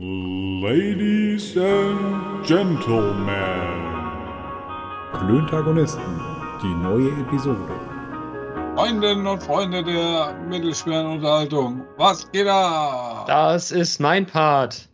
Ladies 0.00 1.56
and 1.56 2.46
Gentlemen. 2.46 3.32
Klöntagonisten, 5.12 6.20
die 6.62 6.72
neue 6.72 7.10
Episode. 7.20 7.74
Freundinnen 8.76 9.26
und 9.26 9.42
Freunde 9.42 9.82
der 9.82 10.34
mittelschweren 10.48 11.06
Unterhaltung, 11.14 11.82
was 11.96 12.30
geht 12.30 12.46
da? 12.46 13.24
Das 13.26 13.72
ist 13.72 13.98
mein 13.98 14.24
Part. 14.24 14.88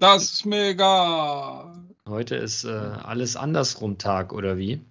Das 0.00 0.24
ist 0.24 0.44
mega. 0.44 1.72
Heute 2.06 2.36
ist 2.36 2.64
äh, 2.64 2.68
alles 3.04 3.36
andersrum 3.36 3.96
Tag, 3.96 4.34
oder 4.34 4.58
wie? 4.58 4.82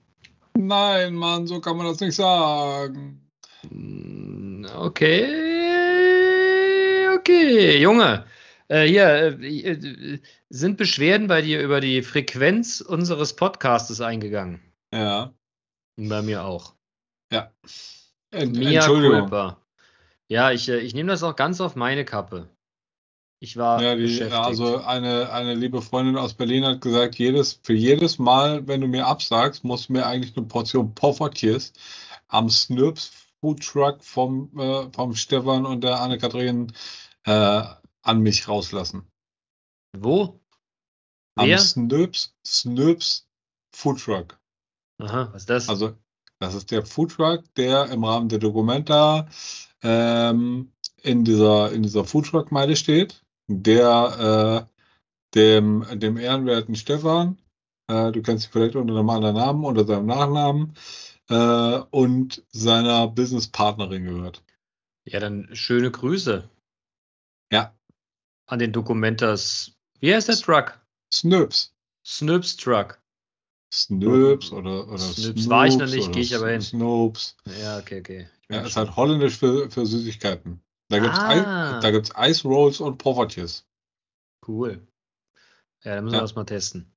Nein, 0.57 1.13
Mann, 1.13 1.45
so 1.45 1.61
kann 1.61 1.77
man 1.77 1.85
das 1.85 1.99
nicht 1.99 2.15
sagen. 2.15 3.21
Mm, 3.69 4.65
Okay, 4.75 5.27
okay, 7.15 7.77
Junge. 7.79 8.25
Äh, 8.67 8.87
hier, 8.87 9.39
äh, 9.41 9.71
äh, 9.71 10.19
sind 10.49 10.77
Beschwerden 10.77 11.27
bei 11.27 11.41
dir 11.41 11.61
über 11.61 11.81
die 11.81 12.01
Frequenz 12.01 12.81
unseres 12.81 13.35
Podcastes 13.35 14.01
eingegangen? 14.01 14.61
Ja, 14.93 15.33
Bei 15.97 16.21
mir 16.21 16.43
auch. 16.45 16.73
ja. 17.31 17.51
Ent 18.31 18.55
Mia 18.57 18.81
Entschuldigung. 18.81 19.19
culpa. 19.21 19.61
Ja, 20.27 20.51
ich, 20.51 20.67
äh, 20.69 20.79
ich 20.79 20.93
nehme 20.95 21.09
das 21.11 21.23
auch 21.23 21.35
ganz 21.35 21.61
auf 21.61 21.75
meine 21.75 22.05
Kappe. 22.05 22.49
Ich 23.39 23.55
war 23.57 23.81
Ja, 23.81 23.95
die, 23.95 24.03
beschäftigt. 24.03 24.33
also 24.33 24.77
eine, 24.83 25.29
eine 25.31 25.53
liebe 25.53 25.81
Freundin 25.81 26.17
aus 26.17 26.33
Berlin 26.33 26.65
hat 26.65 26.81
gesagt, 26.81 27.15
jedes, 27.15 27.59
für 27.63 27.73
jedes 27.73 28.17
Mal, 28.17 28.67
wenn 28.67 28.81
du 28.81 28.87
mir 28.87 29.05
absagst, 29.05 29.63
musst 29.63 29.89
du 29.89 29.93
mir 29.93 30.05
eigentlich 30.05 30.35
eine 30.35 30.47
Portion 30.47 30.95
Poffertjes 30.95 31.73
am 32.27 32.49
Snurps 32.49 33.11
Food 33.41 33.61
Truck 33.63 34.03
vom, 34.03 34.49
äh, 34.57 34.87
vom 34.93 35.13
Stefan 35.15 35.65
und 35.65 35.83
der 35.83 35.99
Anne-Kathrin 36.01 36.73
äh, 37.25 37.63
an 38.05 38.21
mich 38.21 38.47
rauslassen. 38.47 39.11
Wo? 39.97 40.39
Am 41.35 41.47
Wer? 41.47 41.59
Snurps, 41.59 42.35
Snurps 42.45 43.27
Food 43.73 43.99
Truck. 43.99 44.39
Aha, 44.99 45.29
was 45.33 45.43
ist 45.43 45.49
das? 45.49 45.69
Also, 45.69 45.97
das 46.39 46.53
ist 46.53 46.71
der 46.71 46.85
Food 46.85 47.11
Truck, 47.11 47.43
der 47.55 47.89
im 47.89 48.03
Rahmen 48.03 48.29
der 48.29 48.39
Documenta 48.39 49.27
ähm, 49.81 50.71
in 51.01 51.25
dieser, 51.25 51.71
in 51.71 51.83
dieser 51.83 52.05
Food 52.05 52.27
Truck-Meile 52.27 52.75
steht, 52.75 53.23
der 53.47 54.67
äh, 54.67 54.75
dem, 55.35 55.85
dem 55.99 56.17
ehrenwerten 56.17 56.75
Stefan, 56.75 57.37
äh, 57.87 58.11
du 58.11 58.21
kennst 58.21 58.47
ihn 58.47 58.51
vielleicht 58.51 58.75
unter 58.75 58.95
einem 58.95 59.09
anderen 59.09 59.35
Namen, 59.35 59.65
unter 59.65 59.85
seinem 59.85 60.05
Nachnamen, 60.05 60.73
äh, 61.29 61.79
und 61.91 62.43
seiner 62.51 63.07
Businesspartnerin 63.07 64.05
gehört. 64.05 64.43
ja, 65.05 65.19
dann 65.19 65.49
schöne 65.53 65.91
Grüße 65.91 66.49
Ja, 67.51 67.74
an 68.47 68.59
den 68.59 68.71
Dokumentas. 68.71 69.71
Wie 69.99 70.13
heißt 70.13 70.27
der 70.27 70.35
Truck? 70.37 70.79
Snurps. 71.11 71.73
Snips 72.05 72.55
Truck. 72.57 73.01
Snurps 73.73 74.51
oder, 74.51 74.87
oder 74.87 74.97
Snurps 74.99 75.49
war 75.49 75.67
ich 75.67 75.75
noch 75.77 75.87
nicht, 75.89 76.11
gehe 76.13 76.21
ich 76.21 76.35
aber 76.35 76.49
hin. 76.51 76.61
Snoops. 76.61 77.35
Ja, 77.61 77.77
okay, 77.79 77.99
okay. 77.99 78.27
Ja, 78.49 78.57
merk 78.57 78.67
ist 78.67 78.77
halt 78.77 78.95
holländisch 78.95 79.37
für, 79.37 79.69
für 79.71 79.85
Süßigkeiten. 79.85 80.61
Da 80.89 80.99
gibt's 80.99 81.17
Ah. 81.17 81.75
Eis, 81.77 81.81
da 81.83 81.91
gibt's 81.91 82.11
Ice 82.17 82.47
Rolls 82.47 82.79
und 82.79 82.97
Poffertjes. 82.99 83.65
Cool. 84.47 84.87
Ja, 85.83 85.95
dann 85.95 86.03
müssen 86.03 86.13
Ja. 86.13 86.19
wir 86.19 86.23
das 86.23 86.35
mal 86.35 86.43
testen. 86.45 86.91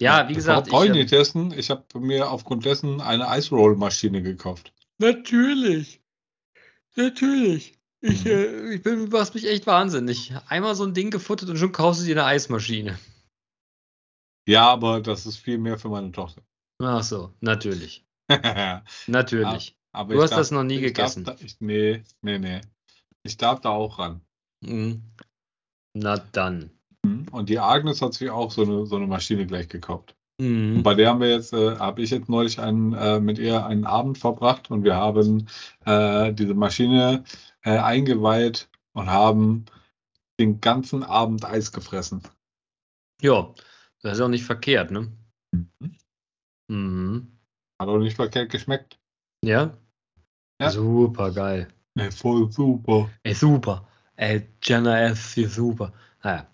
Ja, 0.00 0.28
wie 0.28 0.34
gesagt, 0.34 0.68
Brauche 0.68 0.84
ich 0.86 0.90
ähm, 0.90 0.96
nicht 0.96 1.10
testen. 1.10 1.52
Ich 1.56 1.70
habe 1.70 1.84
mir 2.00 2.30
aufgrund 2.30 2.64
dessen 2.64 3.00
eine 3.00 3.26
Ice 3.38 3.54
Roll 3.54 3.76
Maschine 3.76 4.22
gekauft. 4.22 4.72
Natürlich. 4.98 6.00
Natürlich. 6.96 7.78
Ich, 8.04 8.24
Mhm. 8.24 8.30
äh, 8.30 8.74
ich 8.74 8.82
bin, 8.82 9.08
machst 9.08 9.34
mich 9.34 9.46
echt 9.46 9.66
wahnsinnig. 9.66 10.32
Einmal 10.48 10.74
so 10.74 10.84
ein 10.84 10.92
Ding 10.94 11.10
gefuttert 11.10 11.48
und 11.48 11.56
schon 11.56 11.72
kaufst 11.72 12.02
du 12.02 12.04
dir 12.06 12.16
eine 12.16 12.24
Eismaschine. 12.24 12.98
Ja, 14.48 14.68
aber 14.70 15.00
das 15.00 15.24
ist 15.24 15.36
viel 15.38 15.58
mehr 15.58 15.78
für 15.78 15.88
meine 15.88 16.10
Tochter. 16.10 16.42
Ach 16.82 17.02
so, 17.02 17.32
natürlich. 17.40 18.04
aber 18.28 18.82
Natürlich. 19.06 19.68
ich 19.68 19.76
Du 19.92 20.20
hast 20.22 20.30
darf- 20.30 20.38
das 20.40 20.50
noch 20.50 20.64
nie 20.64 20.80
gegessen. 20.80 21.22
Darf 21.24 21.38
da, 21.38 21.44
ich, 21.44 21.60
nee, 21.60 22.02
nee, 22.22 22.38
nee. 22.38 22.60
Ich 23.22 23.36
darf 23.36 23.60
da 23.60 23.68
auch 23.70 23.98
ran. 24.00 24.20
Mhm. 24.64 25.02
Na 25.94 26.16
dann. 26.16 26.70
Und 27.30 27.48
die 27.48 27.58
Agnes 27.60 28.02
hat 28.02 28.14
sich 28.14 28.30
auch 28.30 28.50
so 28.50 28.62
eine, 28.62 28.86
so 28.86 28.96
eine 28.96 29.06
Maschine 29.06 29.46
gleich 29.46 29.68
gekauft. 29.68 30.16
Und 30.42 30.78
Mhm. 30.78 30.82
bei 30.82 30.94
der 30.94 31.10
haben 31.10 31.20
wir 31.20 31.30
jetzt, 31.30 31.52
äh, 31.52 31.76
habe 31.76 32.02
ich 32.02 32.10
jetzt 32.10 32.28
neulich 32.28 32.58
einen, 32.58 32.94
äh, 32.94 33.20
mit 33.20 33.38
ihr 33.38 33.64
einen 33.64 33.84
Abend 33.84 34.18
verbracht 34.18 34.70
und 34.70 34.82
wir 34.82 34.96
haben 34.96 35.46
äh, 35.84 36.32
diese 36.32 36.54
Maschine 36.54 37.22
äh, 37.64 37.78
eingeweiht 37.78 38.68
und 38.92 39.08
haben 39.08 39.66
den 40.40 40.60
ganzen 40.60 41.04
Abend 41.04 41.44
Eis 41.44 41.70
gefressen. 41.70 42.22
Ja, 43.20 43.54
das 44.02 44.14
ist 44.14 44.20
auch 44.20 44.28
nicht 44.28 44.44
verkehrt, 44.44 44.90
ne? 44.90 45.12
Mhm. 46.68 47.38
Hat 47.78 47.88
auch 47.88 47.98
nicht 47.98 48.16
verkehrt 48.16 48.50
geschmeckt. 48.50 48.98
Ja? 49.44 49.76
Ja. 50.60 50.70
Super 50.70 51.30
geil. 51.30 51.68
Ey, 51.94 52.10
voll 52.10 52.50
super. 52.50 53.10
Ey, 53.22 53.34
super. 53.34 53.86
Ey, 54.16 54.48
Jenna 54.62 55.02
F. 55.02 55.36
ist 55.36 55.54
super. 55.54 55.92
Naja. 56.22 56.46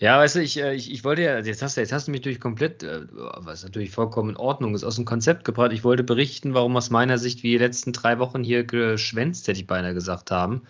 Ja, 0.00 0.18
weißt 0.18 0.36
du, 0.36 0.40
ich, 0.42 0.56
äh, 0.60 0.74
ich, 0.74 0.92
ich 0.92 1.02
wollte 1.02 1.22
ja, 1.22 1.38
jetzt 1.40 1.60
hast, 1.60 1.76
du, 1.76 1.80
jetzt 1.80 1.92
hast 1.92 2.06
du 2.06 2.12
mich 2.12 2.20
durch 2.20 2.38
komplett, 2.38 2.84
äh, 2.84 3.02
was 3.12 3.64
natürlich 3.64 3.90
vollkommen 3.90 4.30
in 4.30 4.36
Ordnung 4.36 4.74
ist, 4.74 4.84
aus 4.84 4.94
dem 4.96 5.04
Konzept 5.04 5.44
gebracht. 5.44 5.72
Ich 5.72 5.82
wollte 5.82 6.04
berichten, 6.04 6.54
warum 6.54 6.76
aus 6.76 6.90
meiner 6.90 7.18
Sicht 7.18 7.42
wir 7.42 7.58
die 7.58 7.64
letzten 7.64 7.92
drei 7.92 8.20
Wochen 8.20 8.44
hier 8.44 8.62
geschwänzt, 8.62 9.48
hätte 9.48 9.58
ich 9.60 9.66
beinahe 9.66 9.94
gesagt 9.94 10.30
haben. 10.30 10.62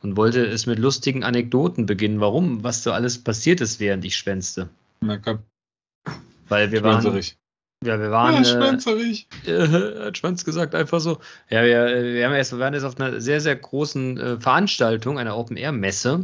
Und 0.00 0.16
wollte 0.16 0.46
es 0.46 0.66
mit 0.66 0.78
lustigen 0.78 1.24
Anekdoten 1.24 1.86
beginnen, 1.86 2.20
warum, 2.20 2.62
was 2.62 2.84
so 2.84 2.92
alles 2.92 3.18
passiert 3.18 3.60
ist, 3.60 3.80
während 3.80 4.04
ich 4.04 4.14
schwänzte. 4.14 4.68
Na 5.00 5.18
komm, 5.18 5.40
Weil 6.48 6.70
wir 6.70 6.84
waren, 6.84 7.02
schwänzerig. 7.02 7.36
ja, 7.84 7.98
wir 7.98 8.12
waren, 8.12 8.34
Ja, 8.34 8.40
äh, 8.42 8.44
schwänzerig. 8.44 9.26
äh, 9.44 9.66
hat 10.06 10.18
Schwanz 10.18 10.44
gesagt, 10.44 10.76
einfach 10.76 11.00
so. 11.00 11.18
Ja, 11.50 11.64
wir, 11.64 12.14
wir, 12.14 12.24
haben 12.26 12.34
erst, 12.34 12.52
wir 12.52 12.60
waren 12.60 12.74
jetzt 12.74 12.84
auf 12.84 13.00
einer 13.00 13.20
sehr, 13.20 13.40
sehr 13.40 13.56
großen 13.56 14.18
äh, 14.18 14.40
Veranstaltung, 14.40 15.18
einer 15.18 15.36
Open-Air-Messe, 15.36 16.22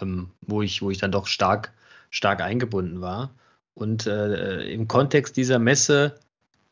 ähm, 0.00 0.30
wo, 0.40 0.62
ich, 0.62 0.82
wo 0.82 0.90
ich 0.90 0.98
dann 0.98 1.12
doch 1.12 1.26
stark, 1.26 1.72
stark 2.10 2.40
eingebunden 2.40 3.00
war. 3.00 3.34
Und 3.74 4.06
äh, 4.06 4.64
im 4.70 4.88
Kontext 4.88 5.36
dieser 5.36 5.58
Messe 5.58 6.18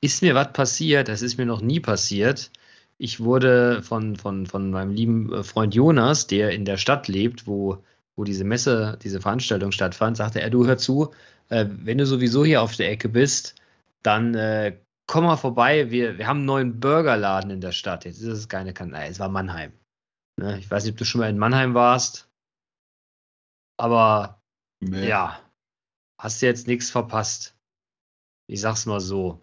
ist 0.00 0.22
mir 0.22 0.34
was 0.34 0.52
passiert, 0.52 1.08
das 1.08 1.22
ist 1.22 1.38
mir 1.38 1.46
noch 1.46 1.60
nie 1.60 1.80
passiert. 1.80 2.50
Ich 2.98 3.20
wurde 3.20 3.82
von, 3.82 4.16
von, 4.16 4.46
von 4.46 4.70
meinem 4.70 4.92
lieben 4.92 5.32
äh, 5.32 5.42
Freund 5.42 5.74
Jonas, 5.74 6.26
der 6.26 6.50
in 6.50 6.64
der 6.64 6.76
Stadt 6.76 7.08
lebt, 7.08 7.46
wo, 7.46 7.82
wo 8.16 8.24
diese 8.24 8.44
Messe, 8.44 8.98
diese 9.02 9.20
Veranstaltung 9.20 9.72
stattfand, 9.72 10.16
sagte 10.16 10.40
er, 10.40 10.50
du 10.50 10.66
hör 10.66 10.78
zu, 10.78 11.10
äh, 11.48 11.66
wenn 11.68 11.98
du 11.98 12.06
sowieso 12.06 12.44
hier 12.44 12.62
auf 12.62 12.76
der 12.76 12.90
Ecke 12.90 13.08
bist, 13.08 13.54
dann 14.02 14.34
äh, 14.34 14.76
komm 15.06 15.24
mal 15.24 15.36
vorbei. 15.36 15.90
Wir, 15.90 16.18
wir 16.18 16.26
haben 16.26 16.38
einen 16.38 16.46
neuen 16.46 16.80
Burgerladen 16.80 17.50
in 17.50 17.60
der 17.60 17.72
Stadt. 17.72 18.04
Jetzt 18.04 18.20
ist 18.20 18.28
es 18.28 18.48
keine 18.48 18.72
Kanzlei, 18.72 19.08
es 19.08 19.20
war 19.20 19.28
Mannheim. 19.28 19.72
Ne? 20.36 20.58
Ich 20.58 20.70
weiß 20.70 20.84
nicht, 20.84 20.92
ob 20.92 20.98
du 20.98 21.04
schon 21.04 21.20
mal 21.20 21.30
in 21.30 21.38
Mannheim 21.38 21.74
warst, 21.74 22.28
aber 23.80 24.40
Nee. 24.80 25.08
ja, 25.08 25.38
hast 26.18 26.40
du 26.40 26.46
jetzt 26.46 26.66
nichts 26.66 26.90
verpasst. 26.90 27.54
Ich 28.46 28.60
sag's 28.62 28.86
mal 28.86 29.00
so. 29.00 29.40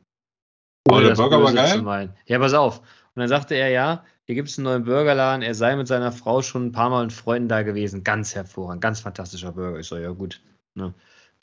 Ohne 0.89 1.07
der 1.07 1.15
Burger 1.15 1.37
war 1.37 1.51
Böse 1.51 1.55
geil? 1.55 1.77
zu 1.77 1.83
meinen. 1.83 2.13
Ja, 2.25 2.39
pass 2.39 2.53
auf. 2.53 2.79
Und 2.79 3.21
dann 3.21 3.29
sagte 3.29 3.55
er, 3.55 3.69
ja, 3.69 4.03
hier 4.25 4.35
gibt 4.35 4.49
es 4.49 4.57
einen 4.57 4.65
neuen 4.65 4.83
Burgerladen. 4.83 5.41
Er 5.41 5.53
sei 5.53 5.75
mit 5.75 5.87
seiner 5.87 6.11
Frau 6.11 6.41
schon 6.41 6.67
ein 6.67 6.71
paar 6.71 6.89
Mal 6.89 7.03
mit 7.03 7.13
Freunden 7.13 7.47
da 7.47 7.63
gewesen. 7.63 8.03
Ganz 8.03 8.35
hervorragend, 8.35 8.81
ganz 8.81 8.99
fantastischer 8.99 9.51
Burger. 9.51 9.79
Ich 9.79 9.87
so, 9.87 9.97
ja 9.97 10.11
gut. 10.11 10.41
Ne? 10.75 10.93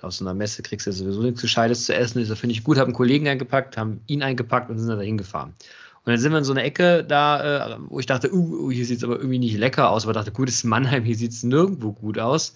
Auf 0.02 0.12
so 0.12 0.24
einer 0.24 0.34
Messe 0.34 0.62
kriegst 0.62 0.86
du 0.86 0.92
sowieso 0.92 1.22
nichts 1.22 1.40
Gescheites 1.40 1.86
zu 1.86 1.94
essen. 1.94 2.20
Ich 2.20 2.28
so, 2.28 2.34
finde 2.34 2.54
ich 2.54 2.64
gut, 2.64 2.78
haben 2.78 2.88
einen 2.88 2.94
Kollegen 2.94 3.28
eingepackt, 3.28 3.76
haben 3.76 4.02
ihn 4.06 4.22
eingepackt 4.22 4.70
und 4.70 4.78
sind 4.78 4.88
dann 4.88 4.98
dahin 4.98 5.18
gefahren. 5.18 5.54
Und 6.04 6.10
dann 6.10 6.18
sind 6.18 6.32
wir 6.32 6.38
in 6.38 6.44
so 6.44 6.52
eine 6.52 6.62
Ecke 6.62 7.04
da, 7.04 7.76
äh, 7.76 7.78
wo 7.88 8.00
ich 8.00 8.06
dachte, 8.06 8.34
uh, 8.34 8.66
uh, 8.66 8.70
hier 8.70 8.84
sieht 8.84 8.98
es 8.98 9.04
aber 9.04 9.16
irgendwie 9.16 9.38
nicht 9.38 9.56
lecker 9.56 9.90
aus. 9.90 10.04
Aber 10.04 10.12
dachte, 10.12 10.32
gut, 10.32 10.48
das 10.48 10.56
ist 10.56 10.64
Mannheim, 10.64 11.04
hier 11.04 11.16
sieht 11.16 11.32
es 11.32 11.42
nirgendwo 11.42 11.92
gut 11.92 12.18
aus. 12.18 12.54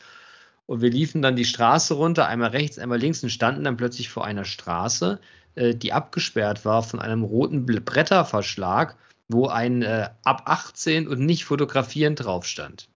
Und 0.68 0.82
wir 0.82 0.90
liefen 0.90 1.22
dann 1.22 1.34
die 1.34 1.46
Straße 1.46 1.94
runter, 1.94 2.26
einmal 2.26 2.50
rechts, 2.50 2.78
einmal 2.78 2.98
links 2.98 3.22
und 3.22 3.30
standen 3.30 3.64
dann 3.64 3.78
plötzlich 3.78 4.10
vor 4.10 4.26
einer 4.26 4.44
Straße, 4.44 5.18
äh, 5.54 5.74
die 5.74 5.94
abgesperrt 5.94 6.64
war 6.66 6.82
von 6.82 7.00
einem 7.00 7.22
roten 7.22 7.64
Bretterverschlag, 7.64 8.96
wo 9.28 9.46
ein 9.46 9.82
äh, 9.82 10.10
ab 10.24 10.42
18 10.44 11.08
und 11.08 11.20
nicht 11.20 11.46
fotografieren 11.46 12.16
drauf 12.16 12.44
stand. 12.46 12.90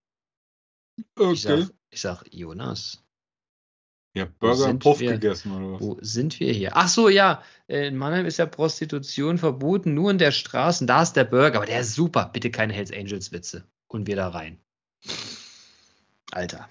Ich 0.99 1.07
Okay. 1.17 1.63
sag, 1.63 1.71
ich 1.91 2.01
sag, 2.03 2.25
Jonas, 2.31 3.03
Ja, 4.15 4.27
Burger 4.39 4.67
und 4.69 4.81
Puff 4.81 5.01
wir? 5.01 5.15
gegessen 5.15 5.53
oder 5.53 5.73
was? 5.73 5.81
wo 5.81 5.99
sind 6.03 6.39
wir 6.41 6.53
hier? 6.53 6.77
Ach 6.77 6.89
so, 6.89 7.09
ja, 7.09 7.43
äh, 7.69 7.87
in 7.89 7.97
Mannheim 7.97 8.27
ist 8.27 8.37
ja 8.37 8.45
Prostitution 8.45 9.39
verboten, 9.39 9.95
nur 9.95 10.11
in 10.11 10.19
der 10.19 10.33
Straße. 10.33 10.85
Da 10.85 11.03
ist 11.03 11.15
der 11.15 11.25
Burger, 11.25 11.57
aber 11.57 11.67
der 11.67 11.81
ist 11.81 11.95
super. 11.95 12.29
Bitte 12.31 12.51
keine 12.51 12.75
Hells 12.75 12.93
Angels 12.93 13.33
Witze. 13.33 13.65
Und 13.89 14.07
wir 14.07 14.17
da 14.17 14.29
rein. 14.29 14.59
Alter. 16.33 16.69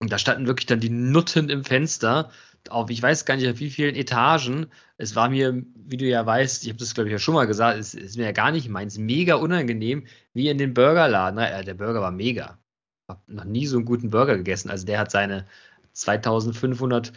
Und 0.00 0.10
da 0.10 0.18
standen 0.18 0.46
wirklich 0.46 0.66
dann 0.66 0.80
die 0.80 0.90
Nutten 0.90 1.50
im 1.50 1.62
Fenster. 1.62 2.30
Auf, 2.68 2.90
ich 2.90 3.02
weiß 3.02 3.24
gar 3.26 3.36
nicht, 3.36 3.48
auf 3.48 3.58
wie 3.58 3.70
vielen 3.70 3.94
Etagen. 3.94 4.66
Es 4.96 5.14
war 5.14 5.28
mir, 5.28 5.62
wie 5.74 5.96
du 5.96 6.06
ja 6.06 6.24
weißt, 6.24 6.64
ich 6.64 6.70
habe 6.70 6.78
das 6.78 6.94
glaube 6.94 7.08
ich 7.08 7.12
ja 7.12 7.18
schon 7.18 7.34
mal 7.34 7.46
gesagt, 7.46 7.78
es 7.78 7.94
ist 7.94 8.16
mir 8.16 8.24
ja 8.24 8.32
gar 8.32 8.50
nicht 8.50 8.68
meins, 8.68 8.98
mega 8.98 9.34
unangenehm, 9.36 10.06
wie 10.34 10.48
in 10.48 10.58
den 10.58 10.74
Burgerladen. 10.74 11.38
Äh, 11.38 11.64
Der 11.64 11.74
Burger 11.74 12.00
war 12.00 12.10
mega. 12.10 12.58
Hab 13.08 13.26
noch 13.28 13.44
nie 13.44 13.66
so 13.66 13.76
einen 13.76 13.84
guten 13.84 14.10
Burger 14.10 14.36
gegessen. 14.36 14.70
Also 14.70 14.86
der 14.86 14.98
hat 14.98 15.10
seine 15.10 15.46
2500 15.92 17.12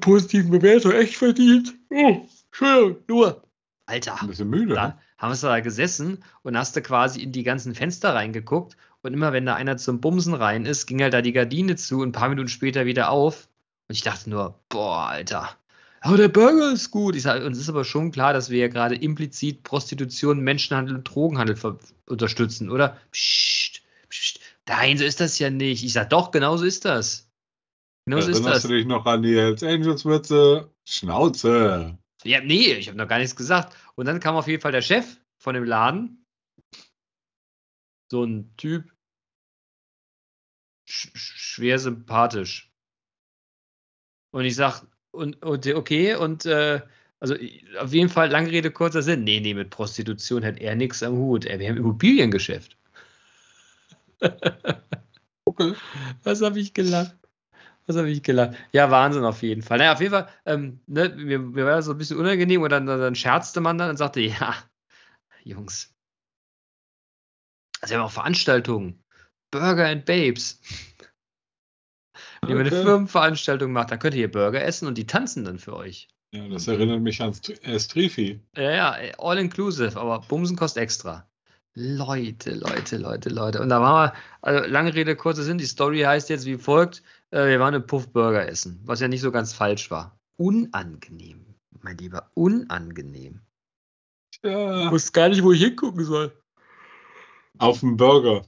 positiven 0.00 0.50
Bewertungen 0.50 0.96
echt 0.96 1.16
verdient. 1.16 1.74
Oh, 1.90 2.26
Entschuldigung, 2.46 3.02
nur. 3.08 3.42
Alter. 3.86 4.20
Ein 4.22 4.28
bisschen 4.28 4.48
müde. 4.48 4.74
Da 4.74 4.98
haben 5.18 5.32
wir 5.32 5.48
da 5.48 5.60
gesessen 5.60 6.24
und 6.42 6.56
hast 6.56 6.74
du 6.74 6.82
quasi 6.82 7.22
in 7.22 7.32
die 7.32 7.42
ganzen 7.42 7.74
Fenster 7.74 8.14
reingeguckt 8.14 8.76
und 9.02 9.14
immer 9.14 9.32
wenn 9.32 9.46
da 9.46 9.54
einer 9.54 9.76
zum 9.76 10.00
Bumsen 10.00 10.34
rein 10.34 10.64
ist, 10.64 10.86
ging 10.86 11.02
halt 11.02 11.14
da 11.14 11.22
die 11.22 11.32
Gardine 11.32 11.76
zu 11.76 12.00
und 12.00 12.10
ein 12.10 12.12
paar 12.12 12.28
Minuten 12.28 12.48
später 12.48 12.86
wieder 12.86 13.10
auf. 13.10 13.48
Und 13.88 13.96
ich 13.96 14.02
dachte 14.02 14.30
nur, 14.30 14.60
boah, 14.68 15.08
Alter. 15.08 15.56
Aber 16.00 16.16
der 16.16 16.28
Burger 16.28 16.72
ist 16.72 16.90
gut. 16.90 17.14
Ich 17.14 17.22
sag, 17.22 17.44
uns 17.44 17.58
ist 17.58 17.68
aber 17.68 17.84
schon 17.84 18.10
klar, 18.10 18.32
dass 18.32 18.50
wir 18.50 18.58
ja 18.58 18.68
gerade 18.68 18.96
implizit 18.96 19.62
Prostitution, 19.62 20.40
Menschenhandel 20.40 20.96
und 20.96 21.04
Drogenhandel 21.04 21.56
unterstützen, 22.06 22.70
oder? 22.70 22.98
Psst, 23.12 23.82
psst. 24.08 24.40
Nein, 24.66 24.98
so 24.98 25.04
ist 25.04 25.20
das 25.20 25.38
ja 25.38 25.50
nicht. 25.50 25.84
Ich 25.84 25.92
sag 25.92 26.10
doch, 26.10 26.30
genau 26.30 26.56
so 26.56 26.64
ist 26.64 26.84
das. 26.84 27.28
Genau 28.04 28.20
so 28.20 28.30
ist 28.30 28.44
das. 28.44 28.62
du 28.62 28.68
dich 28.68 28.86
noch 28.86 29.06
an 29.06 29.22
die 29.22 29.36
Hells 29.36 29.62
Angels 29.62 30.04
Witze? 30.04 30.70
Schnauze. 30.84 31.96
Ja, 32.24 32.40
nee, 32.40 32.72
ich 32.72 32.88
habe 32.88 32.98
noch 32.98 33.08
gar 33.08 33.18
nichts 33.18 33.36
gesagt. 33.36 33.76
Und 33.94 34.06
dann 34.06 34.20
kam 34.20 34.34
auf 34.34 34.48
jeden 34.48 34.60
Fall 34.60 34.72
der 34.72 34.82
Chef 34.82 35.18
von 35.38 35.54
dem 35.54 35.64
Laden. 35.64 36.24
So 38.10 38.24
ein 38.24 38.54
Typ. 38.56 38.91
Sch 40.92 41.08
schwer 41.14 41.78
sympathisch. 41.78 42.70
Und 44.30 44.44
ich 44.44 44.56
sag, 44.56 44.82
und, 45.10 45.42
und 45.42 45.66
okay, 45.66 46.14
und 46.16 46.44
äh, 46.46 46.80
also 47.18 47.34
auf 47.80 47.92
jeden 47.94 48.08
Fall, 48.10 48.30
lange 48.30 48.50
Rede, 48.50 48.70
kurzer 48.70 49.02
Sinn. 49.02 49.24
Nee, 49.24 49.40
nee, 49.40 49.54
mit 49.54 49.70
Prostitution 49.70 50.44
hat 50.44 50.58
er 50.58 50.74
nichts 50.74 51.02
am 51.02 51.14
Hut. 51.14 51.44
Er 51.46 51.58
wäre 51.58 51.72
im 51.72 51.78
Immobiliengeschäft. 51.78 52.76
okay. 55.44 55.74
Was 56.22 56.42
habe 56.42 56.60
ich 56.60 56.74
gelacht? 56.74 57.16
Was 57.86 57.96
habe 57.96 58.10
ich 58.10 58.22
gelacht? 58.22 58.56
Ja, 58.72 58.90
Wahnsinn 58.90 59.24
auf 59.24 59.42
jeden 59.42 59.62
Fall. 59.62 59.78
Naja, 59.78 59.94
auf 59.94 60.00
jeden 60.00 60.12
Fall, 60.12 60.28
ähm, 60.46 60.80
ne, 60.86 61.08
mir, 61.10 61.38
mir 61.38 61.64
war 61.64 61.76
das 61.76 61.86
so 61.86 61.92
ein 61.92 61.98
bisschen 61.98 62.18
unangenehm 62.18 62.62
und 62.62 62.70
dann, 62.70 62.86
dann 62.86 63.14
scherzte 63.14 63.60
man 63.60 63.78
dann 63.78 63.90
und 63.90 63.96
sagte, 63.96 64.20
ja, 64.20 64.54
Jungs. 65.44 65.94
Also 67.80 67.94
wir 67.94 67.98
haben 67.98 68.06
auch 68.06 68.12
Veranstaltungen. 68.12 69.01
Burger 69.52 69.86
and 69.86 70.04
Babes. 70.04 70.60
Wenn 72.40 72.56
okay. 72.58 72.66
ihr 72.66 72.72
eine 72.72 72.82
Firmenveranstaltung 72.82 73.70
macht, 73.70 73.92
dann 73.92 74.00
könnt 74.00 74.16
ihr 74.16 74.28
Burger 74.28 74.64
essen 74.64 74.88
und 74.88 74.98
die 74.98 75.06
tanzen 75.06 75.44
dann 75.44 75.60
für 75.60 75.76
euch. 75.76 76.08
Ja, 76.34 76.48
das 76.48 76.66
erinnert 76.66 77.02
mich 77.02 77.22
an 77.22 77.32
äh, 77.62 77.78
Strifi. 77.78 78.40
Ja, 78.56 78.70
ja, 78.72 79.18
all 79.18 79.38
inclusive, 79.38 80.00
aber 80.00 80.20
Bumsen 80.20 80.56
kostet 80.56 80.82
extra. 80.82 81.28
Leute, 81.74 82.54
Leute, 82.54 82.96
Leute, 82.96 83.28
Leute. 83.28 83.60
Und 83.60 83.68
da 83.68 83.80
waren 83.80 84.10
wir, 84.10 84.18
also 84.40 84.68
lange 84.68 84.94
Rede, 84.94 85.14
kurzer 85.14 85.42
Sinn, 85.42 85.58
die 85.58 85.66
Story 85.66 86.00
heißt 86.00 86.30
jetzt 86.30 86.46
wie 86.46 86.56
folgt: 86.56 87.02
äh, 87.30 87.46
Wir 87.46 87.60
waren 87.60 87.74
eine 87.74 87.84
Puffburger 87.84 88.48
essen, 88.48 88.80
was 88.84 89.00
ja 89.00 89.08
nicht 89.08 89.20
so 89.20 89.30
ganz 89.30 89.52
falsch 89.52 89.90
war. 89.90 90.18
Unangenehm, 90.36 91.44
mein 91.80 91.98
Lieber, 91.98 92.30
unangenehm. 92.34 93.40
Ja. 94.42 94.86
Ich 94.86 94.90
wusste 94.90 95.12
gar 95.12 95.28
nicht, 95.28 95.42
wo 95.42 95.52
ich 95.52 95.62
hingucken 95.62 96.04
soll. 96.04 96.32
Auf 97.58 97.80
dem 97.80 97.96
Burger. 97.96 98.42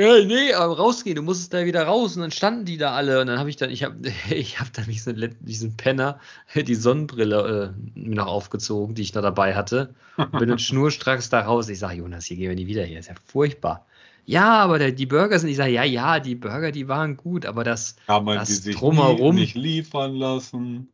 Ja, 0.00 0.24
nee, 0.24 0.54
aber 0.54 0.78
rausgehen, 0.78 1.16
du 1.16 1.22
musstest 1.22 1.52
da 1.52 1.66
wieder 1.66 1.82
raus 1.82 2.16
und 2.16 2.22
dann 2.22 2.30
standen 2.30 2.64
die 2.64 2.78
da 2.78 2.94
alle 2.94 3.20
und 3.20 3.26
dann 3.26 3.38
habe 3.38 3.50
ich 3.50 3.56
dann, 3.56 3.68
ich 3.68 3.84
habe 3.84 3.96
ich 4.30 4.58
hab 4.58 4.72
dann 4.72 4.86
wie 4.86 4.98
so, 4.98 5.10
ein, 5.10 5.36
wie 5.40 5.54
so 5.54 5.66
ein 5.66 5.76
Penner 5.76 6.18
die 6.54 6.74
Sonnenbrille 6.74 7.74
äh, 7.74 7.98
mir 7.98 8.16
noch 8.16 8.26
aufgezogen, 8.26 8.94
die 8.94 9.02
ich 9.02 9.12
noch 9.12 9.20
dabei 9.20 9.54
hatte 9.54 9.94
und 10.16 10.32
bin 10.32 10.48
dann 10.48 10.58
schnurstracks 10.58 11.28
da 11.28 11.40
raus. 11.40 11.68
Ich 11.68 11.80
sage, 11.80 11.98
Jonas, 11.98 12.24
hier 12.24 12.38
gehen 12.38 12.48
wir 12.48 12.56
nie 12.56 12.66
wieder 12.66 12.84
hier, 12.84 12.98
ist 12.98 13.08
ja 13.08 13.14
furchtbar. 13.26 13.84
Ja, 14.24 14.62
aber 14.62 14.78
der, 14.78 14.92
die 14.92 15.06
Burger 15.06 15.38
sind, 15.38 15.50
ich 15.50 15.56
sage, 15.56 15.72
ja, 15.72 15.84
ja, 15.84 16.18
die 16.18 16.34
Burger, 16.34 16.72
die 16.72 16.88
waren 16.88 17.18
gut, 17.18 17.44
aber 17.44 17.62
das, 17.62 17.96
Kann 18.06 18.24
man 18.24 18.38
das 18.38 18.48
die 18.48 18.54
sich 18.54 18.76
drumherum 18.76 19.34
nicht 19.34 19.54
liefern 19.54 20.14
lassen. 20.14 20.88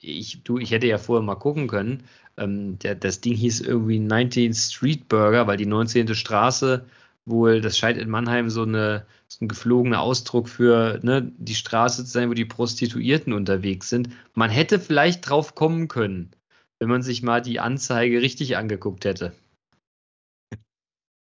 Ich, 0.00 0.42
du, 0.42 0.58
ich 0.58 0.70
hätte 0.70 0.86
ja 0.86 0.98
vorher 0.98 1.24
mal 1.24 1.36
gucken 1.36 1.66
können. 1.66 2.04
Ähm, 2.36 2.78
der, 2.80 2.94
das 2.94 3.22
Ding 3.22 3.34
hieß 3.34 3.60
irgendwie 3.60 3.98
19 3.98 4.52
Street 4.52 5.08
Burger, 5.08 5.46
weil 5.46 5.56
die 5.56 5.66
19. 5.66 6.14
Straße 6.14 6.84
wohl, 7.30 7.60
das 7.60 7.78
scheint 7.78 7.98
in 7.98 8.10
Mannheim 8.10 8.50
so, 8.50 8.62
eine, 8.62 9.06
so 9.28 9.44
ein 9.44 9.48
geflogener 9.48 10.00
Ausdruck 10.00 10.48
für 10.48 11.00
ne, 11.02 11.32
die 11.38 11.54
Straße 11.54 12.04
zu 12.04 12.10
sein, 12.10 12.30
wo 12.30 12.34
die 12.34 12.44
Prostituierten 12.44 13.32
unterwegs 13.32 13.88
sind. 13.88 14.10
Man 14.34 14.50
hätte 14.50 14.78
vielleicht 14.78 15.28
drauf 15.28 15.54
kommen 15.54 15.88
können, 15.88 16.30
wenn 16.78 16.88
man 16.88 17.02
sich 17.02 17.22
mal 17.22 17.40
die 17.40 17.60
Anzeige 17.60 18.20
richtig 18.20 18.56
angeguckt 18.56 19.04
hätte. 19.04 19.32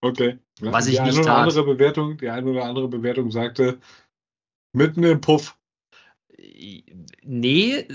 Okay. 0.03 0.39
Was 0.59 0.85
die 0.85 0.93
ich 0.93 1.01
eine 1.01 1.11
nicht 1.11 1.23
tat. 1.23 1.47
andere 1.47 1.63
Bewertung, 1.63 2.17
Die 2.17 2.29
eine 2.29 2.49
oder 2.49 2.65
andere 2.65 2.87
Bewertung 2.87 3.31
sagte, 3.31 3.79
mitten 4.73 5.03
im 5.03 5.21
Puff. 5.21 5.57
Nee, 7.23 7.87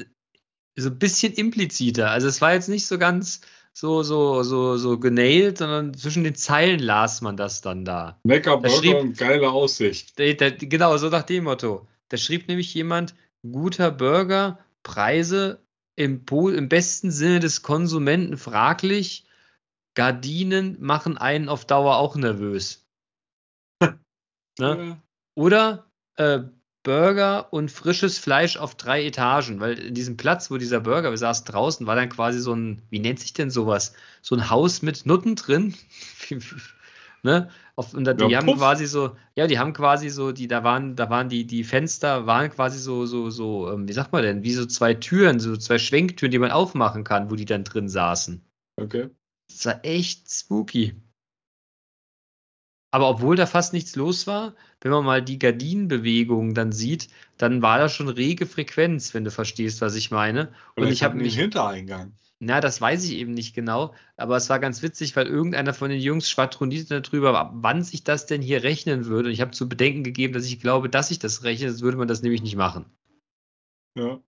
so 0.76 0.91
ein 0.91 0.99
bisschen 0.99 1.32
impliziter. 1.32 2.11
Also 2.11 2.29
es 2.29 2.41
war 2.41 2.53
jetzt 2.53 2.69
nicht 2.69 2.87
so 2.87 2.99
ganz 2.99 3.41
so, 3.76 4.02
so, 4.02 4.43
so, 4.43 4.78
so 4.78 4.99
genailt, 4.99 5.58
sondern 5.58 5.93
zwischen 5.93 6.25
den 6.25 6.34
Zeilen 6.34 6.81
las 6.81 7.20
man 7.20 7.37
das 7.37 7.61
dann 7.61 7.84
da. 7.84 8.19
Lecker 8.25 8.52
Da 8.52 8.56
Burger 8.56 8.76
schrieb- 8.76 8.96
und 8.96 9.19
geile 9.19 9.50
Aussicht. 9.50 10.19
Der, 10.19 10.32
der, 10.32 10.52
genau, 10.52 10.96
so 10.96 11.11
nach 11.11 11.25
dem 11.25 11.44
Motto. 11.44 11.87
Da 12.08 12.17
schrieb 12.17 12.49
nämlich 12.49 12.73
jemand, 12.73 13.14
guter 13.43 13.90
Burger, 13.90 14.58
Preise 14.82 15.62
im, 15.94 16.25
im 16.31 16.69
besten 16.70 17.11
Sinne 17.11 17.40
des 17.40 17.62
Konsumenten 17.62 18.38
fraglich, 18.38 19.26
Gardinen 19.94 20.81
machen 20.81 21.19
einen 21.19 21.50
auf 21.50 21.67
Dauer 21.67 21.96
auch 21.96 22.17
nervös. 22.17 22.87
Ne? 24.58 24.87
Ja. 24.88 25.02
Oder 25.34 25.90
äh, 26.17 26.44
Burger 26.86 27.52
und 27.52 27.72
frisches 27.72 28.16
Fleisch 28.16 28.56
auf 28.56 28.76
drei 28.76 29.04
Etagen, 29.04 29.58
weil 29.58 29.76
in 29.76 29.94
diesem 29.94 30.16
Platz, 30.16 30.52
wo 30.52 30.56
dieser 30.56 30.78
Burger, 30.78 31.10
wir 31.10 31.18
saßen 31.18 31.44
draußen, 31.44 31.84
war 31.84 31.96
dann 31.96 32.08
quasi 32.08 32.38
so 32.38 32.54
ein, 32.54 32.80
wie 32.90 33.00
nennt 33.00 33.18
sich 33.18 33.32
denn 33.32 33.50
sowas? 33.50 33.92
So 34.22 34.36
ein 34.36 34.50
Haus 34.50 34.82
mit 34.82 35.04
Nutten 35.04 35.34
drin. 35.34 35.74
ne? 37.24 37.50
Auf, 37.74 37.92
und 37.92 38.04
da, 38.04 38.14
die 38.14 38.22
Ja, 38.30 38.38
haben 38.38 38.46
Puff. 38.46 38.58
quasi 38.58 38.86
so, 38.86 39.16
ja, 39.34 39.48
die 39.48 39.58
haben 39.58 39.72
quasi 39.72 40.10
so, 40.10 40.30
die, 40.30 40.46
da 40.46 40.62
waren, 40.62 40.94
da 40.94 41.10
waren 41.10 41.28
die, 41.28 41.44
die 41.44 41.64
Fenster 41.64 42.26
waren 42.26 42.50
quasi 42.50 42.78
so, 42.78 43.04
so, 43.04 43.30
so, 43.30 43.72
ähm, 43.72 43.88
wie 43.88 43.92
sagt 43.92 44.12
man 44.12 44.22
denn, 44.22 44.44
wie 44.44 44.52
so 44.52 44.64
zwei 44.64 44.94
Türen, 44.94 45.40
so 45.40 45.56
zwei 45.56 45.78
Schwenktüren, 45.78 46.30
die 46.30 46.38
man 46.38 46.52
aufmachen 46.52 47.02
kann, 47.02 47.30
wo 47.30 47.34
die 47.34 47.46
dann 47.46 47.64
drin 47.64 47.88
saßen. 47.88 48.44
Okay. 48.76 49.10
Das 49.48 49.66
war 49.66 49.84
echt 49.84 50.30
spooky. 50.30 50.94
Aber 52.96 53.10
obwohl 53.10 53.37
da 53.37 53.44
fast 53.44 53.75
nichts 53.75 53.94
los 53.94 54.26
war, 54.26 54.54
wenn 54.81 54.90
man 54.90 55.04
mal 55.04 55.20
die 55.22 55.38
Gardinenbewegung 55.38 56.54
dann 56.54 56.72
sieht, 56.72 57.10
dann 57.37 57.60
war 57.60 57.76
da 57.76 57.90
schon 57.90 58.08
rege 58.08 58.46
Frequenz, 58.46 59.12
wenn 59.12 59.22
du 59.22 59.31
verstehst, 59.31 59.82
was 59.82 59.96
ich 59.96 60.10
meine. 60.10 60.48
Und 60.48 60.84
Vielleicht 60.84 60.93
ich 60.94 61.03
habe 61.03 61.17
mich, 61.17 61.36
Hintereingang. 61.36 62.15
na, 62.38 62.62
das 62.62 62.81
weiß 62.81 63.05
ich 63.05 63.19
eben 63.19 63.34
nicht 63.34 63.55
genau, 63.55 63.93
aber 64.17 64.38
es 64.38 64.48
war 64.48 64.60
ganz 64.60 64.81
witzig, 64.81 65.15
weil 65.15 65.26
irgendeiner 65.26 65.74
von 65.74 65.91
den 65.91 66.00
Jungs 66.00 66.31
schwadronierte 66.31 67.03
darüber, 67.03 67.50
wann 67.53 67.82
sich 67.82 68.03
das 68.03 68.24
denn 68.24 68.41
hier 68.41 68.62
rechnen 68.62 69.05
würde. 69.05 69.29
Und 69.29 69.34
ich 69.34 69.43
habe 69.43 69.50
zu 69.50 69.69
bedenken 69.69 70.03
gegeben, 70.03 70.32
dass 70.32 70.46
ich 70.46 70.58
glaube, 70.58 70.88
dass 70.88 71.08
sich 71.08 71.19
das 71.19 71.44
rechnet, 71.44 71.69
sonst 71.72 71.82
würde 71.82 71.98
man 71.98 72.08
das 72.08 72.22
nämlich 72.22 72.41
nicht 72.41 72.56
machen. 72.56 72.86
Ja. 73.94 74.20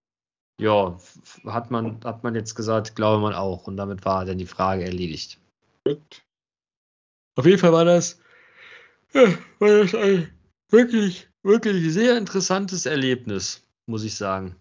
Ja, 0.60 0.98
hat 1.46 1.70
man, 1.70 2.04
hat 2.04 2.22
man 2.22 2.34
jetzt 2.34 2.54
gesagt, 2.54 2.96
glaube 2.96 3.22
man 3.22 3.32
auch. 3.32 3.66
Und 3.66 3.78
damit 3.78 4.04
war 4.04 4.26
dann 4.26 4.36
die 4.36 4.44
Frage 4.44 4.84
erledigt. 4.84 5.38
Gut. 5.86 6.22
Auf 7.34 7.46
jeden 7.46 7.58
Fall 7.58 7.72
war 7.72 7.86
das, 7.86 8.20
ja, 9.12 9.38
war 9.58 9.68
das 9.68 9.94
ein 9.94 10.32
wirklich, 10.68 11.28
wirklich 11.42 11.92
sehr 11.92 12.18
interessantes 12.18 12.86
Erlebnis, 12.86 13.62
muss 13.86 14.04
ich 14.04 14.14
sagen. 14.14 14.56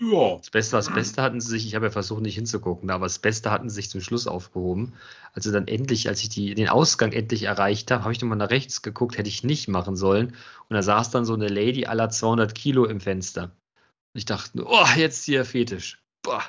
Ja. 0.00 0.36
Das 0.36 0.50
Beste, 0.50 0.76
das 0.76 0.92
Beste 0.92 1.22
hatten 1.22 1.40
sie 1.40 1.48
sich, 1.48 1.66
ich 1.66 1.74
habe 1.74 1.86
ja 1.86 1.90
versucht, 1.90 2.22
nicht 2.22 2.34
hinzugucken, 2.34 2.90
aber 2.90 3.06
das 3.06 3.18
Beste 3.18 3.50
hatten 3.50 3.68
sie 3.68 3.76
sich 3.76 3.90
zum 3.90 4.00
Schluss 4.00 4.26
aufgehoben. 4.26 4.94
Also 5.32 5.52
dann 5.52 5.68
endlich, 5.68 6.08
als 6.08 6.22
ich 6.22 6.28
die, 6.28 6.54
den 6.54 6.68
Ausgang 6.68 7.12
endlich 7.12 7.44
erreicht 7.44 7.90
habe, 7.90 8.02
habe 8.02 8.12
ich 8.12 8.20
nochmal 8.20 8.38
nach 8.38 8.50
rechts 8.50 8.82
geguckt, 8.82 9.18
hätte 9.18 9.28
ich 9.28 9.44
nicht 9.44 9.68
machen 9.68 9.96
sollen. 9.96 10.28
Und 10.68 10.74
da 10.74 10.82
saß 10.82 11.10
dann 11.10 11.24
so 11.24 11.34
eine 11.34 11.48
Lady 11.48 11.86
aller 11.86 12.10
200 12.10 12.54
Kilo 12.54 12.84
im 12.84 13.00
Fenster. 13.00 13.44
Und 13.44 14.18
ich 14.18 14.24
dachte, 14.24 14.64
oh, 14.66 14.86
jetzt 14.96 15.24
hier 15.24 15.44
Fetisch. 15.44 16.02
Boah. 16.22 16.42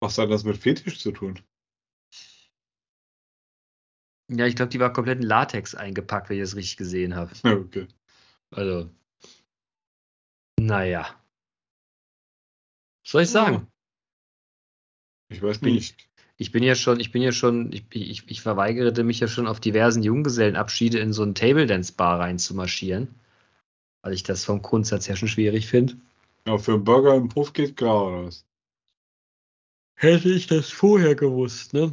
Was 0.00 0.16
hat 0.18 0.30
das 0.30 0.44
mit 0.44 0.56
Fetisch 0.56 0.98
zu 0.98 1.12
tun? 1.12 1.38
Ja, 4.30 4.46
ich 4.46 4.54
glaube, 4.54 4.70
die 4.70 4.80
war 4.80 4.92
komplett 4.92 5.20
in 5.20 5.26
Latex 5.26 5.74
eingepackt, 5.74 6.30
wenn 6.30 6.36
ich 6.36 6.42
das 6.42 6.56
richtig 6.56 6.76
gesehen 6.76 7.14
habe. 7.14 7.32
Okay. 7.44 7.86
Also, 8.52 8.90
naja. 10.60 11.20
Was 13.04 13.12
soll 13.12 13.22
ich 13.22 13.30
sagen? 13.30 13.66
Ich 15.28 15.42
weiß 15.42 15.62
nicht. 15.62 16.08
Ich 16.36 16.52
bin 16.52 16.62
ja 16.62 16.74
schon, 16.74 17.00
ich 17.00 17.12
bin 17.12 17.22
ja 17.22 17.32
schon, 17.32 17.72
ich, 17.72 17.84
ich, 17.92 18.28
ich 18.28 18.40
verweigerte 18.40 19.04
mich 19.04 19.20
ja 19.20 19.28
schon 19.28 19.46
auf 19.46 19.60
diversen 19.60 20.02
Junggesellenabschiede 20.02 20.98
in 20.98 21.12
so 21.12 21.22
einen 21.22 21.34
Table 21.34 21.66
Dance 21.66 21.92
Bar 21.92 22.20
reinzumarschieren. 22.20 23.14
Weil 24.02 24.14
ich 24.14 24.22
das 24.22 24.44
vom 24.44 24.62
Grundsatz 24.62 25.08
her 25.08 25.16
schon 25.16 25.28
schwierig 25.28 25.66
finde. 25.66 25.96
Ja, 26.46 26.56
für 26.56 26.72
einen 26.72 26.84
Burger 26.84 27.14
im 27.14 27.28
Puff 27.28 27.52
geht 27.52 27.76
klar, 27.76 28.06
oder 28.06 28.24
was? 28.26 28.46
Hätte 30.02 30.30
ich 30.30 30.46
das 30.46 30.70
vorher 30.70 31.14
gewusst, 31.14 31.74
ne? 31.74 31.92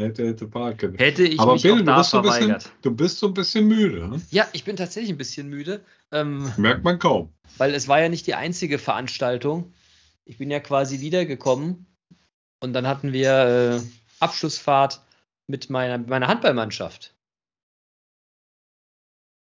Hätte, 0.00 0.26
hätte 0.26 0.48
parken. 0.48 0.96
Hätte 0.96 1.22
ich 1.22 1.38
Aber 1.38 1.52
mich 1.52 1.62
Bill, 1.62 1.72
auch 1.72 1.76
du 1.76 1.84
da 1.84 1.98
bist, 1.98 2.10
so 2.10 2.16
ein 2.16 2.22
bisschen, 2.22 2.40
verweigert. 2.48 2.72
du 2.80 2.90
bist 2.96 3.18
so 3.18 3.26
ein 3.28 3.34
bisschen 3.34 3.68
müde. 3.68 4.02
Hm? 4.10 4.22
Ja, 4.30 4.48
ich 4.54 4.64
bin 4.64 4.76
tatsächlich 4.76 5.10
ein 5.12 5.18
bisschen 5.18 5.48
müde, 5.50 5.84
ähm, 6.12 6.50
Merkt 6.56 6.82
man 6.82 6.98
kaum. 6.98 7.32
weil 7.58 7.74
es 7.74 7.88
war 7.88 8.00
ja 8.00 8.08
nicht 8.08 8.26
die 8.26 8.34
einzige 8.34 8.78
Veranstaltung. 8.78 9.74
Ich 10.24 10.38
bin 10.38 10.50
ja 10.50 10.60
quasi 10.60 11.00
wiedergekommen 11.00 11.84
und 12.60 12.72
dann 12.72 12.86
hatten 12.86 13.12
wir 13.12 13.30
äh, 13.80 13.80
Abschlussfahrt 14.20 15.02
mit 15.46 15.68
meiner, 15.68 15.98
meiner 15.98 16.26
Handballmannschaft. 16.28 17.14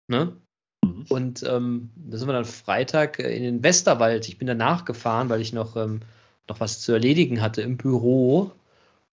Ne? 0.08 0.36
Mhm. 0.84 1.06
Und 1.10 1.44
ähm, 1.44 1.92
da 1.96 2.18
sind 2.18 2.28
wir 2.28 2.34
dann 2.34 2.46
Freitag 2.46 3.20
äh, 3.20 3.36
in 3.38 3.44
den 3.44 3.64
Westerwald. 3.64 4.28
Ich 4.28 4.40
bin 4.40 4.48
danach 4.48 4.84
gefahren, 4.84 5.30
weil 5.30 5.42
ich 5.42 5.54
noch, 5.54 5.76
ähm, 5.78 6.02
noch 6.50 6.60
was 6.60 6.82
zu 6.82 6.92
erledigen 6.92 7.42
hatte 7.42 7.62
im 7.62 7.78
Büro 7.78 8.52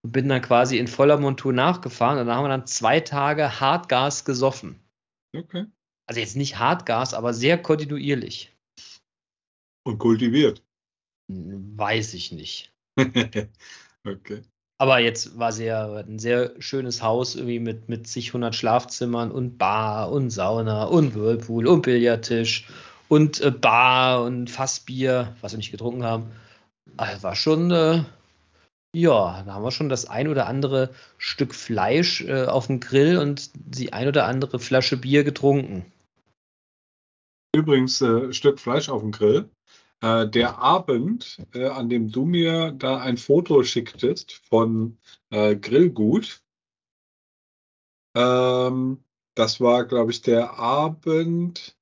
und 0.03 0.11
bin 0.11 0.29
dann 0.29 0.41
quasi 0.41 0.77
in 0.77 0.87
voller 0.87 1.17
Montur 1.17 1.53
nachgefahren. 1.53 2.19
Und 2.19 2.27
dann 2.27 2.35
haben 2.35 2.45
wir 2.45 2.49
dann 2.49 2.67
zwei 2.67 2.99
Tage 2.99 3.59
Hartgas 3.59 4.25
gesoffen. 4.25 4.79
Okay. 5.35 5.65
Also 6.07 6.21
jetzt 6.21 6.35
nicht 6.35 6.57
Hartgas, 6.57 7.13
aber 7.13 7.33
sehr 7.33 7.61
kontinuierlich. 7.61 8.55
Und 9.85 9.99
kultiviert. 9.99 10.63
Weiß 11.27 12.13
ich 12.15 12.31
nicht. 12.31 12.73
okay. 14.05 14.41
Aber 14.81 14.99
jetzt 14.99 15.37
war 15.37 15.51
sehr, 15.51 16.05
ein 16.07 16.19
sehr 16.19 16.53
schönes 16.59 17.03
Haus 17.03 17.35
irgendwie 17.35 17.59
mit, 17.59 17.89
mit 17.89 18.07
zig 18.07 18.33
hundert 18.33 18.55
Schlafzimmern 18.55 19.29
und 19.29 19.57
Bar 19.57 20.11
und 20.11 20.29
Sauna 20.29 20.85
und 20.85 21.15
Whirlpool 21.15 21.67
und 21.67 21.81
Billardtisch 21.81 22.65
und 23.09 23.41
äh, 23.41 23.51
Bar 23.51 24.23
und 24.23 24.49
Fassbier, 24.49 25.35
was 25.41 25.51
wir 25.51 25.57
nicht 25.57 25.71
getrunken 25.71 26.03
haben. 26.03 26.31
Also 26.99 27.23
war 27.23 27.35
schon, 27.37 27.71
äh, 27.71 28.03
ja, 28.93 29.43
da 29.43 29.53
haben 29.53 29.63
wir 29.63 29.71
schon 29.71 29.87
das 29.87 30.05
ein 30.05 30.27
oder 30.27 30.47
andere 30.47 30.93
Stück 31.17 31.55
Fleisch 31.55 32.21
äh, 32.25 32.43
auf 32.43 32.67
dem 32.67 32.81
Grill 32.81 33.17
und 33.17 33.51
die 33.53 33.93
ein 33.93 34.09
oder 34.09 34.25
andere 34.25 34.59
Flasche 34.59 34.97
Bier 34.97 35.23
getrunken. 35.23 35.89
Übrigens, 37.55 38.01
äh, 38.01 38.33
Stück 38.33 38.59
Fleisch 38.59 38.89
auf 38.89 38.99
dem 38.99 39.11
Grill. 39.11 39.49
Äh, 40.01 40.27
der 40.27 40.59
Abend, 40.59 41.41
äh, 41.53 41.67
an 41.67 41.87
dem 41.87 42.11
du 42.11 42.25
mir 42.25 42.71
da 42.71 42.99
ein 42.99 43.15
Foto 43.15 43.63
schicktest 43.63 44.33
von 44.33 44.97
äh, 45.29 45.55
Grillgut, 45.55 46.43
ähm, 48.13 49.05
das 49.35 49.61
war, 49.61 49.85
glaube 49.85 50.11
ich, 50.11 50.21
der 50.21 50.59
Abend, 50.59 51.77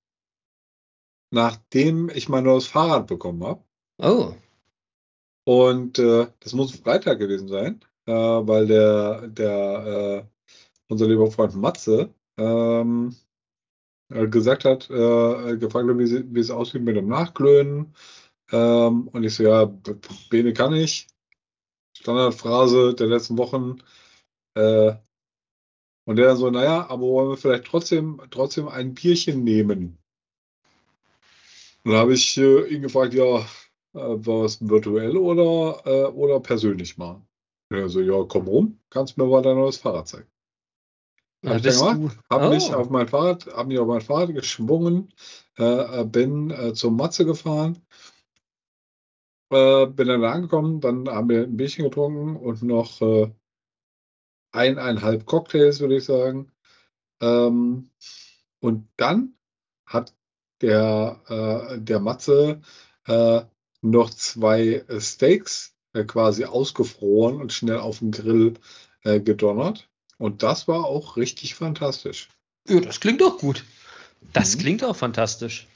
nachdem 1.32 2.10
ich 2.10 2.30
mein 2.30 2.44
neues 2.44 2.68
Fahrrad 2.68 3.08
bekommen 3.08 3.44
habe. 3.44 3.64
Oh, 4.00 4.36
Und 5.48 5.98
äh, 5.98 6.28
das 6.42 6.52
muss 6.52 6.76
Freitag 6.76 7.20
gewesen 7.20 7.48
sein, 7.48 7.80
äh, 8.06 8.12
weil 8.12 8.68
der, 8.68 9.30
der 9.30 10.26
äh, 10.28 10.44
unser 10.90 11.08
lieber 11.08 11.32
Freund 11.32 11.56
Matze 11.56 12.14
ähm, 12.38 13.16
äh, 14.10 14.28
gesagt 14.28 14.66
hat, 14.66 14.90
äh, 14.90 15.56
gefragt 15.56 15.88
hat, 15.88 15.98
wie, 15.98 16.40
es 16.40 16.52
aussieht 16.52 16.82
mit 16.82 16.98
dem 16.98 17.08
Nachglöhen. 17.08 17.96
Ähm, 18.52 19.08
und 19.08 19.24
ich 19.24 19.36
so, 19.36 19.44
ja, 19.44 19.64
Bene 20.30 20.52
kann 20.52 20.74
ich. 20.74 21.08
Standardphrase 21.98 22.94
der 22.96 23.08
letzten 23.08 23.38
Wochen. 23.38 23.78
Äh, 24.54 24.96
und 26.06 26.18
der 26.18 26.28
dann 26.28 26.38
so, 26.38 26.50
naja, 26.50 26.90
aber 26.90 27.04
wollen 27.04 27.30
wir 27.30 27.38
vielleicht 27.38 27.64
trotzdem, 27.68 28.22
trotzdem 28.32 28.68
ein 28.68 28.96
Bierchen 28.96 29.46
nehmen? 29.46 29.98
Und 31.86 31.92
dann 31.92 32.02
habe 32.02 32.16
ich 32.16 32.38
äh, 32.38 32.68
ihn 32.68 32.82
gefragt, 32.82 33.14
ja, 33.14 33.40
äh, 33.40 33.46
was 33.98 34.68
virtuell 34.68 35.18
oder, 35.18 35.82
äh, 35.86 36.06
oder 36.12 36.40
persönlich 36.40 36.98
machen? 36.98 37.28
Und 37.70 37.78
er 37.78 37.90
so, 37.90 38.02
ja, 38.02 38.24
komm 38.28 38.48
rum, 38.48 38.80
kannst 38.90 39.18
mir 39.18 39.26
mal 39.26 39.42
dein 39.42 39.58
neues 39.58 39.78
Fahrrad 39.78 40.08
zeigen. 40.08 40.28
da 41.42 41.52
Hab 41.52 41.66
ich 41.66 41.78
gemacht. 41.78 42.00
du. 42.00 42.36
Habe 42.36 42.48
oh. 42.48 42.50
mich 42.50 42.74
auf 42.74 42.90
mein 42.90 43.08
Fahrrad, 43.08 43.48
hab 43.48 43.68
mich 43.68 43.80
auf 43.80 43.88
mein 43.88 44.02
Fahrrad 44.02 44.34
geschwungen, 44.34 45.14
äh, 45.58 46.02
äh, 46.02 46.06
bin 46.06 46.52
äh, 46.52 46.74
zum 46.74 46.96
Matze 46.96 47.26
gefahren, 47.26 47.82
äh, 49.50 49.86
bin 49.88 50.08
dann 50.08 50.24
angekommen, 50.24 50.80
dann 50.80 51.10
haben 51.10 51.30
wir 51.30 51.44
ein 51.44 51.58
Bierchen 51.58 51.86
getrunken 51.86 52.38
und 52.38 52.64
noch 52.64 53.02
äh, 53.02 53.32
eineinhalb 54.52 55.26
Cocktails, 55.26 55.80
würde 55.80 55.98
ich 55.98 56.06
sagen. 56.06 56.52
Ähm, 57.22 57.90
und 58.60 58.90
dann 58.98 59.36
hat 59.86 60.16
der, 60.62 61.22
äh, 61.28 61.82
der 61.82 62.00
Matze 62.00 62.62
äh, 63.06 63.42
noch 63.90 64.10
zwei 64.10 64.84
äh, 64.88 65.02
Steaks 65.02 65.76
äh, 65.94 66.04
quasi 66.04 66.46
ausgefroren 66.46 67.40
und 67.42 67.54
schnell 67.54 67.80
auf 67.80 68.00
den 68.00 68.12
Grill 68.12 68.56
äh, 69.04 69.20
gedonnert. 69.20 69.90
Und 70.18 70.44
das 70.44 70.68
war 70.68 70.86
auch 70.86 71.18
richtig 71.18 71.56
fantastisch. 71.56 72.30
Ja, 72.68 72.80
das 72.80 73.00
klingt 73.00 73.22
doch 73.22 73.38
gut. 73.38 73.64
Das 74.34 74.56
Mhm. 74.56 74.60
klingt 74.60 74.84
auch 74.84 74.96
fantastisch. 74.96 75.68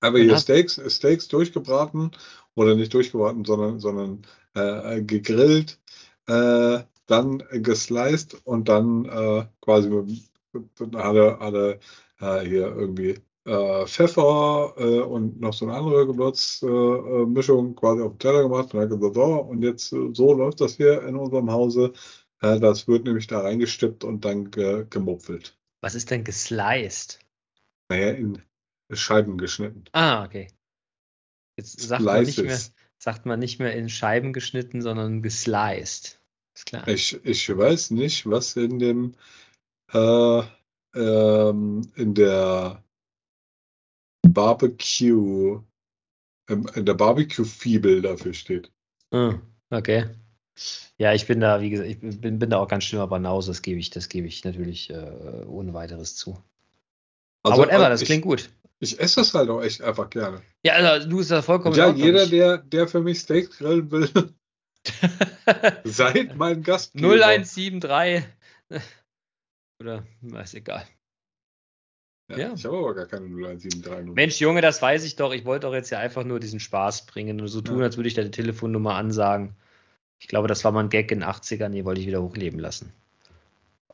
Aber 0.00 0.18
hier 0.18 0.38
Steaks, 0.38 0.80
Steaks 0.88 1.28
durchgebraten 1.28 2.12
oder 2.54 2.74
nicht 2.74 2.94
durchgebraten, 2.94 3.44
sondern, 3.44 3.80
sondern 3.80 4.22
äh, 4.54 5.02
gegrillt, 5.02 5.78
äh, 6.26 6.80
dann 7.06 7.42
gesliced 7.50 8.34
und 8.44 8.68
dann 8.68 9.04
äh, 9.04 9.46
quasi 9.60 9.90
mit, 9.90 10.22
mit, 10.52 10.94
hat 10.96 11.16
er, 11.16 11.38
hat 11.40 11.54
er 11.54 11.78
äh, 12.20 12.48
hier 12.48 12.74
irgendwie 12.74 13.20
äh, 13.44 13.86
Pfeffer 13.86 14.74
äh, 14.76 15.00
und 15.00 15.40
noch 15.40 15.52
so 15.52 15.66
eine 15.66 15.74
andere 15.74 16.06
Gewürzmischung 16.06 17.32
Mischung 17.32 17.74
quasi 17.74 18.02
auf 18.02 18.12
den 18.12 18.18
Teller 18.18 18.42
gemacht 18.42 18.74
und 18.74 18.80
hat 18.80 18.90
gesagt, 18.90 19.14
so, 19.14 19.24
und 19.24 19.62
jetzt 19.62 19.92
äh, 19.92 20.10
so 20.12 20.34
läuft 20.34 20.60
das 20.60 20.76
hier 20.76 21.02
in 21.02 21.16
unserem 21.16 21.50
Hause. 21.50 21.92
Äh, 22.40 22.60
das 22.60 22.86
wird 22.86 23.04
nämlich 23.04 23.26
da 23.26 23.40
reingestippt 23.40 24.04
und 24.04 24.24
dann 24.24 24.50
ge 24.50 24.86
gemupfelt. 24.90 25.58
Was 25.80 25.94
ist 25.94 26.10
denn 26.10 26.24
gesliced? 26.24 27.18
Naja, 27.88 28.12
in 28.12 28.42
Scheiben 28.92 29.38
geschnitten. 29.38 29.84
Ah, 29.92 30.24
okay. 30.24 30.48
Jetzt 31.56 31.80
sagt 31.80 32.02
man, 32.02 32.22
nicht 32.22 32.42
mehr, 32.42 32.58
sagt 32.98 33.26
man 33.26 33.38
nicht 33.38 33.58
mehr 33.58 33.74
in 33.74 33.88
Scheiben 33.88 34.32
geschnitten, 34.32 34.82
sondern 34.82 35.22
gesliced. 35.22 36.20
Ist 36.54 36.66
klar. 36.66 36.86
Ich, 36.88 37.24
ich 37.24 37.56
weiß 37.56 37.92
nicht, 37.92 38.28
was 38.28 38.56
in 38.56 38.78
dem 38.78 39.14
äh, 39.92 40.42
ähm, 40.94 41.82
in 41.94 42.14
der 42.14 42.82
Barbecue 44.28 45.62
ähm, 46.48 46.66
in 46.74 46.84
der 46.84 46.94
Barbecue-Fibel 46.94 48.02
dafür 48.02 48.34
steht. 48.34 48.70
Ah, 49.12 49.34
okay. 49.70 50.06
Ja, 50.98 51.14
ich 51.14 51.26
bin 51.26 51.40
da, 51.40 51.60
wie 51.60 51.70
gesagt, 51.70 51.88
ich 51.88 52.00
bin, 52.00 52.38
bin 52.38 52.50
da 52.50 52.58
auch 52.58 52.68
ganz 52.68 52.84
schlimmer 52.84 53.06
Banause, 53.06 53.50
das 53.50 53.62
gebe 53.62 53.78
ich, 53.78 53.90
das 53.90 54.08
gebe 54.08 54.26
ich 54.26 54.44
natürlich 54.44 54.90
äh, 54.90 55.44
ohne 55.46 55.72
weiteres 55.72 56.16
zu. 56.16 56.42
Aber 57.42 57.56
whatever, 57.58 57.78
das 57.78 57.90
Also, 57.90 58.02
ich, 58.02 58.08
klingt 58.08 58.24
gut. 58.24 58.50
Ich 58.80 58.98
esse 58.98 59.20
das 59.20 59.32
halt 59.32 59.48
auch 59.48 59.62
echt 59.62 59.80
einfach 59.82 60.10
gerne. 60.10 60.42
Ja, 60.62 60.74
also 60.74 61.08
du 61.08 61.18
bist 61.18 61.30
da 61.30 61.42
vollkommen 61.42 61.74
ja, 61.76 61.90
jeder, 61.90 62.26
der, 62.26 62.58
der 62.58 62.88
für 62.88 63.00
mich 63.00 63.20
Steaks 63.20 63.58
grillen 63.58 63.90
will, 63.90 64.10
seid 65.84 66.36
mein 66.36 66.62
Gastgeber. 66.62 67.14
0173 67.14 68.24
oder 69.80 70.04
ist 70.42 70.54
egal. 70.54 70.86
Ja, 72.30 72.38
Ja. 72.38 72.52
Ich 72.54 72.64
habe 72.64 72.78
aber 72.78 72.94
gar 72.94 73.06
keine 73.06 73.26
0173 73.26 74.04
Nummer. 74.04 74.14
Mensch, 74.14 74.40
Junge, 74.40 74.60
das 74.60 74.80
weiß 74.80 75.04
ich 75.04 75.16
doch. 75.16 75.32
Ich 75.32 75.44
wollte 75.44 75.66
doch 75.66 75.74
jetzt 75.74 75.90
ja 75.90 75.98
einfach 75.98 76.24
nur 76.24 76.40
diesen 76.40 76.60
Spaß 76.60 77.06
bringen 77.06 77.40
und 77.40 77.48
so 77.48 77.60
tun, 77.60 77.78
Ja. 77.78 77.84
als 77.84 77.96
würde 77.96 78.08
ich 78.08 78.14
deine 78.14 78.30
Telefonnummer 78.30 78.94
ansagen. 78.94 79.54
Ich 80.18 80.28
glaube, 80.28 80.48
das 80.48 80.64
war 80.64 80.72
mal 80.72 80.80
ein 80.84 80.90
Gag 80.90 81.10
in 81.10 81.20
den 81.20 81.28
80ern, 81.28 81.70
die 81.70 81.84
wollte 81.84 82.00
ich 82.00 82.06
wieder 82.06 82.22
hochleben 82.22 82.60
lassen. 82.60 82.92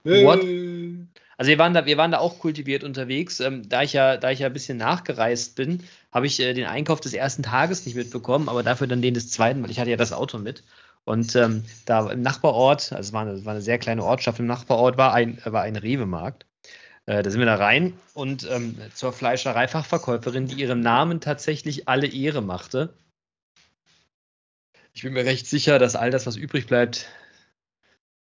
What? 0.04 0.42
Hey. 0.42 1.06
Also 1.38 1.50
wir 1.50 1.58
waren 1.58 1.74
da, 1.74 1.84
wir 1.84 1.96
waren 1.98 2.12
da 2.12 2.18
auch 2.18 2.38
kultiviert 2.38 2.82
unterwegs. 2.84 3.40
Ähm, 3.40 3.68
da 3.68 3.82
ich 3.82 3.92
ja, 3.92 4.16
da 4.16 4.30
ich 4.30 4.38
ja 4.38 4.46
ein 4.46 4.52
bisschen 4.52 4.78
nachgereist 4.78 5.54
bin, 5.54 5.82
habe 6.12 6.26
ich 6.26 6.40
äh, 6.40 6.54
den 6.54 6.64
Einkauf 6.66 7.00
des 7.00 7.12
ersten 7.12 7.42
Tages 7.42 7.84
nicht 7.84 7.94
mitbekommen, 7.94 8.48
aber 8.48 8.62
dafür 8.62 8.86
dann 8.86 9.02
den 9.02 9.14
des 9.14 9.30
zweiten, 9.30 9.62
weil 9.62 9.70
ich 9.70 9.78
hatte 9.78 9.90
ja 9.90 9.96
das 9.96 10.12
Auto 10.12 10.38
mit. 10.38 10.62
Und 11.04 11.36
ähm, 11.36 11.64
da 11.84 12.10
im 12.10 12.22
Nachbarort, 12.22 12.92
also 12.92 13.08
es 13.08 13.12
war, 13.12 13.22
eine, 13.22 13.44
war 13.44 13.52
eine 13.52 13.62
sehr 13.62 13.78
kleine 13.78 14.02
Ortschaft 14.02 14.40
im 14.40 14.46
Nachbarort, 14.46 14.96
war 14.96 15.12
ein, 15.12 15.38
war 15.44 15.62
ein 15.62 15.76
Rewe-Markt. 15.76 16.46
Äh, 17.06 17.22
da 17.22 17.30
sind 17.30 17.38
wir 17.38 17.46
da 17.46 17.56
rein 17.56 17.94
und 18.14 18.48
ähm, 18.50 18.76
zur 18.94 19.12
Fleischereifachverkäuferin, 19.12 20.46
die 20.46 20.60
ihrem 20.60 20.80
Namen 20.80 21.20
tatsächlich 21.20 21.88
alle 21.88 22.08
Ehre 22.08 22.42
machte. 22.42 22.92
Ich 24.92 25.02
bin 25.02 25.12
mir 25.12 25.24
recht 25.24 25.46
sicher, 25.46 25.78
dass 25.78 25.94
all 25.94 26.10
das, 26.10 26.26
was 26.26 26.36
übrig 26.36 26.66
bleibt, 26.66 27.06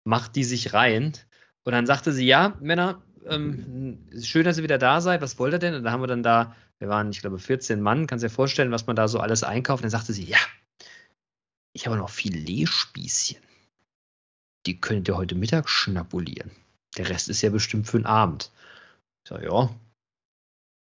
macht 0.04 0.36
die 0.36 0.44
sich 0.44 0.72
rein. 0.72 1.14
Und 1.64 1.72
dann 1.72 1.86
sagte 1.86 2.12
sie, 2.12 2.26
ja, 2.26 2.56
Männer, 2.60 3.02
ähm, 3.26 4.06
schön, 4.22 4.44
dass 4.44 4.58
ihr 4.58 4.62
wieder 4.62 4.78
da 4.78 5.00
seid. 5.00 5.20
Was 5.20 5.38
wollt 5.38 5.54
ihr 5.54 5.58
denn? 5.58 5.74
Und 5.74 5.84
da 5.84 5.90
haben 5.90 6.02
wir 6.02 6.06
dann 6.06 6.22
da, 6.22 6.54
wir 6.78 6.88
waren, 6.88 7.10
ich 7.10 7.20
glaube, 7.20 7.38
14 7.38 7.80
Mann. 7.80 8.06
Kannst 8.06 8.24
dir 8.24 8.30
vorstellen, 8.30 8.70
was 8.72 8.86
man 8.86 8.96
da 8.96 9.08
so 9.08 9.20
alles 9.20 9.42
einkauft. 9.42 9.80
Und 9.80 9.84
dann 9.84 9.98
sagte 9.98 10.12
sie, 10.12 10.24
ja, 10.24 10.38
ich 11.72 11.86
habe 11.86 11.96
noch 11.96 12.10
Filetspießchen. 12.10 13.42
Die 14.66 14.80
könnt 14.80 15.08
ihr 15.08 15.16
heute 15.16 15.34
Mittag 15.34 15.68
schnabulieren. 15.68 16.50
Der 16.96 17.08
Rest 17.08 17.28
ist 17.28 17.42
ja 17.42 17.50
bestimmt 17.50 17.86
für 17.86 17.98
den 17.98 18.06
Abend. 18.06 18.50
Sage, 19.30 19.46
ja. 19.46 19.70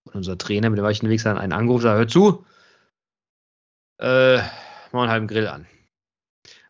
Und 0.05 0.15
unser 0.15 0.37
Trainer, 0.37 0.69
mit 0.69 0.79
dem 0.79 0.83
war 0.83 0.91
ich 0.91 1.01
unterwegs, 1.01 1.23
hat 1.25 1.37
einen 1.37 1.53
Anruf, 1.53 1.83
sagt, 1.83 1.97
hör 1.97 2.07
zu, 2.07 2.45
äh, 3.99 4.37
mach 4.91 5.03
einen 5.03 5.11
halben 5.11 5.27
Grill 5.27 5.47
an. 5.47 5.67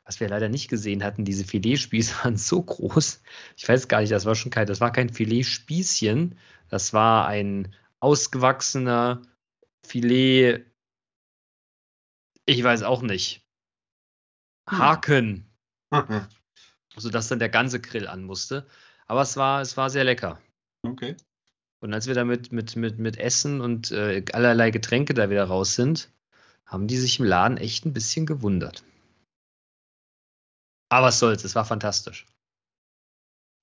was 0.04 0.20
wir 0.20 0.28
leider 0.28 0.50
nicht 0.50 0.70
gesehen 0.70 1.04
hatten, 1.04 1.24
diese 1.24 1.46
Filetspieße 1.46 2.16
waren 2.24 2.36
so 2.36 2.62
groß. 2.62 3.22
Ich 3.56 3.68
weiß 3.70 3.88
gar 3.88 4.02
nicht, 4.02 4.12
das 4.12 4.26
war 4.26 4.36
schon 4.36 4.52
kein, 4.52 4.68
das 4.68 4.82
war 4.82 4.92
kein 4.92 5.10
Filetspießchen, 5.10 6.38
das 6.68 6.94
war 6.94 7.28
ein 7.28 7.74
ausgewachsener 8.02 9.22
Filet, 9.86 10.66
ich 12.46 12.64
weiß 12.64 12.84
auch 12.84 13.04
nicht. 13.04 13.48
Haken, 14.68 15.50
sodass 16.98 17.30
dann 17.30 17.40
der 17.40 17.50
ganze 17.50 17.80
Grill 17.80 18.08
an 18.08 18.24
musste. 18.24 18.68
Aber 19.06 19.22
es 19.22 19.38
war, 19.38 19.62
es 19.62 19.78
war 19.78 19.90
sehr 19.90 20.04
lecker. 20.04 20.42
Okay. 20.84 21.16
Und 21.82 21.94
als 21.94 22.08
wir 22.08 22.14
da 22.14 22.26
mit, 22.26 22.52
mit, 22.52 22.76
mit, 22.76 23.00
mit 23.00 23.18
Essen 23.18 23.62
und 23.62 23.92
äh, 23.92 24.24
allerlei 24.34 24.72
Getränke 24.72 25.14
da 25.14 25.30
wieder 25.30 25.46
raus 25.46 25.76
sind, 25.76 26.12
haben 26.66 26.88
die 26.88 26.98
sich 26.98 27.20
im 27.20 27.26
Laden 27.26 27.58
echt 27.58 27.86
ein 27.86 27.94
bisschen 27.94 28.26
gewundert. 28.26 28.84
Aber 30.90 31.08
was 31.08 31.20
soll's, 31.20 31.44
es 31.44 31.56
war 31.56 31.66
fantastisch. 31.66 32.26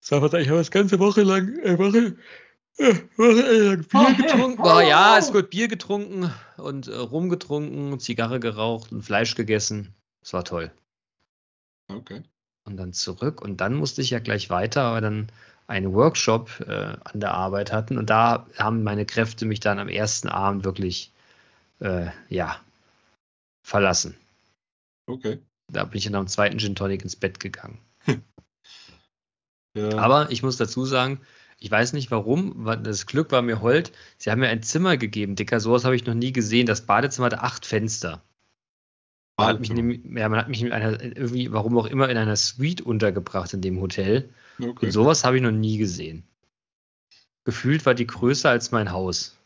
War 0.08 0.32
ich 0.35 0.49
habe 0.49 0.58
das 0.58 0.70
ganze 0.70 0.99
Woche 1.00 1.23
lang, 1.23 1.58
äh, 1.58 1.78
Woche, 1.78 2.16
äh, 2.78 2.94
Woche 3.16 3.64
lang 3.64 3.85
Bier 3.85 4.14
getrunken. 4.14 4.62
War, 4.62 4.82
ja, 4.85 5.18
es 5.18 5.32
wird 5.32 5.50
Bier 5.50 5.68
getrunken 5.68 6.32
und 6.56 6.87
äh, 6.87 6.94
Rum 6.94 7.28
getrunken, 7.28 7.99
Zigarre 7.99 8.38
geraucht 8.38 8.92
und 8.92 9.02
Fleisch 9.02 9.35
gegessen. 9.35 9.94
Es 10.23 10.32
war 10.32 10.44
toll. 10.44 10.70
Okay. 11.88 12.23
Und 12.64 12.76
dann 12.76 12.92
zurück 12.92 13.42
und 13.42 13.61
dann 13.61 13.75
musste 13.75 14.00
ich 14.00 14.11
ja 14.11 14.20
gleich 14.20 14.49
weiter, 14.49 14.82
aber 14.82 15.00
dann 15.00 15.30
einen 15.66 15.92
Workshop 15.94 16.64
äh, 16.66 16.73
an 16.73 17.20
der 17.20 17.32
Arbeit 17.35 17.73
hatten 17.73 17.99
und 17.99 18.11
da 18.11 18.46
haben 18.56 18.82
meine 18.82 19.06
Kräfte 19.06 19.46
mich 19.46 19.61
dann 19.61 19.78
am 19.78 19.88
ersten 19.88 20.28
Abend 20.28 20.64
wirklich, 20.64 21.12
äh, 21.80 22.06
ja, 22.28 22.61
verlassen. 23.62 24.16
Okay. 25.06 25.40
Da 25.73 25.85
bin 25.85 25.99
ich 25.99 26.04
dann 26.04 26.14
am 26.14 26.28
zweiten 26.28 26.58
Gin 26.58 26.76
Tonic 26.76 27.02
ins 27.02 27.16
Bett 27.16 27.40
gegangen. 27.40 27.78
Ja. 29.76 29.99
Aber 29.99 30.30
ich 30.30 30.42
muss 30.42 30.56
dazu 30.56 30.87
sagen, 30.87 31.20
ich 31.58 31.70
weiß 31.70 31.92
nicht 31.92 32.11
warum, 32.11 32.64
das 32.82 33.04
Glück 33.04 33.30
war 33.30 33.42
mir 33.42 33.61
hold. 33.61 33.92
Sie 34.16 34.30
haben 34.30 34.40
mir 34.40 34.49
ein 34.49 34.62
Zimmer 34.62 34.96
gegeben, 34.96 35.37
Dicker, 35.37 35.61
sowas 35.61 35.85
habe 35.85 35.94
ich 35.94 36.06
noch 36.06 36.14
nie 36.14 36.32
gesehen. 36.32 36.66
Das 36.66 36.87
Badezimmer 36.87 37.26
hatte 37.26 37.42
acht 37.42 37.66
Fenster. 37.66 38.23
Man 39.38 39.48
hat 39.48 39.60
mich, 39.60 39.68
ja, 39.70 40.28
man 40.28 40.38
hat 40.38 40.48
mich 40.48 40.62
in 40.62 40.72
einer, 40.72 41.00
irgendwie, 41.02 41.52
warum 41.52 41.76
auch 41.78 41.86
immer, 41.86 42.08
in 42.08 42.16
einer 42.16 42.36
Suite 42.36 42.80
untergebracht 42.80 43.52
in 43.52 43.60
dem 43.60 43.80
Hotel. 43.80 44.30
okay. 44.60 44.86
Und 44.86 44.92
sowas 44.92 45.24
habe 45.24 45.36
ich 45.36 45.42
noch 45.42 45.50
nie 45.50 45.76
gesehen. 45.78 46.24
Gefühlt 47.44 47.84
war 47.86 47.94
die 47.94 48.06
größer 48.06 48.50
als 48.50 48.72
mein 48.72 48.92
Haus. 48.92 49.36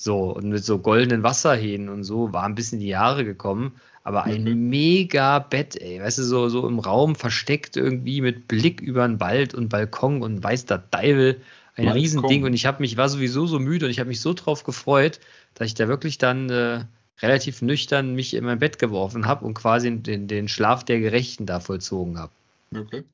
So, 0.00 0.30
und 0.32 0.48
mit 0.48 0.64
so 0.64 0.78
goldenen 0.78 1.22
Wasserhähnen 1.24 1.88
und 1.88 2.04
so 2.04 2.32
war 2.32 2.44
ein 2.44 2.54
bisschen 2.54 2.78
die 2.78 2.86
Jahre 2.86 3.24
gekommen, 3.24 3.80
aber 4.04 4.24
ein 4.24 4.42
Okay. 4.42 4.54
mega 4.54 5.40
Bett, 5.40 5.76
ey, 5.76 6.00
weißt 6.00 6.18
du, 6.18 6.22
so, 6.22 6.48
so 6.48 6.66
im 6.68 6.78
Raum 6.78 7.16
versteckt 7.16 7.76
irgendwie 7.76 8.20
mit 8.20 8.46
Blick 8.48 8.80
über 8.80 9.06
den 9.06 9.18
Wald 9.20 9.54
und 9.54 9.68
Balkon 9.68 10.22
und 10.22 10.42
weiß 10.42 10.66
der 10.66 10.78
Deivel, 10.78 11.40
ein 11.74 11.84
Balkon. 11.86 12.00
Riesending 12.00 12.44
und 12.44 12.54
ich 12.54 12.64
habe 12.64 12.80
mich, 12.80 12.96
war 12.96 13.08
sowieso 13.08 13.46
so 13.46 13.58
müde 13.58 13.86
und 13.86 13.90
ich 13.90 13.98
habe 13.98 14.08
mich 14.08 14.20
so 14.20 14.34
drauf 14.34 14.62
gefreut, 14.62 15.18
dass 15.54 15.66
ich 15.66 15.74
da 15.74 15.88
wirklich 15.88 16.16
dann 16.18 16.48
äh, 16.48 16.84
relativ 17.20 17.62
nüchtern 17.62 18.14
mich 18.14 18.34
in 18.34 18.44
mein 18.44 18.58
Bett 18.58 18.78
geworfen 18.78 19.26
habe 19.26 19.44
und 19.44 19.54
quasi 19.54 19.96
den, 20.00 20.28
den 20.28 20.48
Schlaf 20.48 20.84
der 20.84 21.00
Gerechten 21.00 21.46
da 21.46 21.60
vollzogen 21.60 22.18
habe. 22.18 22.32
Okay. 22.74 23.04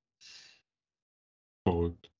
Verrückt. 1.66 2.10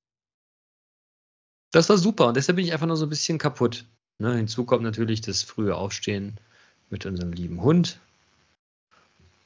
Das 1.72 1.88
war 1.88 1.98
super 1.98 2.28
und 2.28 2.36
deshalb 2.36 2.56
bin 2.56 2.64
ich 2.64 2.72
einfach 2.72 2.86
nur 2.86 2.96
so 2.96 3.06
ein 3.06 3.10
bisschen 3.10 3.38
kaputt. 3.38 3.84
Ne, 4.18 4.36
hinzu 4.36 4.64
kommt 4.64 4.84
natürlich 4.84 5.20
das 5.22 5.42
frühe 5.42 5.74
Aufstehen 5.76 6.38
mit 6.88 7.04
unserem 7.04 7.32
lieben 7.32 7.60
Hund. 7.62 7.98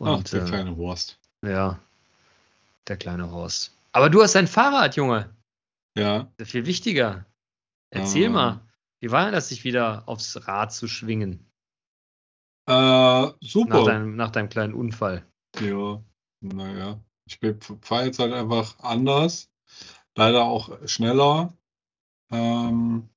Ach, 0.00 0.18
Und 0.18 0.33
der 0.33 0.45
äh, 0.45 0.47
kleine 0.47 0.76
Wurst. 0.76 1.18
ja, 1.42 1.80
der 2.87 2.97
kleine 2.99 3.30
Horst. 3.30 3.75
Aber 3.92 4.11
du 4.11 4.23
hast 4.23 4.37
ein 4.37 4.47
Fahrrad, 4.47 4.97
Junge. 4.97 5.35
Ja. 5.97 6.30
Das 6.37 6.49
ist 6.49 6.52
viel 6.52 6.66
wichtiger. 6.66 7.25
Erzähl 7.90 8.25
Ähm. 8.25 8.33
mal, 8.33 8.60
wie 9.00 9.10
war 9.10 9.30
das, 9.30 9.49
sich 9.49 9.65
wieder 9.65 10.06
aufs 10.06 10.47
Rad 10.47 10.73
zu 10.73 10.86
schwingen 10.86 11.48
Äh, 12.69 12.71
nach 12.71 13.35
super. 13.41 13.85
deinem, 13.85 14.15
nach 14.17 14.31
deinem 14.31 14.50
kleinen 14.50 14.75
Unfall? 14.75 15.26
Ja, 15.59 16.02
naja. 16.41 17.00
Ich 17.25 17.41
fahre 17.81 18.04
jetzt 18.04 18.19
halt 18.19 18.35
einfach 18.35 18.78
anders. 18.81 19.50
Leider 20.15 20.45
auch 20.45 20.87
schneller. 20.87 21.54
Ähm, 22.31 23.09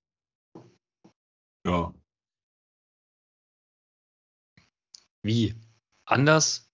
ja. 1.65 1.93
Wie? 5.21 5.55
Anders, 6.05 6.71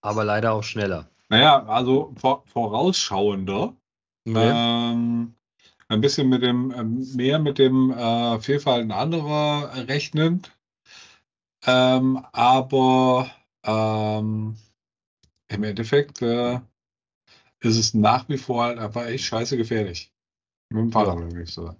aber 0.00 0.24
leider 0.24 0.52
auch 0.52 0.64
schneller. 0.64 1.08
Naja, 1.28 1.64
also 1.66 2.12
vor, 2.16 2.44
vorausschauender. 2.46 3.76
Ja. 4.26 4.92
Ähm, 4.92 5.36
ein 5.88 6.00
bisschen 6.00 6.28
mit 6.28 6.42
dem, 6.42 6.72
ähm, 6.72 7.06
mehr 7.14 7.38
mit 7.38 7.58
dem 7.58 7.92
äh, 7.92 8.40
Fehlverhalten 8.40 8.90
anderer 8.90 9.86
rechnend. 9.86 10.55
Ähm, 11.66 12.24
aber 12.32 13.30
ähm, 13.64 14.56
im 15.48 15.64
Endeffekt 15.64 16.22
äh, 16.22 16.60
ist 17.60 17.76
es 17.76 17.92
nach 17.94 18.28
wie 18.28 18.38
vor 18.38 18.64
halt 18.64 18.78
einfach 18.78 19.06
echt 19.06 19.24
scheiße 19.24 19.56
gefährlich. 19.56 20.12
Mit 20.70 20.80
dem 20.82 20.92
Fahrrad, 20.92 21.18
würde 21.18 21.42
ich 21.42 21.52
sagen. 21.52 21.76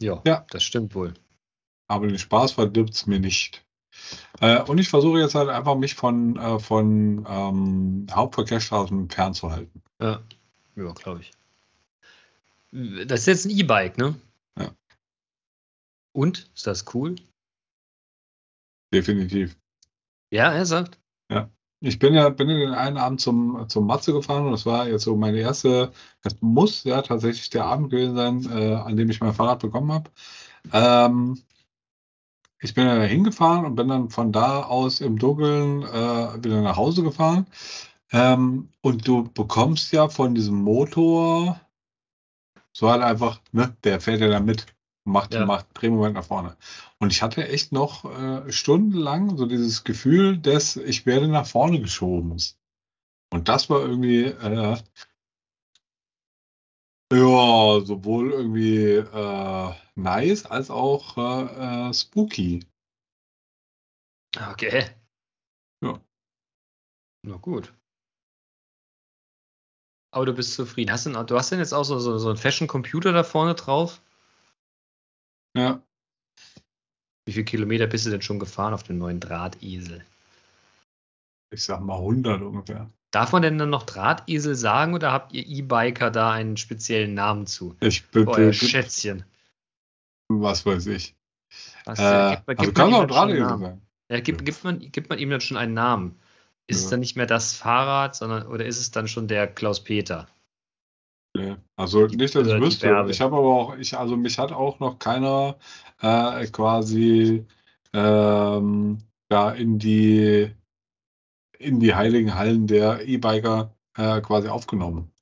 ja, 0.00 0.22
Ja. 0.26 0.46
das 0.50 0.62
stimmt 0.62 0.94
wohl. 0.94 1.14
Aber 1.86 2.06
den 2.06 2.18
Spaß 2.18 2.52
verdirbt 2.52 2.94
es 2.94 3.06
mir 3.06 3.20
nicht. 3.20 3.64
Äh, 4.40 4.62
und 4.62 4.78
ich 4.78 4.88
versuche 4.88 5.18
jetzt 5.18 5.34
halt 5.34 5.48
einfach, 5.48 5.74
mich 5.74 5.94
von, 5.94 6.36
äh, 6.36 6.58
von 6.58 7.26
ähm, 7.28 8.06
Hauptverkehrsstraßen 8.10 9.10
fernzuhalten. 9.10 9.82
Ja, 10.00 10.22
ja 10.76 10.92
glaube 10.92 11.20
ich. 11.20 11.32
Das 13.06 13.20
ist 13.20 13.26
jetzt 13.26 13.46
ein 13.46 13.50
E-Bike, 13.50 13.96
ne? 13.98 14.14
Ja. 14.58 14.70
Und? 16.12 16.50
Ist 16.54 16.66
das 16.66 16.84
cool? 16.94 17.16
Definitiv. 18.92 19.56
Ja, 20.30 20.52
er 20.52 20.66
sagt. 20.66 20.98
Ich 21.80 22.00
bin 22.00 22.12
ja, 22.14 22.28
bin 22.28 22.48
ja 22.48 22.56
den 22.58 22.74
einen 22.74 22.96
Abend 22.96 23.20
zum, 23.20 23.68
zum 23.68 23.86
Matze 23.86 24.12
gefahren 24.12 24.46
und 24.46 24.52
das 24.52 24.66
war 24.66 24.88
jetzt 24.88 25.04
so 25.04 25.16
meine 25.16 25.38
erste, 25.38 25.92
das 26.22 26.36
muss 26.40 26.82
ja 26.82 27.02
tatsächlich 27.02 27.50
der 27.50 27.66
Abend 27.66 27.90
gewesen 27.90 28.16
sein, 28.16 28.48
äh, 28.50 28.74
an 28.74 28.96
dem 28.96 29.10
ich 29.10 29.20
mein 29.20 29.32
Fahrrad 29.32 29.60
bekommen 29.60 29.92
habe. 29.92 30.10
Ähm, 30.72 31.40
ich 32.60 32.74
bin 32.74 32.86
ja 32.86 33.00
hingefahren 33.02 33.64
und 33.64 33.76
bin 33.76 33.86
dann 33.88 34.10
von 34.10 34.32
da 34.32 34.62
aus 34.62 35.00
im 35.00 35.18
Dunkeln 35.18 35.82
äh, 35.84 36.44
wieder 36.44 36.60
nach 36.62 36.76
Hause 36.76 37.04
gefahren. 37.04 37.46
Ähm, 38.10 38.70
und 38.80 39.06
du 39.06 39.30
bekommst 39.32 39.92
ja 39.92 40.08
von 40.08 40.34
diesem 40.34 40.56
Motor 40.56 41.60
so 42.72 42.90
halt 42.90 43.02
einfach, 43.02 43.40
ne, 43.52 43.76
der 43.84 44.00
fährt 44.00 44.20
ja 44.20 44.28
da 44.28 44.40
mit, 44.40 44.66
macht, 45.08 45.34
Ja. 45.34 45.44
macht 45.46 45.66
Drehmoment 45.74 46.14
nach 46.14 46.24
vorne. 46.24 46.56
Und 46.98 47.12
ich 47.12 47.22
hatte 47.22 47.48
echt 47.48 47.72
noch 47.72 48.04
äh, 48.04 48.50
stundenlang 48.52 49.36
so 49.36 49.46
dieses 49.46 49.84
Gefühl, 49.84 50.38
dass 50.38 50.76
ich 50.76 51.06
werde 51.06 51.28
nach 51.28 51.46
vorne 51.46 51.80
geschoben. 51.80 52.36
Und 53.30 53.48
das 53.48 53.68
war 53.70 53.80
irgendwie, 53.80 54.24
äh, 54.24 54.76
ja, 57.12 57.80
sowohl 57.84 58.32
irgendwie 58.32 58.94
äh, 58.96 59.74
nice 59.94 60.46
als 60.46 60.70
auch 60.70 61.16
äh, 61.16 61.88
äh, 61.88 61.94
spooky. 61.94 62.64
Okay. 64.36 64.84
Ja. 65.82 66.00
Na 67.22 67.36
gut. 67.36 67.72
Aber 70.10 70.26
du 70.26 70.32
bist 70.32 70.54
zufrieden. 70.54 70.90
Hast 70.90 71.06
du, 71.06 71.12
du 71.24 71.36
hast 71.36 71.50
denn 71.50 71.58
jetzt 71.58 71.72
auch 71.74 71.84
so, 71.84 71.98
so, 71.98 72.18
so 72.18 72.28
einen 72.28 72.38
Fashion-Computer 72.38 73.12
da 73.12 73.24
vorne 73.24 73.54
drauf? 73.54 74.00
Ja, 75.58 75.82
Wie 77.26 77.32
viele 77.32 77.44
Kilometer 77.44 77.88
bist 77.88 78.06
du 78.06 78.10
denn 78.10 78.22
schon 78.22 78.38
gefahren 78.38 78.74
auf 78.74 78.84
dem 78.84 78.98
neuen 78.98 79.18
Drahtesel? 79.18 80.04
ich 81.50 81.64
sag 81.64 81.80
mal 81.80 81.98
100 81.98 82.40
ungefähr. 82.42 82.88
Darf 83.10 83.32
man 83.32 83.42
denn 83.42 83.58
dann 83.58 83.70
noch 83.70 83.82
Drahtesel 83.84 84.54
sagen 84.54 84.94
oder 84.94 85.10
habt 85.12 85.32
ihr 85.32 85.44
E-Biker 85.44 86.10
da 86.12 86.30
einen 86.30 86.56
speziellen 86.58 87.14
Namen 87.14 87.46
zu? 87.46 87.74
Ich 87.80 88.06
bin, 88.10 88.28
Euer 88.28 88.52
Schätzchen. 88.52 89.24
was 90.28 90.64
weiß 90.64 90.86
ich. 90.88 91.16
Was, 91.86 91.98
Äh, 91.98 92.36
gibt 92.36 92.46
man- 92.46 92.56
also 92.58 92.66
gibt 92.70 92.76
kann 92.76 92.90
man 92.90 93.00
auch 93.00 93.02
ihm 93.02 93.08
dann 93.08 93.16
schon 93.16 93.30
einen 93.30 93.30
Drahtesel 93.30 93.46
Namen? 93.46 93.62
sein. 93.62 93.82
Ja, 94.10 94.20
gibt, 94.20 94.44
gibt, 94.44 94.64
man, 94.64 94.78
gibt 94.78 95.08
man 95.08 95.18
ihm 95.18 95.30
dann 95.30 95.40
schon 95.40 95.56
einen 95.56 95.74
Namen? 95.74 96.20
Ist 96.68 96.76
es 96.78 96.84
Ja. 96.84 96.90
dann 96.90 97.00
nicht 97.00 97.16
mehr 97.16 97.26
das 97.26 97.54
Fahrrad, 97.54 98.14
sondern 98.14 98.46
oder 98.46 98.64
ist 98.66 98.78
es 98.78 98.90
dann 98.90 99.08
schon 99.08 99.26
der 99.26 99.48
Klaus-Peter? 99.48 100.28
Nee. 101.36 101.56
Also 101.76 102.06
nicht, 102.06 102.34
dass 102.34 102.46
ich 102.48 102.60
wüsste. 102.60 103.06
Ich 103.08 103.20
habe 103.20 103.36
aber 103.36 103.48
auch, 103.48 103.76
ich, 103.76 103.96
also 103.96 104.16
mich 104.16 104.38
hat 104.38 104.52
auch 104.52 104.80
noch 104.80 104.98
keiner 104.98 105.58
äh, 106.00 106.46
quasi 106.48 107.46
ähm, 107.92 108.98
da 109.28 109.52
in 109.52 109.78
die 109.78 110.52
in 111.58 111.80
die 111.80 111.94
heiligen 111.94 112.34
Hallen 112.34 112.66
der 112.66 113.06
E-Biker 113.06 113.74
äh, 113.96 114.20
quasi 114.20 114.48
aufgenommen. 114.48 115.12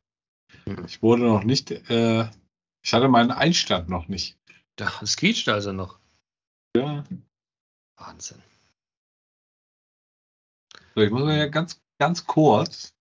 Mhm. 0.67 0.85
Ich 0.87 1.03
wurde 1.03 1.25
noch 1.25 1.45
nicht, 1.45 1.71
äh, 1.71 2.29
ich 2.83 2.93
hatte 2.93 3.09
meinen 3.09 3.31
Einstand 3.31 3.89
noch 3.89 4.09
nicht. 4.09 4.39
Ja, 4.79 4.93
es 5.01 5.17
quietscht 5.17 5.49
also 5.49 5.73
noch. 5.73 5.99
Ja. 6.77 7.05
Wahnsinn. 7.97 8.43
So, 10.95 11.01
ich 11.01 11.11
muss 11.11 11.23
mal 11.23 11.39
ja 11.39 11.47
ganz, 11.47 11.81
ganz 11.99 12.27
kurz. 12.27 12.95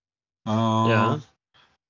Äh, 0.48 0.52
Ja. 0.52 1.22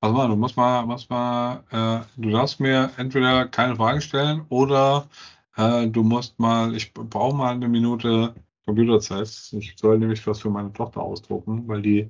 Pass 0.06 0.14
mal, 0.14 0.28
du 0.28 0.36
musst 0.36 0.56
mal, 0.56 0.86
musst 0.86 1.10
mal, 1.10 1.64
äh, 1.72 2.06
du 2.22 2.30
darfst 2.30 2.60
mir 2.60 2.92
entweder 2.98 3.48
keine 3.48 3.76
Fragen 3.76 4.02
stellen 4.02 4.46
oder 4.50 5.08
äh, 5.56 5.88
du 5.88 6.04
musst 6.04 6.38
mal, 6.38 6.76
ich 6.76 6.94
brauche 6.94 7.36
mal 7.36 7.56
eine 7.56 7.68
Minute 7.68 8.36
Computerzeit. 8.68 9.28
Ich 9.54 9.74
soll 9.76 9.98
nämlich 9.98 10.28
was 10.28 10.42
für 10.42 10.52
meine 10.52 10.72
Tochter 10.72 11.02
ausdrucken, 11.02 11.68
weil 11.68 11.82
die 11.82 12.10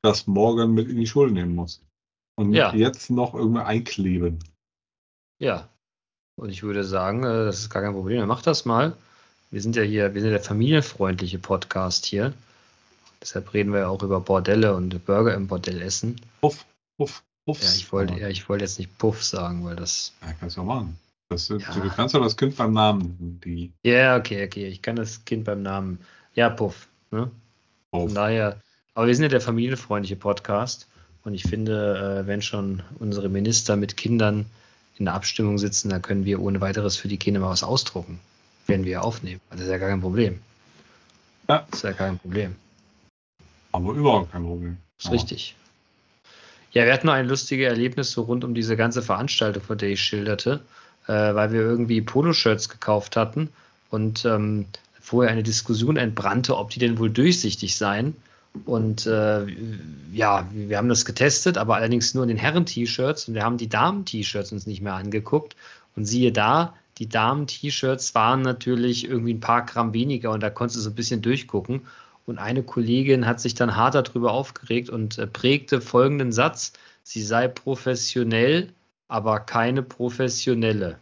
das 0.00 0.26
morgen 0.26 0.72
mit 0.72 0.88
in 0.88 0.96
die 0.96 1.06
Schule 1.06 1.32
nehmen 1.32 1.54
muss. 1.54 1.82
Und 2.36 2.54
Ja. 2.54 2.74
jetzt 2.74 3.10
noch 3.10 3.34
irgendwie 3.34 3.60
einkleben. 3.60 4.38
Ja. 5.38 5.68
Und 6.36 6.48
ich 6.48 6.62
würde 6.62 6.82
sagen, 6.82 7.24
äh, 7.24 7.44
das 7.44 7.58
ist 7.58 7.68
gar 7.68 7.82
kein 7.82 7.92
Problem. 7.92 8.20
Dann 8.20 8.28
mach 8.28 8.40
das 8.40 8.64
mal. 8.64 8.96
Wir 9.50 9.60
sind 9.60 9.76
ja 9.76 9.82
hier, 9.82 10.14
wir 10.14 10.22
sind 10.22 10.30
ja 10.30 10.38
der 10.38 10.46
familienfreundliche 10.46 11.38
Podcast 11.38 12.06
hier. 12.06 12.32
Deshalb 13.20 13.52
reden 13.52 13.74
wir 13.74 13.80
ja 13.80 13.88
auch 13.88 14.02
über 14.02 14.20
Bordelle 14.20 14.74
und 14.74 15.04
Burger 15.04 15.34
im 15.34 15.46
Bordell 15.46 15.82
essen. 15.82 16.18
Puff, 16.40 16.64
puff, 16.96 17.22
puff. 17.44 17.62
Ja, 17.62 17.70
ich 17.70 17.92
wollte, 17.92 18.14
ja, 18.14 18.28
ich 18.28 18.48
wollte 18.48 18.64
jetzt 18.64 18.78
nicht 18.78 18.96
Puff 18.98 19.22
sagen, 19.22 19.64
weil 19.64 19.76
das. 19.76 20.12
Ja, 20.22 20.32
kannst 20.38 20.56
du 20.56 20.62
auch 20.62 20.66
machen. 20.66 20.98
Das, 21.28 21.48
Ja. 21.48 21.56
Du 21.58 21.88
kannst 21.88 22.14
doch 22.14 22.22
das 22.22 22.36
Kind 22.36 22.56
beim 22.56 22.72
Namen 22.72 23.40
die 23.44 23.72
Ja, 23.82 24.16
okay, 24.16 24.44
okay. 24.44 24.66
Ich 24.66 24.82
kann 24.82 24.96
das 24.96 25.24
Kind 25.24 25.44
beim 25.44 25.62
Namen. 25.62 25.98
Ja, 26.34 26.50
Puff. 26.50 26.88
Ne? 27.10 27.30
Puff. 27.90 28.02
Von 28.02 28.14
daher, 28.14 28.60
aber 28.94 29.06
wir 29.06 29.14
sind 29.14 29.22
ja 29.24 29.28
der 29.28 29.40
familienfreundliche 29.40 30.16
Podcast. 30.16 30.88
Und 31.24 31.34
ich 31.34 31.44
finde, 31.44 32.22
äh, 32.22 32.26
wenn 32.26 32.42
schon 32.42 32.82
unsere 32.98 33.30
Minister 33.30 33.76
mit 33.76 33.96
Kindern 33.96 34.44
in 34.98 35.06
der 35.06 35.14
Abstimmung 35.14 35.58
sitzen, 35.58 35.88
dann 35.88 36.02
können 36.02 36.24
wir 36.26 36.40
ohne 36.40 36.60
weiteres 36.60 36.96
für 36.96 37.08
die 37.08 37.16
Kinder 37.16 37.40
mal 37.40 37.48
was 37.48 37.62
ausdrucken. 37.62 38.20
Werden 38.66 38.84
wir 38.84 39.02
aufnehmen. 39.02 39.40
Das 39.50 39.60
ist 39.60 39.68
ja 39.68 39.78
gar 39.78 39.88
kein 39.88 40.00
Problem. 40.02 40.40
Ja. 41.48 41.66
Das 41.70 41.78
ist 41.78 41.84
ja 41.84 41.92
kein 41.92 42.18
Problem. 42.18 42.54
Aber 43.72 43.92
überhaupt 43.92 44.32
kein 44.32 44.44
Problem. 44.44 44.76
Das 44.98 45.06
ist 45.06 45.12
richtig. 45.12 45.56
Ja, 46.74 46.84
wir 46.84 46.92
hatten 46.92 47.06
noch 47.06 47.14
ein 47.14 47.28
lustiges 47.28 47.68
Erlebnis 47.68 48.10
so 48.10 48.22
rund 48.22 48.44
um 48.44 48.52
diese 48.52 48.76
ganze 48.76 49.00
Veranstaltung, 49.00 49.62
von 49.62 49.78
der 49.78 49.90
ich 49.90 50.02
schilderte, 50.02 50.60
äh, 51.06 51.12
weil 51.12 51.52
wir 51.52 51.60
irgendwie 51.60 52.00
Poloshirts 52.00 52.68
gekauft 52.68 53.16
hatten 53.16 53.48
und 53.90 54.24
ähm, 54.24 54.66
vorher 55.00 55.30
eine 55.30 55.44
Diskussion 55.44 55.96
entbrannte, 55.96 56.56
ob 56.56 56.70
die 56.70 56.80
denn 56.80 56.98
wohl 56.98 57.10
durchsichtig 57.10 57.76
seien. 57.76 58.16
Und 58.64 59.06
äh, 59.06 59.46
ja, 60.12 60.48
wir 60.52 60.76
haben 60.76 60.88
das 60.88 61.04
getestet, 61.04 61.58
aber 61.58 61.76
allerdings 61.76 62.12
nur 62.14 62.24
in 62.24 62.28
den 62.28 62.38
Herren-T-Shirts 62.38 63.28
und 63.28 63.34
wir 63.34 63.44
haben 63.44 63.56
die 63.56 63.68
Damen-T-Shirts 63.68 64.50
uns 64.50 64.66
nicht 64.66 64.82
mehr 64.82 64.94
angeguckt. 64.94 65.54
Und 65.94 66.06
siehe 66.06 66.32
da, 66.32 66.74
die 66.98 67.08
Damen-T-Shirts 67.08 68.16
waren 68.16 68.42
natürlich 68.42 69.08
irgendwie 69.08 69.34
ein 69.34 69.40
paar 69.40 69.64
Gramm 69.64 69.92
weniger 69.92 70.32
und 70.32 70.42
da 70.42 70.50
konntest 70.50 70.78
du 70.78 70.82
so 70.82 70.90
ein 70.90 70.96
bisschen 70.96 71.22
durchgucken. 71.22 71.82
Und 72.26 72.38
eine 72.38 72.62
Kollegin 72.62 73.26
hat 73.26 73.40
sich 73.40 73.54
dann 73.54 73.76
hart 73.76 73.94
darüber 73.94 74.32
aufgeregt 74.32 74.88
und 74.88 75.18
äh, 75.18 75.26
prägte 75.26 75.80
folgenden 75.80 76.32
Satz: 76.32 76.72
Sie 77.02 77.22
sei 77.22 77.48
professionell, 77.48 78.72
aber 79.08 79.40
keine 79.40 79.82
professionelle. 79.82 80.98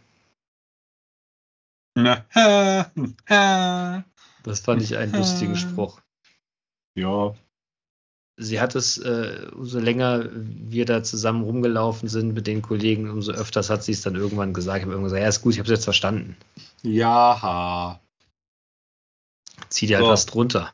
Das 4.43 4.59
fand 4.59 4.81
ich 4.81 4.97
einen 4.97 5.13
lustigen 5.13 5.55
Spruch. 5.55 6.01
Ja, 6.95 7.33
Sie 8.35 8.59
hat 8.59 8.73
es, 8.75 8.97
äh, 8.97 9.47
umso 9.53 9.79
länger 9.79 10.27
wir 10.33 10.85
da 10.85 11.03
zusammen 11.03 11.43
rumgelaufen 11.43 12.09
sind 12.09 12.33
mit 12.33 12.47
den 12.47 12.63
Kollegen, 12.63 13.09
umso 13.09 13.31
öfters 13.31 13.69
hat 13.69 13.83
sie 13.83 13.91
es 13.91 14.01
dann 14.01 14.15
irgendwann 14.15 14.53
gesagt. 14.53 14.79
Ich 14.79 14.83
habe 14.83 14.93
irgendwann 14.93 15.11
gesagt, 15.11 15.21
ja, 15.21 15.29
ist 15.29 15.41
gut, 15.41 15.53
ich 15.53 15.59
habe 15.59 15.67
es 15.67 15.77
jetzt 15.77 15.83
verstanden. 15.83 16.35
ja, 16.81 17.99
Zieh 19.69 19.85
dir 19.85 19.97
halt 19.97 20.05
So. 20.05 20.11
was 20.11 20.25
drunter 20.25 20.73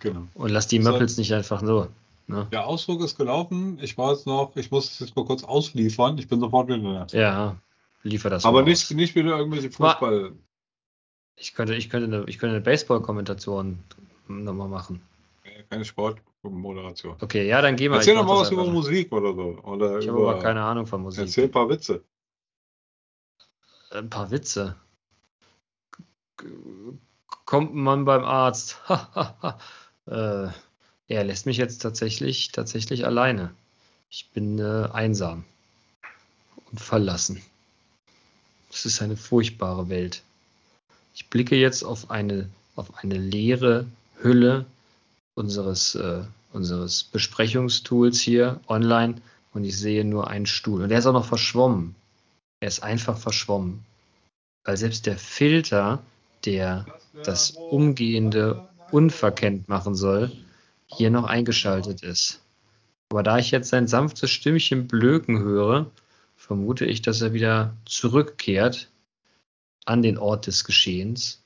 genau. 0.00 0.26
und 0.34 0.50
lass 0.50 0.66
die. 0.66 0.78
Möppels 0.78 1.16
nicht 1.16 1.32
einfach 1.32 1.60
so. 1.60 1.88
Ne? 2.26 2.46
Der 2.52 2.66
Ausdruck 2.66 3.02
ist 3.02 3.16
gelaufen. 3.16 3.78
Ich 3.82 3.98
war 3.98 4.12
jetzt 4.12 4.26
noch, 4.26 4.56
ich 4.56 4.70
muss 4.70 4.90
es 4.90 5.00
jetzt 5.00 5.16
mal 5.16 5.24
kurz 5.26 5.44
ausliefern. 5.44 6.16
Ich 6.18 6.28
bin 6.28 6.40
sofort 6.40 6.68
wieder 6.68 7.06
da. 7.06 7.18
Ja, 7.18 7.56
liefer 8.02 8.30
das 8.30 8.44
Aber 8.44 8.62
mal 8.62 8.68
nicht, 8.68 8.84
aus. 8.84 8.90
nicht 8.90 9.14
wieder 9.14 9.36
irgendwelche 9.36 9.70
Fußball. 9.70 10.32
Ich 11.36 11.54
könnte, 11.54 11.74
ich 11.74 11.90
könnte 11.90 12.06
eine, 12.06 12.24
ich 12.28 12.38
könnte 12.38 12.56
eine 12.56 12.64
Baseball-Kommentation 12.64 13.78
nochmal 14.28 14.68
machen. 14.68 15.02
Keine 15.68 15.84
Sportmoderation. 15.84 17.16
Okay, 17.20 17.46
ja, 17.46 17.60
dann 17.60 17.76
geh 17.76 17.88
mal. 17.88 17.96
Erzähl 17.96 18.14
doch 18.14 18.24
mal 18.24 18.40
was 18.40 18.50
über. 18.50 18.64
Musik 18.64 19.12
oder 19.12 19.34
so. 19.34 19.58
Oder 19.62 19.98
Ich 19.98 20.08
habe 20.08 20.18
aber 20.18 20.38
keine 20.38 20.62
Ahnung 20.62 20.86
von 20.86 21.02
Musik. 21.02 21.24
Erzähl 21.24 21.44
ein 21.44 21.50
paar 21.50 21.68
Witze. 21.68 22.02
Ein 23.90 24.08
paar 24.08 24.30
Witze. 24.30 24.76
Kommt 27.44 27.74
Mann 27.74 28.04
beim 28.04 28.24
Arzt. 28.24 28.78
äh, 30.06 30.48
er 31.08 31.24
lässt 31.24 31.46
mich 31.46 31.56
jetzt 31.56 31.78
tatsächlich, 31.78 32.52
tatsächlich 32.52 33.06
alleine. 33.06 33.54
Ich 34.10 34.30
bin 34.30 34.58
äh, 34.58 34.88
einsam 34.92 35.44
und 36.70 36.80
verlassen. 36.80 37.42
Es 38.70 38.86
ist 38.86 39.02
eine 39.02 39.16
furchtbare 39.16 39.88
Welt. 39.88 40.22
Ich 41.14 41.28
blicke 41.28 41.56
jetzt 41.56 41.84
auf 41.84 42.10
eine, 42.10 42.48
auf 42.74 42.98
eine 42.98 43.16
leere 43.16 43.86
Hülle 44.20 44.66
unseres, 45.34 45.94
äh, 45.94 46.22
unseres 46.52 47.04
Besprechungstools 47.04 48.20
hier 48.20 48.60
online 48.66 49.20
und 49.52 49.64
ich 49.64 49.78
sehe 49.78 50.04
nur 50.04 50.28
einen 50.28 50.46
Stuhl. 50.46 50.82
Und 50.82 50.88
der 50.88 50.98
ist 50.98 51.06
auch 51.06 51.12
noch 51.12 51.26
verschwommen. 51.26 51.94
Er 52.60 52.68
ist 52.68 52.82
einfach 52.82 53.16
verschwommen. 53.16 53.84
Weil 54.64 54.76
selbst 54.76 55.06
der 55.06 55.18
Filter, 55.18 56.02
der 56.44 56.86
das 57.24 57.52
Umgehende 57.52 58.68
unverkennt 58.90 59.68
machen 59.68 59.94
soll, 59.94 60.30
hier 60.86 61.10
noch 61.10 61.24
eingeschaltet 61.24 62.02
ist. 62.02 62.40
Aber 63.10 63.22
da 63.22 63.38
ich 63.38 63.50
jetzt 63.50 63.68
sein 63.68 63.86
sanftes 63.86 64.30
Stimmchen 64.30 64.88
blöken 64.88 65.38
höre, 65.38 65.90
vermute 66.36 66.84
ich, 66.84 67.02
dass 67.02 67.20
er 67.20 67.32
wieder 67.32 67.76
zurückkehrt 67.86 68.88
an 69.84 70.02
den 70.02 70.18
Ort 70.18 70.46
des 70.46 70.64
Geschehens, 70.64 71.42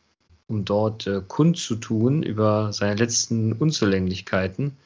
um 0.46 0.64
dort 0.64 1.06
äh, 1.06 1.20
kundzutun 1.26 2.22
über 2.22 2.72
seine 2.72 2.94
letzten 2.94 3.52
Unzulänglichkeiten 3.52 4.76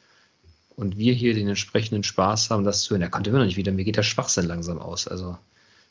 und 0.75 0.97
wir 0.97 1.13
hier 1.13 1.33
den 1.33 1.47
entsprechenden 1.47 2.03
Spaß 2.03 2.49
haben, 2.49 2.63
das 2.63 2.81
zu 2.81 2.91
hören. 2.91 3.01
Er 3.01 3.09
kommt 3.09 3.27
immer 3.27 3.39
noch 3.39 3.45
nicht 3.45 3.57
wieder, 3.57 3.71
mir 3.71 3.85
geht 3.85 3.97
der 3.97 4.03
Schwachsinn 4.03 4.45
langsam 4.45 4.79
aus. 4.79 5.07
Also 5.07 5.37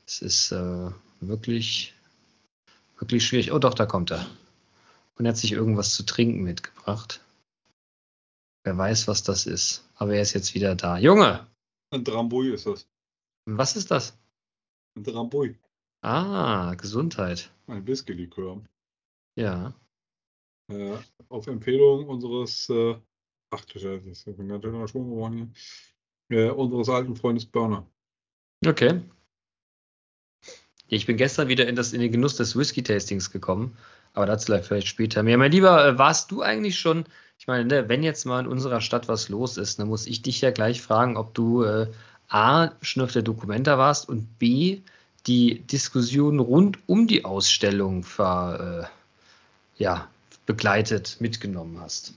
es 0.06 0.20
ist 0.20 0.52
äh, 0.52 0.90
wirklich, 1.20 1.91
wirklich 3.02 3.26
schwierig. 3.26 3.52
Oh 3.52 3.58
doch, 3.58 3.74
da 3.74 3.84
kommt 3.84 4.10
er. 4.12 4.24
Und 5.16 5.26
er 5.26 5.30
hat 5.32 5.36
sich 5.36 5.52
irgendwas 5.52 5.94
zu 5.94 6.04
trinken 6.04 6.42
mitgebracht. 6.42 7.20
Wer 8.64 8.78
weiß, 8.78 9.08
was 9.08 9.22
das 9.22 9.44
ist. 9.46 9.84
Aber 9.96 10.14
er 10.14 10.22
ist 10.22 10.32
jetzt 10.32 10.54
wieder 10.54 10.74
da. 10.74 10.96
Junge, 10.96 11.46
Ein 11.90 12.04
Drambuie 12.04 12.52
ist 12.52 12.66
das. 12.66 12.88
was 13.44 13.76
ist 13.76 13.90
das? 13.90 14.16
Ein 14.96 15.04
Drambuie. 15.04 15.58
Ah, 16.02 16.74
Gesundheit. 16.74 17.50
Ein 17.66 17.86
Whisky-Likör. 17.86 18.62
Ja. 19.36 19.74
Äh, 20.70 20.96
auf 21.28 21.46
Empfehlung 21.46 22.08
unseres, 22.08 22.68
äh, 22.68 22.96
ach 23.50 23.64
du 23.66 23.78
Scheiße, 23.78 24.30
ich 24.30 24.36
bin 24.36 24.48
ganz 24.48 24.64
schön 24.64 24.88
Schwung 24.88 25.10
geworden 25.10 25.54
hier. 26.28 26.46
Äh, 26.46 26.50
unseres 26.50 26.88
alten 26.88 27.16
Freundes 27.16 27.46
Burner. 27.46 27.86
Okay. 28.66 29.02
Ich 30.92 31.06
bin 31.06 31.16
gestern 31.16 31.48
wieder 31.48 31.66
in, 31.66 31.74
das, 31.74 31.94
in 31.94 32.02
den 32.02 32.12
Genuss 32.12 32.36
des 32.36 32.54
Whisky-Tastings 32.54 33.30
gekommen, 33.30 33.74
aber 34.12 34.26
dazu 34.26 34.52
vielleicht 34.62 34.88
später 34.88 35.22
mehr. 35.22 35.38
Mein 35.38 35.50
Lieber, 35.50 35.86
äh, 35.86 35.96
warst 35.96 36.30
du 36.30 36.42
eigentlich 36.42 36.78
schon, 36.78 37.06
ich 37.38 37.46
meine, 37.46 37.64
ne, 37.64 37.88
wenn 37.88 38.02
jetzt 38.02 38.26
mal 38.26 38.40
in 38.40 38.46
unserer 38.46 38.82
Stadt 38.82 39.08
was 39.08 39.30
los 39.30 39.56
ist, 39.56 39.78
dann 39.78 39.88
muss 39.88 40.06
ich 40.06 40.20
dich 40.20 40.42
ja 40.42 40.50
gleich 40.50 40.82
fragen, 40.82 41.16
ob 41.16 41.32
du 41.32 41.62
äh, 41.62 41.86
A, 42.28 42.72
schon 42.82 43.02
auf 43.02 43.10
der 43.10 43.22
Documenta 43.22 43.78
warst 43.78 44.06
und 44.06 44.38
B, 44.38 44.82
die 45.26 45.60
Diskussion 45.60 46.40
rund 46.40 46.78
um 46.86 47.06
die 47.06 47.24
Ausstellung 47.24 48.04
ver, 48.04 48.90
äh, 49.78 49.82
ja, 49.82 50.08
begleitet, 50.44 51.16
mitgenommen 51.20 51.80
hast. 51.80 52.12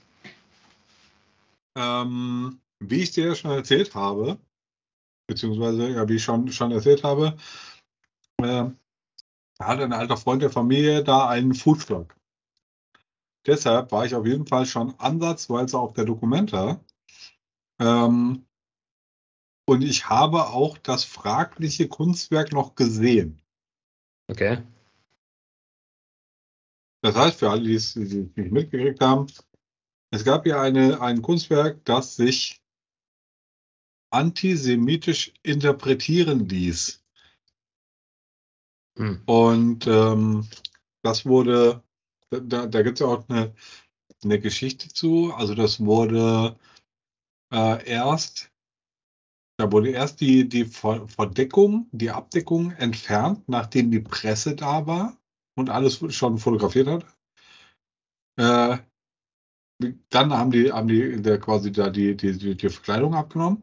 Ähm, 1.78 2.60
wie 2.82 3.04
ich 3.04 3.12
dir 3.12 3.36
schon 3.36 3.52
erzählt 3.52 3.96
habe, 3.96 4.38
beziehungsweise 5.28 5.92
ja, 5.92 6.10
wie 6.10 6.16
ich 6.16 6.24
schon, 6.26 6.52
schon 6.52 6.74
erzählt 6.74 7.06
habe, 7.06 7.38
äh, 8.42 8.70
hat 9.60 9.80
ein 9.80 9.94
alter 9.94 10.18
Freund 10.18 10.42
der 10.42 10.50
Familie 10.50 11.04
da 11.04 11.28
einen 11.30 11.54
Foodtruck. 11.54 12.16
Deshalb 13.46 13.92
war 13.92 14.06
ich 14.06 14.16
auf 14.16 14.26
jeden 14.26 14.48
Fall 14.48 14.66
schon 14.66 15.00
ansatzweise 15.00 15.78
auf 15.78 15.94
der 15.94 16.06
Documenta. 16.06 16.84
Ähm, 17.80 18.46
und 19.68 19.84
ich 19.84 20.10
habe 20.10 20.48
auch 20.48 20.78
das 20.78 21.04
fragliche 21.04 21.88
Kunstwerk 21.88 22.52
noch 22.52 22.76
gesehen. 22.76 23.42
Okay. 24.28 24.64
Das 27.02 27.16
heißt, 27.16 27.40
für 27.40 27.52
alle, 27.52 27.64
die 27.64 27.76
es 27.76 27.96
nicht 27.96 28.36
mitgekriegt 28.52 29.02
haben, 29.02 29.28
es 30.12 30.24
gab 30.24 30.46
ja 30.48 30.62
eine, 30.62 31.02
ein 31.02 31.22
Kunstwerk, 31.22 31.84
das 31.86 32.16
sich 32.16 32.64
antisemitisch 34.12 35.34
interpretieren 35.44 36.48
ließ. 36.48 37.05
Hm. 38.98 39.22
Und 39.26 39.88
ähm, 39.88 40.48
das 41.04 41.26
wurde, 41.26 41.84
da, 42.30 42.66
da 42.66 42.82
gibt 42.82 43.00
es 43.00 43.06
ja 43.06 43.08
auch 43.08 43.30
eine, 43.30 43.54
eine 44.24 44.40
Geschichte 44.40 44.90
zu. 44.90 45.34
Also 45.34 45.54
das 45.56 45.84
wurde 45.84 46.58
äh, 47.54 47.88
erst, 47.88 48.52
da 49.58 49.72
wurde 49.72 49.90
erst 49.90 50.22
die, 50.22 50.48
die 50.48 50.66
Verdeckung, 50.66 51.88
die 51.92 52.12
Abdeckung 52.12 52.72
entfernt, 52.72 53.48
nachdem 53.48 53.92
die 53.92 54.00
Presse 54.02 54.56
da 54.56 54.88
war 54.88 55.18
und 55.58 55.70
alles 55.70 56.02
schon 56.14 56.38
fotografiert 56.38 56.88
hat. 56.88 57.06
Äh, 58.38 58.78
dann 60.10 60.34
haben 60.34 60.52
die, 60.52 60.72
haben 60.72 60.88
die 60.88 61.22
quasi 61.40 61.72
da 61.72 61.90
die, 61.90 62.16
die, 62.16 62.56
die 62.56 62.70
Verkleidung 62.70 63.14
abgenommen. 63.14 63.62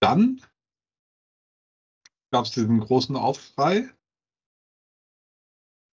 Dann 0.00 0.40
gab 2.36 2.44
es 2.44 2.50
diesen 2.50 2.80
großen 2.80 3.16
Aufschrei 3.16 3.88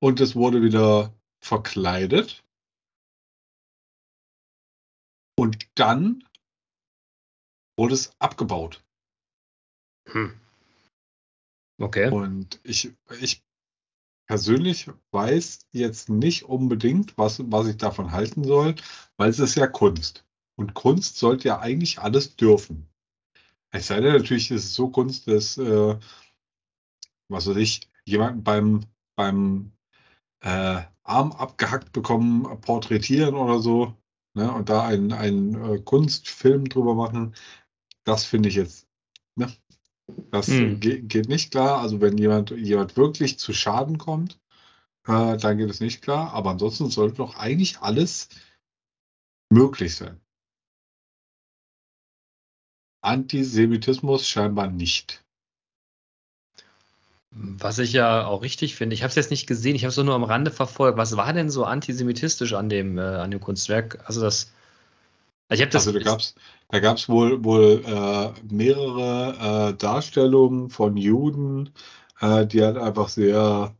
und 0.01 0.19
es 0.19 0.35
wurde 0.35 0.61
wieder 0.61 1.13
verkleidet. 1.39 2.43
Und 5.37 5.69
dann 5.75 6.27
wurde 7.77 7.93
es 7.93 8.11
abgebaut. 8.19 8.83
Hm. 10.09 10.37
Okay. 11.81 12.11
Und 12.11 12.59
ich, 12.63 12.91
ich 13.21 13.41
persönlich 14.27 14.89
weiß 15.11 15.67
jetzt 15.71 16.09
nicht 16.09 16.43
unbedingt, 16.43 17.17
was, 17.17 17.39
was 17.49 17.67
ich 17.67 17.77
davon 17.77 18.11
halten 18.11 18.43
soll, 18.43 18.75
weil 19.15 19.29
es 19.29 19.39
ist 19.39 19.55
ja 19.55 19.67
Kunst. 19.67 20.25
Und 20.57 20.73
Kunst 20.73 21.15
sollte 21.15 21.47
ja 21.47 21.59
eigentlich 21.59 21.99
alles 21.99 22.35
dürfen. 22.35 22.89
Es 23.75 23.87
sei 23.87 24.01
denn, 24.01 24.13
natürlich 24.13 24.51
ist 24.51 24.65
es 24.65 24.75
so 24.75 24.89
Kunst, 24.89 25.27
dass, 25.27 25.57
äh, 25.57 25.97
was 27.33 27.47
weiß 27.47 27.57
ich, 27.57 27.89
jemanden 28.05 28.43
beim, 28.43 28.85
beim 29.15 29.71
äh, 30.41 30.81
Arm 31.03 31.31
abgehackt 31.33 31.91
bekommen, 31.91 32.43
porträtieren 32.61 33.35
oder 33.35 33.59
so, 33.59 33.97
ne, 34.33 34.51
und 34.51 34.69
da 34.69 34.85
einen, 34.85 35.11
einen 35.11 35.75
äh, 35.75 35.79
Kunstfilm 35.79 36.69
drüber 36.69 36.95
machen, 36.95 37.35
das 38.05 38.25
finde 38.25 38.49
ich 38.49 38.55
jetzt, 38.55 38.87
ne, 39.35 39.51
das 40.31 40.47
hm. 40.47 40.79
geht, 40.79 41.09
geht 41.09 41.29
nicht 41.29 41.51
klar. 41.51 41.79
Also 41.79 42.01
wenn 42.01 42.17
jemand, 42.17 42.51
jemand 42.51 42.97
wirklich 42.97 43.39
zu 43.39 43.53
Schaden 43.53 43.97
kommt, 43.97 44.39
äh, 45.07 45.37
dann 45.37 45.57
geht 45.57 45.69
es 45.69 45.79
nicht 45.79 46.01
klar. 46.01 46.33
Aber 46.33 46.51
ansonsten 46.51 46.89
sollte 46.89 47.17
doch 47.17 47.35
eigentlich 47.35 47.79
alles 47.79 48.29
möglich 49.49 49.95
sein. 49.95 50.19
Antisemitismus 53.01 54.27
scheinbar 54.27 54.67
nicht. 54.67 55.22
Was 57.35 57.79
ich 57.79 57.93
ja 57.93 58.25
auch 58.27 58.43
richtig 58.43 58.75
finde, 58.75 58.93
ich 58.93 59.01
habe 59.01 59.09
es 59.09 59.15
jetzt 59.15 59.31
nicht 59.31 59.47
gesehen, 59.47 59.75
ich 59.75 59.83
habe 59.83 59.89
es 59.89 59.97
nur 59.97 60.13
am 60.13 60.23
Rande 60.23 60.51
verfolgt. 60.51 60.97
Was 60.97 61.17
war 61.17 61.33
denn 61.33 61.49
so 61.49 61.65
antisemitisch 61.65 62.53
an 62.53 62.69
dem, 62.69 62.97
äh, 62.97 63.01
an 63.01 63.31
dem 63.31 63.39
Kunstwerk? 63.39 64.03
Also 64.05 64.21
das. 64.21 64.51
Also, 65.49 65.65
das, 65.65 65.87
also 65.87 65.99
da 65.99 66.03
gab 66.03 66.19
es 66.19 66.35
da 66.69 66.79
gab's 66.79 67.09
wohl, 67.09 67.43
wohl 67.43 67.83
äh, 67.85 68.33
mehrere 68.51 69.69
äh, 69.69 69.77
Darstellungen 69.77 70.69
von 70.69 70.97
Juden, 70.97 71.73
äh, 72.19 72.45
die 72.47 72.63
halt 72.63 72.77
einfach 72.77 73.09
sehr, 73.09 73.75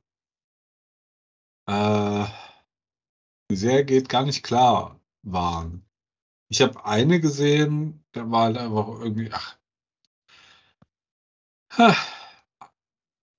äh, 1.68 2.26
sehr 3.52 3.84
geht 3.84 4.10
gar 4.10 4.26
nicht 4.26 4.44
klar 4.44 5.00
waren. 5.24 5.86
Ich 6.50 6.62
habe 6.62 6.86
eine 6.86 7.20
gesehen, 7.20 8.04
da 8.12 8.30
war 8.30 8.44
halt 8.44 8.58
einfach 8.58 8.88
irgendwie, 9.00 9.32
ach. 9.32 9.58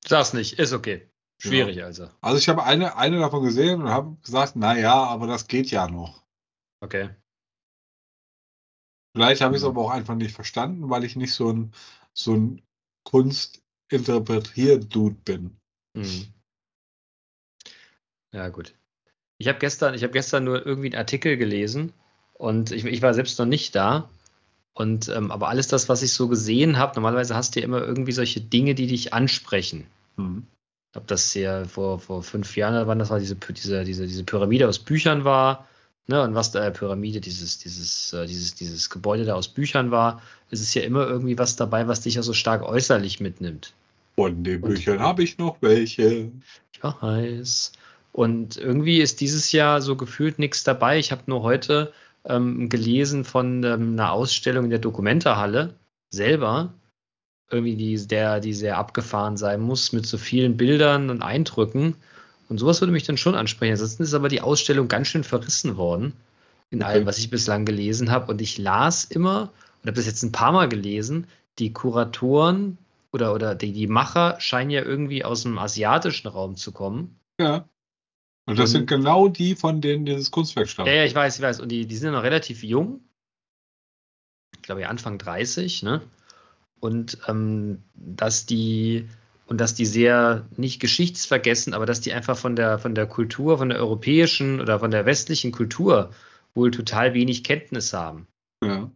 Sag's 0.06 0.32
nicht, 0.32 0.58
ist 0.58 0.72
okay. 0.72 1.08
Schwierig 1.38 1.76
ja. 1.76 1.86
also. 1.86 2.08
Also 2.20 2.38
ich 2.38 2.48
habe 2.48 2.64
eine, 2.64 2.96
eine 2.96 3.18
davon 3.18 3.42
gesehen 3.42 3.82
und 3.82 3.88
habe 3.88 4.16
gesagt, 4.22 4.54
naja, 4.56 4.94
aber 4.94 5.26
das 5.26 5.48
geht 5.48 5.70
ja 5.70 5.88
noch. 5.88 6.22
Okay. 6.80 7.10
Vielleicht 9.14 9.42
habe 9.42 9.54
ich 9.54 9.62
es 9.62 9.68
aber 9.68 9.80
auch 9.80 9.90
einfach 9.90 10.16
nicht 10.16 10.34
verstanden, 10.34 10.90
weil 10.90 11.04
ich 11.04 11.16
nicht 11.16 11.32
so 11.32 11.50
ein, 11.52 11.72
so 12.12 12.34
ein 12.34 12.60
Kunstinterpretier-Dude 13.04 15.16
bin. 15.24 15.56
Mhm. 15.94 16.26
Ja, 18.32 18.48
gut. 18.48 18.74
Ich 19.38 19.48
habe 19.48 19.58
gestern, 19.58 19.96
hab 19.96 20.12
gestern 20.12 20.44
nur 20.44 20.66
irgendwie 20.66 20.88
einen 20.88 20.98
Artikel 20.98 21.36
gelesen 21.36 21.92
und 22.32 22.72
ich, 22.72 22.84
ich 22.84 23.02
war 23.02 23.14
selbst 23.14 23.38
noch 23.38 23.46
nicht 23.46 23.76
da. 23.76 24.10
Und 24.72 25.08
ähm, 25.08 25.30
aber 25.30 25.48
alles 25.48 25.68
das, 25.68 25.88
was 25.88 26.02
ich 26.02 26.12
so 26.12 26.26
gesehen 26.26 26.78
habe, 26.78 26.96
normalerweise 26.96 27.36
hast 27.36 27.54
du 27.54 27.60
ja 27.60 27.64
immer 27.64 27.80
irgendwie 27.80 28.10
solche 28.10 28.40
Dinge, 28.40 28.74
die 28.74 28.88
dich 28.88 29.14
ansprechen. 29.14 29.86
Mhm. 30.16 30.46
Ich 30.88 30.92
glaube, 30.92 31.06
das 31.08 31.34
ja 31.34 31.64
vor, 31.64 31.98
vor 31.98 32.22
fünf 32.22 32.56
Jahren, 32.56 32.86
wann 32.86 32.98
das 32.98 33.10
war, 33.10 33.18
diese, 33.18 33.34
diese, 33.34 33.84
diese, 33.84 34.06
diese 34.06 34.24
Pyramide 34.24 34.68
aus 34.68 34.78
Büchern 34.78 35.24
war, 35.24 35.66
ne, 36.06 36.22
und 36.22 36.34
was 36.34 36.52
da 36.52 36.70
Pyramide, 36.70 37.20
dieses, 37.20 37.58
dieses, 37.58 38.12
äh, 38.12 38.26
dieses, 38.26 38.54
dieses 38.54 38.90
Gebäude 38.90 39.24
da 39.24 39.34
aus 39.34 39.48
Büchern 39.48 39.90
war, 39.90 40.22
ist 40.50 40.60
es 40.60 40.74
ja 40.74 40.82
immer 40.82 41.06
irgendwie 41.06 41.38
was 41.38 41.56
dabei, 41.56 41.88
was 41.88 42.02
dich 42.02 42.14
ja 42.14 42.22
so 42.22 42.32
stark 42.32 42.62
äußerlich 42.62 43.20
mitnimmt. 43.20 43.72
Von 44.16 44.44
den 44.44 44.60
Büchern 44.60 45.00
habe 45.00 45.24
ich 45.24 45.38
noch 45.38 45.56
welche. 45.60 46.30
Ich 46.72 46.82
weiß. 46.82 47.72
Und 48.12 48.56
irgendwie 48.56 49.00
ist 49.00 49.20
dieses 49.20 49.50
Jahr 49.50 49.82
so 49.82 49.96
gefühlt 49.96 50.38
nichts 50.38 50.62
dabei. 50.62 51.00
Ich 51.00 51.10
habe 51.10 51.22
nur 51.26 51.42
heute 51.42 51.92
ähm, 52.24 52.68
gelesen 52.68 53.24
von 53.24 53.64
ähm, 53.64 53.92
einer 53.94 54.12
Ausstellung 54.12 54.64
in 54.64 54.70
der 54.70 54.78
Dokumentarhalle 54.78 55.74
selber, 56.10 56.72
irgendwie 57.50 57.76
die, 57.76 58.06
der, 58.06 58.40
die 58.40 58.54
sehr 58.54 58.78
abgefahren 58.78 59.36
sein 59.36 59.60
muss, 59.60 59.92
mit 59.92 60.06
so 60.06 60.18
vielen 60.18 60.56
Bildern 60.56 61.10
und 61.10 61.22
Eindrücken. 61.22 61.94
Und 62.48 62.58
sowas 62.58 62.80
würde 62.80 62.92
mich 62.92 63.04
dann 63.04 63.16
schon 63.16 63.34
ansprechen. 63.34 63.72
Ansonsten 63.72 64.02
ist 64.02 64.14
aber 64.14 64.28
die 64.28 64.40
Ausstellung 64.40 64.88
ganz 64.88 65.08
schön 65.08 65.24
verrissen 65.24 65.76
worden 65.76 66.12
in 66.70 66.82
allem, 66.82 67.06
was 67.06 67.18
ich 67.18 67.30
bislang 67.30 67.64
gelesen 67.64 68.10
habe. 68.10 68.30
Und 68.30 68.40
ich 68.40 68.58
las 68.58 69.04
immer, 69.04 69.52
und 69.82 69.88
habe 69.88 69.96
das 69.96 70.06
jetzt 70.06 70.22
ein 70.22 70.32
paar 70.32 70.52
Mal 70.52 70.68
gelesen, 70.68 71.26
die 71.58 71.72
Kuratoren 71.72 72.78
oder, 73.12 73.32
oder 73.32 73.54
die, 73.54 73.72
die 73.72 73.86
Macher 73.86 74.36
scheinen 74.40 74.70
ja 74.70 74.82
irgendwie 74.82 75.24
aus 75.24 75.42
dem 75.42 75.58
asiatischen 75.58 76.28
Raum 76.28 76.56
zu 76.56 76.72
kommen. 76.72 77.18
Ja. 77.38 77.68
Und 78.46 78.58
das 78.58 78.70
und, 78.70 78.78
sind 78.78 78.86
genau 78.88 79.28
die, 79.28 79.54
von 79.54 79.80
denen 79.80 80.04
dieses 80.04 80.30
Kunstwerk 80.30 80.68
stammt. 80.68 80.88
Ja, 80.88 80.94
ja, 80.94 81.04
ich 81.04 81.14
weiß, 81.14 81.36
ich 81.36 81.42
weiß. 81.42 81.60
Und 81.60 81.70
die, 81.70 81.86
die 81.86 81.96
sind 81.96 82.08
ja 82.08 82.16
noch 82.16 82.24
relativ 82.24 82.62
jung. 82.62 83.00
Ich 84.56 84.62
glaube, 84.62 84.82
ja, 84.82 84.88
Anfang 84.88 85.18
30, 85.18 85.82
ne? 85.82 86.02
Und 86.80 87.18
ähm, 87.28 87.82
dass 87.94 88.46
die 88.46 89.08
und 89.46 89.60
dass 89.60 89.74
die 89.74 89.86
sehr 89.86 90.46
nicht 90.56 90.80
geschichtsvergessen, 90.80 91.74
aber 91.74 91.86
dass 91.86 92.00
die 92.00 92.12
einfach 92.12 92.36
von 92.36 92.56
der, 92.56 92.78
von 92.78 92.94
der 92.94 93.06
Kultur, 93.06 93.58
von 93.58 93.68
der 93.68 93.78
europäischen 93.78 94.60
oder 94.60 94.80
von 94.80 94.90
der 94.90 95.04
westlichen 95.06 95.52
Kultur 95.52 96.10
wohl 96.54 96.70
total 96.70 97.14
wenig 97.14 97.44
Kenntnis 97.44 97.92
haben. 97.92 98.26
Ja. 98.62 98.90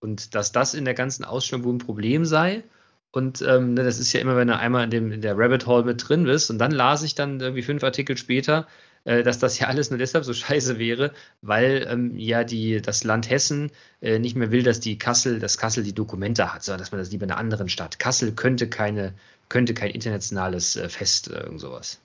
Und 0.00 0.34
dass 0.34 0.50
das 0.52 0.74
in 0.74 0.84
der 0.84 0.94
ganzen 0.94 1.24
Ausstellung 1.24 1.64
wohl 1.64 1.74
ein 1.74 1.78
Problem 1.78 2.24
sei. 2.24 2.64
Und 3.10 3.42
ähm, 3.42 3.74
ne, 3.74 3.84
das 3.84 4.00
ist 4.00 4.12
ja 4.12 4.20
immer, 4.20 4.36
wenn 4.36 4.48
du 4.48 4.56
einmal 4.56 4.84
in, 4.84 4.90
dem, 4.90 5.12
in 5.12 5.20
der 5.20 5.38
Rabbit 5.38 5.66
Hole 5.66 5.84
mit 5.84 6.08
drin 6.08 6.24
bist. 6.24 6.50
Und 6.50 6.58
dann 6.58 6.72
las 6.72 7.02
ich 7.02 7.14
dann 7.14 7.40
irgendwie 7.40 7.62
fünf 7.62 7.82
Artikel 7.84 8.16
später, 8.16 8.66
äh, 9.08 9.22
dass 9.22 9.38
das 9.38 9.58
ja 9.58 9.68
alles 9.68 9.88
nur 9.88 9.98
deshalb 9.98 10.26
so 10.26 10.34
scheiße 10.34 10.78
wäre, 10.78 11.14
weil 11.40 11.86
ähm, 11.88 12.18
ja 12.18 12.44
die, 12.44 12.82
das 12.82 13.04
Land 13.04 13.30
Hessen 13.30 13.70
äh, 14.02 14.18
nicht 14.18 14.36
mehr 14.36 14.50
will, 14.50 14.62
dass 14.62 14.80
die 14.80 14.98
Kassel, 14.98 15.40
dass 15.40 15.56
Kassel 15.56 15.82
die 15.82 15.94
Dokumente 15.94 16.52
hat, 16.52 16.62
sondern 16.62 16.80
dass 16.80 16.92
man 16.92 16.98
das 16.98 17.10
lieber 17.10 17.24
in 17.24 17.30
einer 17.30 17.40
anderen 17.40 17.70
Stadt. 17.70 17.98
Kassel 17.98 18.32
könnte 18.34 18.68
keine, 18.68 19.14
könnte 19.48 19.72
kein 19.72 19.92
internationales 19.92 20.76
äh, 20.76 20.90
Fest, 20.90 21.28
äh, 21.28 21.40
irgend 21.40 21.60
sowas. 21.60 22.00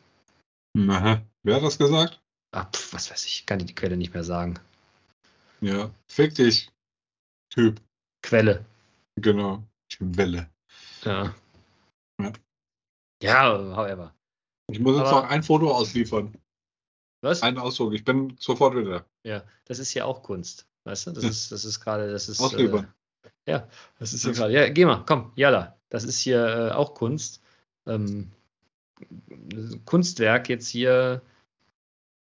Aha. 0.78 1.22
Wer 1.44 1.56
hat 1.56 1.64
das 1.64 1.78
gesagt? 1.78 2.22
Ach, 2.52 2.72
pf, 2.72 2.94
was 2.94 3.12
weiß 3.12 3.26
ich, 3.26 3.46
kann 3.46 3.60
die 3.60 3.76
Quelle 3.76 3.98
nicht 3.98 4.14
mehr 4.14 4.24
sagen. 4.24 4.60
Ja, 5.60 5.92
fick 6.08 6.36
dich, 6.36 6.72
Typ. 7.50 7.82
Quelle. 8.22 8.64
Genau, 9.18 9.62
Welle. 10.00 10.50
Ja. 11.04 11.36
Ja, 12.22 12.32
ja 13.22 13.76
however. 13.76 14.14
Ich 14.72 14.80
muss 14.80 14.98
jetzt 14.98 15.08
Aber, 15.08 15.24
noch 15.24 15.30
ein 15.30 15.44
Foto 15.44 15.70
ausliefern. 15.70 16.34
Was? 17.24 17.42
Ein 17.42 17.58
Ausdruck. 17.58 17.94
Ich 17.94 18.04
bin 18.04 18.36
sofort 18.38 18.76
wieder. 18.76 19.06
Ja, 19.24 19.44
das 19.66 19.80
ist 19.80 19.94
ja 19.94 20.04
auch 20.04 20.24
Kunst. 20.24 20.68
Weißt 20.84 21.08
du? 21.08 21.12
Das 21.12 21.24
ja. 21.24 21.30
ist, 21.30 21.52
das 21.54 21.64
ist 21.64 21.80
gerade, 21.80 22.12
das 22.12 22.28
ist. 22.28 22.42
Ausliefern. 22.42 22.94
Äh, 23.46 23.52
ja, 23.52 23.68
das 23.98 24.14
ist 24.14 24.24
hier 24.24 24.34
gerade. 24.34 24.54
Ja, 24.54 24.68
geh 24.68 24.86
mal, 24.86 25.04
komm, 25.06 25.32
Jalla. 25.36 25.78
Das 25.90 26.04
ist 26.04 26.20
hier 26.20 26.46
äh, 26.46 26.72
auch 26.72 26.94
Kunst. 26.94 27.42
Ähm, 27.88 28.30
Kunstwerk 29.86 30.50
jetzt 30.50 30.68
hier 30.68 31.22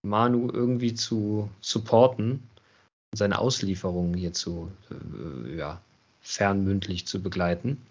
Manu 0.06 0.50
irgendwie 0.52 0.94
zu 0.94 1.50
supporten 1.62 2.50
und 3.12 3.18
seine 3.18 3.40
Auslieferung 3.40 4.14
hier 4.14 4.34
zu, 4.34 4.70
äh, 4.92 5.58
ja, 5.58 5.82
fernmündlich 6.22 7.08
zu 7.08 7.24
begleiten. 7.24 7.82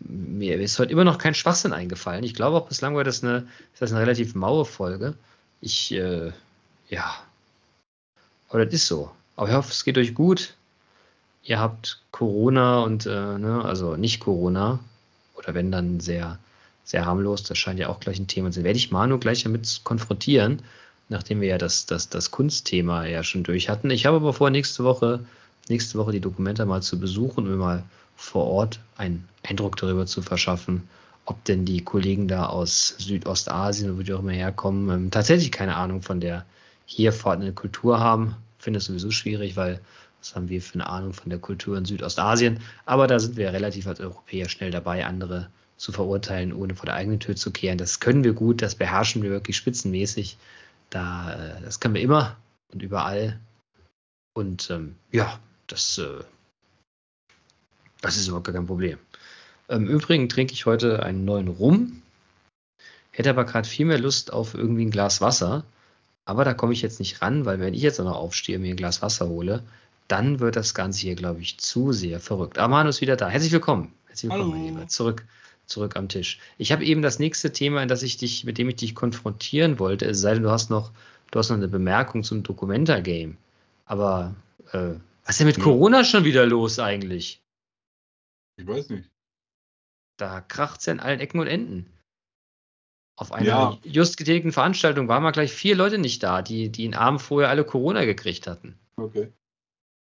Mir 0.00 0.58
ist 0.58 0.80
heute 0.80 0.90
immer 0.90 1.04
noch 1.04 1.18
kein 1.18 1.34
Schwachsinn 1.34 1.72
eingefallen. 1.72 2.24
Ich 2.24 2.34
glaube 2.34 2.56
auch 2.56 2.68
bislang 2.68 2.96
war 2.96 3.04
das 3.04 3.22
eine, 3.22 3.46
ist 3.72 3.82
das 3.82 3.92
eine 3.92 4.00
relativ 4.00 4.34
maue 4.34 4.64
Folge. 4.64 5.14
Ich, 5.60 5.92
äh, 5.92 6.32
ja. 6.88 7.14
Aber 8.48 8.64
das 8.64 8.74
ist 8.74 8.86
so. 8.86 9.10
Aber 9.36 9.48
ich 9.48 9.54
hoffe, 9.54 9.72
es 9.72 9.84
geht 9.84 9.98
euch 9.98 10.14
gut. 10.14 10.54
Ihr 11.42 11.60
habt 11.60 12.02
Corona 12.10 12.80
und, 12.80 13.06
äh, 13.06 13.38
ne, 13.38 13.62
also 13.64 13.96
nicht 13.96 14.20
Corona. 14.20 14.80
Oder 15.34 15.54
wenn 15.54 15.70
dann 15.70 16.00
sehr, 16.00 16.38
sehr 16.84 17.04
harmlos. 17.06 17.42
Das 17.42 17.58
scheint 17.58 17.78
ja 17.78 17.88
auch 17.88 18.00
gleich 18.00 18.18
ein 18.18 18.26
Thema 18.26 18.50
zu 18.50 18.56
sein. 18.56 18.64
Werde 18.64 18.78
ich 18.78 18.90
Manu 18.90 19.18
gleich 19.18 19.42
damit 19.42 19.80
konfrontieren. 19.84 20.62
nachdem 21.08 21.40
wir 21.40 21.48
ja 21.48 21.58
das, 21.58 21.86
das, 21.86 22.08
das 22.08 22.30
Kunstthema 22.30 23.04
ja 23.06 23.22
schon 23.22 23.44
durch 23.44 23.68
hatten. 23.68 23.90
Ich 23.90 24.06
habe 24.06 24.16
aber 24.16 24.32
vor, 24.32 24.50
nächste 24.50 24.84
Woche, 24.84 25.24
nächste 25.68 25.98
Woche 25.98 26.12
die 26.12 26.20
Dokumente 26.20 26.66
mal 26.66 26.82
zu 26.82 26.98
besuchen 26.98 27.44
und 27.44 27.50
mir 27.50 27.56
mal 27.56 27.84
vor 28.16 28.46
Ort 28.46 28.80
einen 28.96 29.28
Eindruck 29.42 29.76
darüber 29.76 30.06
zu 30.06 30.22
verschaffen, 30.22 30.88
ob 31.26 31.44
denn 31.44 31.64
die 31.64 31.84
Kollegen 31.84 32.28
da 32.28 32.46
aus 32.46 32.94
Südostasien, 32.98 33.98
wo 33.98 34.02
die 34.02 34.12
auch 34.14 34.20
immer 34.20 34.32
herkommen, 34.32 34.88
ähm, 34.90 35.10
tatsächlich 35.10 35.52
keine 35.52 35.76
Ahnung 35.76 36.02
von 36.02 36.20
der 36.20 36.46
hier 36.86 37.12
vorhandenen 37.12 37.54
Kultur 37.54 38.00
haben. 38.00 38.36
Finde 38.58 38.78
es 38.78 38.86
sowieso 38.86 39.10
schwierig, 39.10 39.56
weil 39.56 39.80
was 40.20 40.34
haben 40.34 40.48
wir 40.48 40.62
für 40.62 40.74
eine 40.74 40.88
Ahnung 40.88 41.12
von 41.12 41.30
der 41.30 41.38
Kultur 41.38 41.76
in 41.76 41.84
Südostasien? 41.84 42.60
Aber 42.84 43.06
da 43.06 43.18
sind 43.18 43.36
wir 43.36 43.52
relativ 43.52 43.86
als 43.86 44.00
Europäer 44.00 44.48
schnell 44.48 44.70
dabei, 44.70 45.04
andere 45.04 45.50
zu 45.76 45.92
verurteilen, 45.92 46.52
ohne 46.52 46.74
vor 46.74 46.86
der 46.86 46.94
eigenen 46.94 47.20
Tür 47.20 47.36
zu 47.36 47.50
kehren. 47.50 47.76
Das 47.76 48.00
können 48.00 48.24
wir 48.24 48.32
gut, 48.32 48.62
das 48.62 48.76
beherrschen 48.76 49.22
wir 49.22 49.30
wirklich 49.30 49.56
spitzenmäßig. 49.56 50.38
Da, 50.90 51.32
äh, 51.34 51.60
das 51.62 51.80
können 51.80 51.94
wir 51.94 52.00
immer 52.00 52.36
und 52.72 52.82
überall. 52.82 53.38
Und 54.32 54.70
ähm, 54.70 54.96
ja, 55.12 55.38
das, 55.66 55.98
äh, 55.98 56.24
das 58.00 58.16
ist 58.16 58.28
überhaupt 58.28 58.46
gar 58.46 58.54
kein 58.54 58.66
Problem. 58.66 58.98
Im 59.68 59.88
Übrigen 59.88 60.28
trinke 60.28 60.52
ich 60.52 60.66
heute 60.66 61.02
einen 61.02 61.24
neuen 61.24 61.48
Rum. 61.48 62.02
Hätte 63.10 63.30
aber 63.30 63.44
gerade 63.44 63.68
viel 63.68 63.86
mehr 63.86 63.98
Lust 63.98 64.32
auf 64.32 64.54
irgendwie 64.54 64.84
ein 64.84 64.90
Glas 64.90 65.20
Wasser. 65.20 65.64
Aber 66.24 66.44
da 66.44 66.54
komme 66.54 66.72
ich 66.72 66.82
jetzt 66.82 66.98
nicht 67.00 67.22
ran, 67.22 67.44
weil 67.44 67.60
wenn 67.60 67.74
ich 67.74 67.82
jetzt 67.82 68.00
auch 68.00 68.04
noch 68.04 68.16
aufstehe 68.16 68.56
und 68.56 68.62
mir 68.62 68.74
ein 68.74 68.76
Glas 68.76 69.02
Wasser 69.02 69.28
hole, 69.28 69.62
dann 70.08 70.38
wird 70.40 70.56
das 70.56 70.74
Ganze 70.74 71.00
hier, 71.00 71.14
glaube 71.14 71.40
ich, 71.40 71.58
zu 71.58 71.92
sehr 71.92 72.20
verrückt. 72.20 72.58
Aber 72.58 72.68
Manu 72.68 72.90
ist 72.90 73.00
wieder 73.00 73.16
da. 73.16 73.28
Herzlich 73.28 73.52
willkommen. 73.52 73.92
Herzlich 74.06 74.30
willkommen, 74.30 74.52
Hallo. 74.52 74.62
mein 74.64 74.74
Lieber. 74.74 74.88
Zurück, 74.88 75.24
zurück 75.66 75.96
am 75.96 76.08
Tisch. 76.08 76.38
Ich 76.58 76.70
habe 76.72 76.84
eben 76.84 77.02
das 77.02 77.18
nächste 77.18 77.52
Thema, 77.52 77.82
in 77.82 77.88
das 77.88 78.02
ich 78.02 78.16
dich, 78.16 78.44
mit 78.44 78.58
dem 78.58 78.68
ich 78.68 78.76
dich 78.76 78.94
konfrontieren 78.94 79.78
wollte, 79.78 80.04
es 80.06 80.20
sei 80.20 80.34
denn, 80.34 80.42
du 80.44 80.50
hast 80.50 80.70
noch, 80.70 80.92
du 81.30 81.38
hast 81.38 81.48
noch 81.48 81.56
eine 81.56 81.68
Bemerkung 81.68 82.22
zum 82.22 82.42
Documenta-Game. 82.42 83.36
Aber 83.84 84.34
äh, 84.72 84.90
was 85.24 85.30
ist 85.30 85.40
denn 85.40 85.46
mit 85.48 85.58
Ja. 85.58 85.64
Corona 85.64 86.04
schon 86.04 86.24
wieder 86.24 86.46
los 86.46 86.78
eigentlich? 86.78 87.40
Ich 88.58 88.66
weiß 88.66 88.90
nicht. 88.90 89.08
Da 90.16 90.40
kracht 90.40 90.80
es 90.80 90.86
ja 90.86 90.92
in 90.92 91.00
allen 91.00 91.20
Ecken 91.20 91.40
und 91.40 91.46
Enden. 91.46 91.92
Auf 93.18 93.32
einer 93.32 93.46
Ja. 93.46 93.78
just 93.82 94.18
getätigten 94.18 94.52
Veranstaltung 94.52 95.08
waren 95.08 95.22
mal 95.22 95.30
gleich 95.30 95.52
vier 95.52 95.74
Leute 95.74 95.98
nicht 95.98 96.22
da, 96.22 96.42
die, 96.42 96.70
die 96.70 96.84
in 96.84 96.94
Abend 96.94 97.22
vorher 97.22 97.48
alle 97.48 97.64
Corona 97.64 98.04
gekriegt 98.04 98.46
hatten. 98.46 98.78
Okay. 98.96 99.32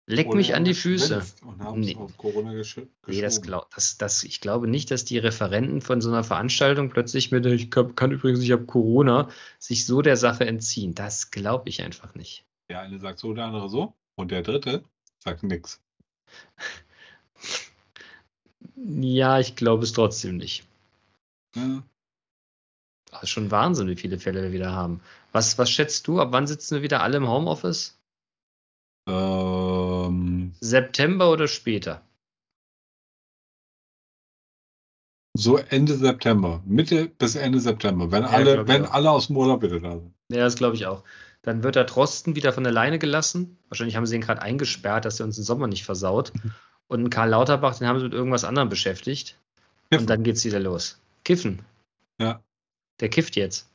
Leck 0.06 0.26
Oder 0.26 0.36
mich 0.38 0.54
an 0.54 0.64
die 0.64 0.74
Füße. 0.74 1.18
geschwänzt 1.18 1.42
Und 1.42 1.62
haben 1.62 1.80
Nee. 1.80 1.96
Nee, 3.06 3.20
das 3.22 3.40
glaub, 3.42 3.70
das, 3.74 3.96
das, 3.96 4.24
ich 4.24 4.40
glaube 4.40 4.66
nicht, 4.66 4.90
dass 4.90 5.04
die 5.04 5.18
Referenten 5.18 5.80
von 5.80 6.00
so 6.00 6.10
einer 6.10 6.24
Veranstaltung 6.24 6.90
plötzlich 6.90 7.30
mit, 7.30 7.46
ich 7.46 7.70
kann, 7.70 7.94
kann 7.94 8.10
übrigens, 8.10 8.40
ich 8.40 8.50
habe 8.50 8.66
Corona, 8.66 9.28
sich 9.58 9.86
so 9.86 10.02
der 10.02 10.16
Sache 10.16 10.46
entziehen. 10.46 10.94
Das 10.94 11.30
glaube 11.30 11.68
ich 11.68 11.82
einfach 11.82 12.14
nicht. 12.14 12.44
Der 12.68 12.80
eine 12.80 12.98
sagt 12.98 13.20
so, 13.20 13.32
der 13.32 13.44
andere 13.44 13.68
so. 13.68 13.94
Und 14.16 14.30
der 14.30 14.42
dritte 14.42 14.84
sagt 15.18 15.42
nix. 15.42 15.80
Ja, 18.82 19.38
ich 19.38 19.56
glaube 19.56 19.84
es 19.84 19.92
trotzdem 19.92 20.36
nicht. 20.38 20.64
Ja. 21.54 21.82
Das 23.10 23.24
ist 23.24 23.30
schon 23.30 23.50
Wahnsinn, 23.50 23.88
wie 23.88 23.96
viele 23.96 24.18
Fälle 24.18 24.42
wir 24.42 24.52
wieder 24.52 24.72
haben. 24.72 25.00
Was, 25.32 25.58
was 25.58 25.70
schätzt 25.70 26.06
du? 26.06 26.20
Ab 26.20 26.28
wann 26.30 26.46
sitzen 26.46 26.76
wir 26.76 26.82
wieder 26.82 27.02
alle 27.02 27.16
im 27.18 27.28
Homeoffice? 27.28 27.98
Ähm, 29.08 30.54
September 30.60 31.30
oder 31.30 31.48
später? 31.48 32.02
so 35.36 35.56
Ende 35.56 35.96
September. 35.96 36.62
Mitte 36.66 37.08
bis 37.08 37.34
Ende 37.34 37.60
September. 37.60 38.10
Wenn 38.10 38.24
Ja, 38.24 38.28
alle, 38.30 38.68
wenn 38.68 38.84
auch. 38.84 38.92
alle 38.92 39.10
aus 39.10 39.28
dem 39.28 39.36
Urlaub 39.38 39.62
wieder 39.62 39.80
da 39.80 39.92
sind. 39.92 40.12
Ja, 40.30 40.40
das 40.40 40.56
glaube 40.56 40.76
ich 40.76 40.86
auch. 40.86 41.02
Dann 41.42 41.62
wird 41.62 41.76
der 41.76 41.84
Drosten 41.84 42.36
wieder 42.36 42.52
von 42.52 42.64
der 42.64 42.72
Leine 42.72 42.98
gelassen. 42.98 43.56
Wahrscheinlich 43.68 43.96
haben 43.96 44.04
sie 44.06 44.16
ihn 44.16 44.20
gerade 44.20 44.42
eingesperrt, 44.42 45.04
dass 45.06 45.18
er 45.18 45.24
uns 45.26 45.36
den 45.36 45.44
Sommer 45.44 45.66
nicht 45.66 45.84
versaut. 45.84 46.32
Und 46.90 47.08
Karl 47.08 47.28
Lauterbach, 47.28 47.78
den 47.78 47.86
haben 47.86 48.00
sie 48.00 48.06
mit 48.06 48.14
irgendwas 48.14 48.42
anderem 48.42 48.68
beschäftigt. 48.68 49.38
Kiffen. 49.90 50.02
Und 50.02 50.10
dann 50.10 50.24
geht's 50.24 50.44
wieder 50.44 50.58
los. 50.58 50.98
Kiffen. 51.22 51.62
Ja. 52.18 52.42
Der 52.98 53.08
kifft 53.08 53.36
jetzt. 53.36 53.68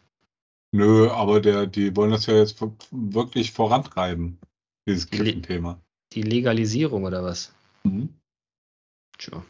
Nö, 0.74 1.10
aber 1.10 1.40
der, 1.40 1.66
die 1.66 1.96
wollen 1.96 2.12
das 2.12 2.26
ja 2.26 2.36
jetzt 2.36 2.62
wirklich 2.92 3.54
vorantreiben, 3.54 4.38
dieses 4.86 5.10
Kiffen-Thema. 5.10 5.80
Die 6.12 6.24
Legalisierung 6.24 7.06
oder 7.06 7.24
was? 7.24 7.54
Mhm. 7.84 8.10
Tja. 9.18 9.46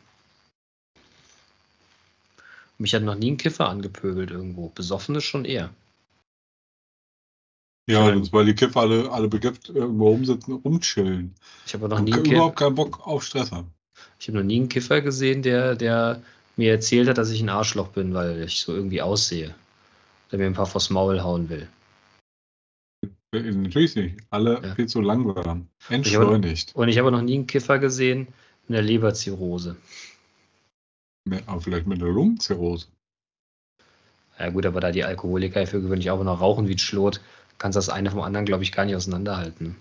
Mich 2.77 2.93
hat 2.93 3.01
noch 3.01 3.15
nie 3.15 3.31
ein 3.31 3.37
Kiffer 3.37 3.67
angepöbelt 3.67 4.29
irgendwo. 4.29 4.69
Besoffene 4.69 5.21
schon 5.21 5.43
eher. 5.43 5.73
Ja, 7.87 8.09
das, 8.15 8.33
weil 8.33 8.45
die 8.45 8.55
Kiffer 8.55 8.81
alle, 8.81 9.11
alle 9.11 9.27
bekifft 9.27 9.69
irgendwo 9.69 10.09
rumsitzen, 10.09 10.55
rumchillen. 10.55 11.35
Ich 11.67 11.73
habe 11.75 11.87
noch 11.87 11.99
nie 11.99 12.13
einen 12.13 12.25
überhaupt 12.25 12.57
keinen 12.57 12.75
Bock 12.75 13.05
auf 13.05 13.23
Stress 13.23 13.51
haben. 13.51 13.71
Ich 14.19 14.27
habe 14.27 14.39
noch 14.39 14.43
nie 14.45 14.57
einen 14.57 14.69
Kiffer 14.69 15.01
gesehen, 15.01 15.43
der, 15.43 15.75
der 15.75 16.21
mir 16.57 16.71
erzählt 16.71 17.07
hat, 17.07 17.17
dass 17.19 17.29
ich 17.29 17.41
ein 17.41 17.49
Arschloch 17.49 17.89
bin, 17.89 18.13
weil 18.13 18.41
ich 18.43 18.61
so 18.61 18.73
irgendwie 18.73 19.01
aussehe. 19.01 19.53
Der 20.31 20.39
mir 20.39 20.47
ein 20.47 20.53
paar 20.53 20.65
vors 20.65 20.89
Maul 20.89 21.21
hauen 21.21 21.49
will. 21.49 21.67
Äh, 23.33 23.39
Natürlich 23.51 23.95
nicht. 23.95 24.17
Alle 24.31 24.61
Ja. 24.63 24.73
viel 24.75 24.87
zu 24.87 25.01
langsam. 25.01 25.67
Entschleunigt. 25.89 26.73
Und 26.75 26.89
ich 26.89 26.97
habe 26.97 27.11
noch 27.11 27.21
nie 27.21 27.35
einen 27.35 27.47
Kiffer 27.47 27.77
gesehen 27.77 28.27
mit 28.67 28.79
einer 28.79 28.87
Leberzirrhose. 28.87 29.75
Mit- 31.25 31.47
Aber 31.47 31.61
vielleicht 31.61 31.85
mit 31.85 32.01
einer 32.01 32.11
Lungenzirrhose. 32.11 32.87
Ja 34.39 34.49
gut, 34.49 34.65
aber 34.65 34.81
da 34.81 34.91
die 34.91 35.03
Alkoholiker 35.03 35.65
für 35.67 35.81
gewöhnlich 35.81 36.09
auch 36.09 36.23
noch 36.23 36.41
rauchen 36.41 36.67
wie 36.67 36.73
ein 36.73 36.79
Schlot, 36.79 37.21
kannst 37.57 37.75
das 37.75 37.89
eine 37.89 38.11
vom 38.11 38.21
anderen, 38.21 38.45
glaube 38.45 38.63
ich, 38.63 38.71
gar 38.71 38.85
nicht 38.85 38.95
auseinanderhalten. 38.95 39.75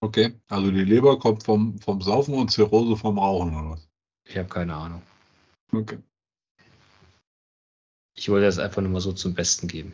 Okay. 0.00 0.38
Also 0.48 0.70
die 0.70 0.84
Leber 0.84 1.18
kommt 1.18 1.42
vom, 1.44 1.78
vom 1.80 2.00
Saufen 2.02 2.34
und 2.34 2.50
Zirrhose 2.50 2.96
vom 2.96 3.18
Rauchen 3.18 3.56
oder 3.56 3.70
was? 3.70 3.88
Ich 4.24 4.36
habe 4.36 4.48
keine 4.48 4.74
Ahnung. 4.74 5.02
Okay. 5.72 5.98
Ich 8.14 8.28
wollte 8.28 8.46
das 8.46 8.58
einfach 8.58 8.82
nur 8.82 8.90
mal 8.90 9.00
so 9.00 9.12
zum 9.12 9.34
Besten 9.34 9.68
geben. 9.68 9.92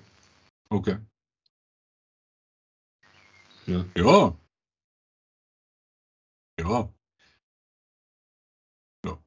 Okay. 0.71 0.97
Ja. 3.67 3.85
Ja. 3.97 4.37
Ja. 6.59 6.89
Ja. 9.05 9.19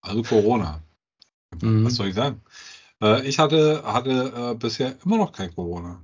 Also 0.00 0.22
Corona. 0.22 0.82
Mhm. 1.60 1.84
Was 1.84 1.94
soll 1.96 2.08
ich 2.08 2.14
sagen? 2.14 2.42
Äh, 3.00 3.26
ich 3.26 3.38
hatte, 3.38 3.82
hatte 3.84 4.52
äh, 4.52 4.54
bisher 4.54 4.96
immer 5.04 5.18
noch 5.18 5.32
kein 5.32 5.54
Corona. 5.54 6.02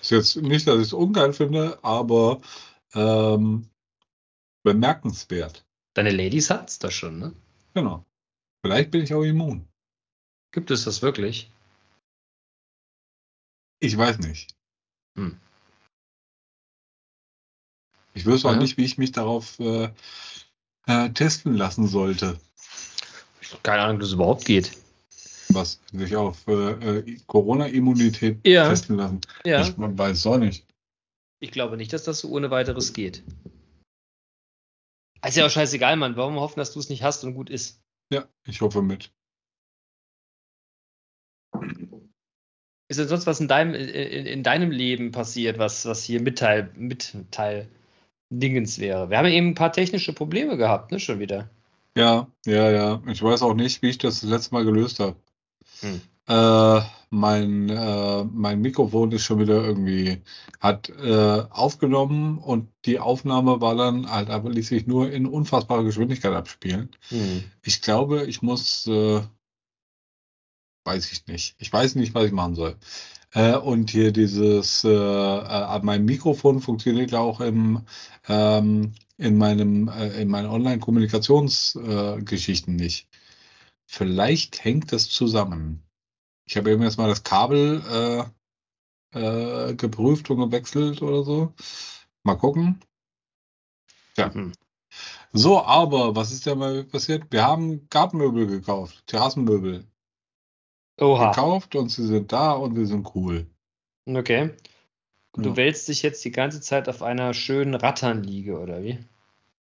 Ist 0.00 0.10
jetzt 0.10 0.36
nicht, 0.36 0.66
dass 0.66 0.76
ich 0.76 0.86
es 0.86 0.92
ungeil 0.92 1.32
finde, 1.32 1.78
aber 1.82 2.40
ähm, 2.94 3.68
bemerkenswert. 4.62 5.64
Deine 5.94 6.10
Ladies 6.10 6.50
hat's 6.50 6.78
da 6.78 6.90
schon, 6.90 7.18
ne? 7.18 7.34
Genau. 7.74 8.04
Vielleicht 8.64 8.90
bin 8.90 9.02
ich 9.02 9.14
auch 9.14 9.22
immun. 9.22 9.68
Gibt 10.52 10.70
es 10.70 10.84
das 10.84 11.02
wirklich? 11.02 11.50
Ich 13.78 13.96
weiß 13.96 14.18
nicht. 14.18 14.54
Hm. 15.16 15.38
Ich 18.14 18.26
wüsste 18.26 18.48
auch 18.48 18.52
Ja. 18.52 18.58
nicht, 18.58 18.76
wie 18.76 18.84
ich 18.84 18.98
mich 18.98 19.12
darauf 19.12 19.58
äh, 19.60 19.90
äh, 20.86 21.10
testen 21.10 21.56
lassen 21.56 21.86
sollte, 21.86 22.38
Keine 23.62 23.82
Ahnung, 23.82 23.98
dass 23.98 24.08
es 24.08 24.14
überhaupt 24.14 24.44
geht. 24.44 24.76
Was 25.54 25.80
sich 25.92 26.16
auf 26.16 26.46
äh, 26.48 26.98
äh, 26.98 27.18
Corona-Immunität 27.26 28.46
Ja. 28.46 28.68
testen 28.68 28.96
lassen. 28.96 29.20
Ja. 29.44 29.62
Ich 29.62 29.74
weiß 29.76 30.18
es 30.18 30.26
auch 30.26 30.38
nicht. 30.38 30.66
Ich 31.40 31.50
glaube 31.50 31.76
nicht, 31.76 31.92
dass 31.92 32.04
das 32.04 32.20
so 32.20 32.30
ohne 32.30 32.50
weiteres 32.50 32.92
geht. 32.92 33.22
Ist 35.26 35.36
ja 35.36 35.46
auch 35.46 35.50
scheißegal, 35.50 35.96
Mann. 35.96 36.16
Warum 36.16 36.36
hoffen, 36.36 36.58
dass 36.58 36.72
du 36.72 36.78
es 36.80 36.88
nicht 36.88 37.02
hast 37.02 37.24
und 37.24 37.34
gut 37.34 37.50
ist? 37.50 37.80
Ja, 38.12 38.26
ich 38.46 38.60
hoffe 38.60 38.82
mit. 38.82 39.12
Ist 42.88 42.98
denn 42.98 43.08
sonst 43.08 43.26
was 43.26 43.40
in 43.40 43.48
deinem, 43.48 43.74
in, 43.74 44.26
in 44.26 44.42
deinem 44.42 44.70
Leben 44.70 45.12
passiert, 45.12 45.58
was, 45.58 45.86
was 45.86 46.02
hier 46.02 46.20
Mitteil, 46.20 46.70
Mitteil 46.74 47.68
Dingens 48.30 48.78
wäre? 48.78 49.10
Wir 49.10 49.18
haben 49.18 49.26
ja 49.26 49.32
eben 49.32 49.48
ein 49.48 49.54
paar 49.54 49.72
technische 49.72 50.12
Probleme 50.12 50.56
gehabt, 50.56 50.90
ne, 50.90 50.98
schon 50.98 51.20
wieder. 51.20 51.48
Ja, 51.96 52.28
ja, 52.46 52.70
ja. 52.70 53.02
Ich 53.06 53.22
weiß 53.22 53.42
auch 53.42 53.54
nicht, 53.54 53.82
wie 53.82 53.90
ich 53.90 53.98
das 53.98 54.20
das 54.20 54.30
letzte 54.30 54.54
Mal 54.54 54.64
gelöst 54.64 55.00
habe. 55.00 55.16
Hm. 55.80 56.00
Äh, 56.28 56.80
mein, 57.10 57.68
äh, 57.68 58.24
mein 58.24 58.60
Mikrofon 58.60 59.10
ist 59.10 59.24
schon 59.24 59.40
wieder 59.40 59.64
irgendwie, 59.64 60.22
hat 60.60 60.88
äh, 60.90 61.42
aufgenommen 61.50 62.38
und 62.38 62.68
die 62.84 63.00
Aufnahme 63.00 63.60
war 63.60 63.74
dann 63.74 64.08
halt 64.08 64.30
aber 64.30 64.50
ließ 64.50 64.68
sich 64.68 64.86
nur 64.86 65.10
in 65.10 65.26
unfassbarer 65.26 65.82
Geschwindigkeit 65.82 66.32
abspielen. 66.32 66.90
Hm. 67.08 67.42
Ich 67.64 67.82
glaube, 67.82 68.26
ich 68.26 68.42
muss, 68.42 68.86
äh, 68.86 69.22
weiß 70.84 71.10
ich 71.10 71.26
nicht. 71.26 71.56
Ich 71.58 71.72
weiß 71.72 71.96
nicht, 71.96 72.14
was 72.14 72.26
ich 72.26 72.32
machen 72.32 72.54
soll. 72.54 72.76
Äh, 73.32 73.56
und 73.56 73.90
hier 73.90 74.12
dieses, 74.12 74.84
äh, 74.84 75.78
mein 75.82 76.04
Mikrofon 76.04 76.60
funktioniert 76.60 77.14
auch 77.14 77.40
im, 77.40 77.82
ähm, 78.28 78.92
in 79.18 79.36
meinem, 79.36 79.88
in 80.18 80.28
meinen 80.28 80.48
Online-Kommunikationsgeschichten 80.48 82.24
Geschichten 82.24 82.76
nicht. 82.76 83.08
Vielleicht 83.92 84.64
hängt 84.64 84.92
das 84.92 85.08
zusammen. 85.08 85.82
Ich 86.46 86.56
habe 86.56 86.70
eben 86.70 86.84
jetzt 86.84 86.96
mal 86.96 87.08
das 87.08 87.24
Kabel 87.24 87.82
äh, 89.12 89.18
äh, 89.18 89.74
geprüft 89.74 90.30
und 90.30 90.38
gewechselt 90.38 91.02
oder 91.02 91.24
so. 91.24 91.54
Mal 92.22 92.36
gucken. 92.36 92.78
Ja. 94.16 94.32
Hm. 94.32 94.52
So, 95.32 95.60
aber 95.60 96.14
was 96.14 96.30
ist 96.30 96.46
denn 96.46 96.58
mal 96.58 96.84
passiert? 96.84 97.32
Wir 97.32 97.42
haben 97.42 97.88
Gartenmöbel 97.88 98.46
gekauft, 98.46 99.02
Terrassenmöbel 99.08 99.84
Oha. 101.00 101.30
gekauft 101.30 101.74
und 101.74 101.88
sie 101.88 102.06
sind 102.06 102.30
da 102.30 102.52
und 102.52 102.76
sie 102.76 102.86
sind 102.86 103.12
cool. 103.16 103.50
Okay. 104.06 104.54
Und 105.32 105.44
Ja. 105.44 105.50
du 105.50 105.56
wälzt 105.56 105.88
dich 105.88 106.02
jetzt 106.02 106.24
die 106.24 106.30
ganze 106.30 106.60
Zeit 106.60 106.88
auf 106.88 107.02
einer 107.02 107.34
schönen 107.34 107.74
Ratternliege, 107.74 108.56
oder 108.60 108.84
wie? 108.84 109.04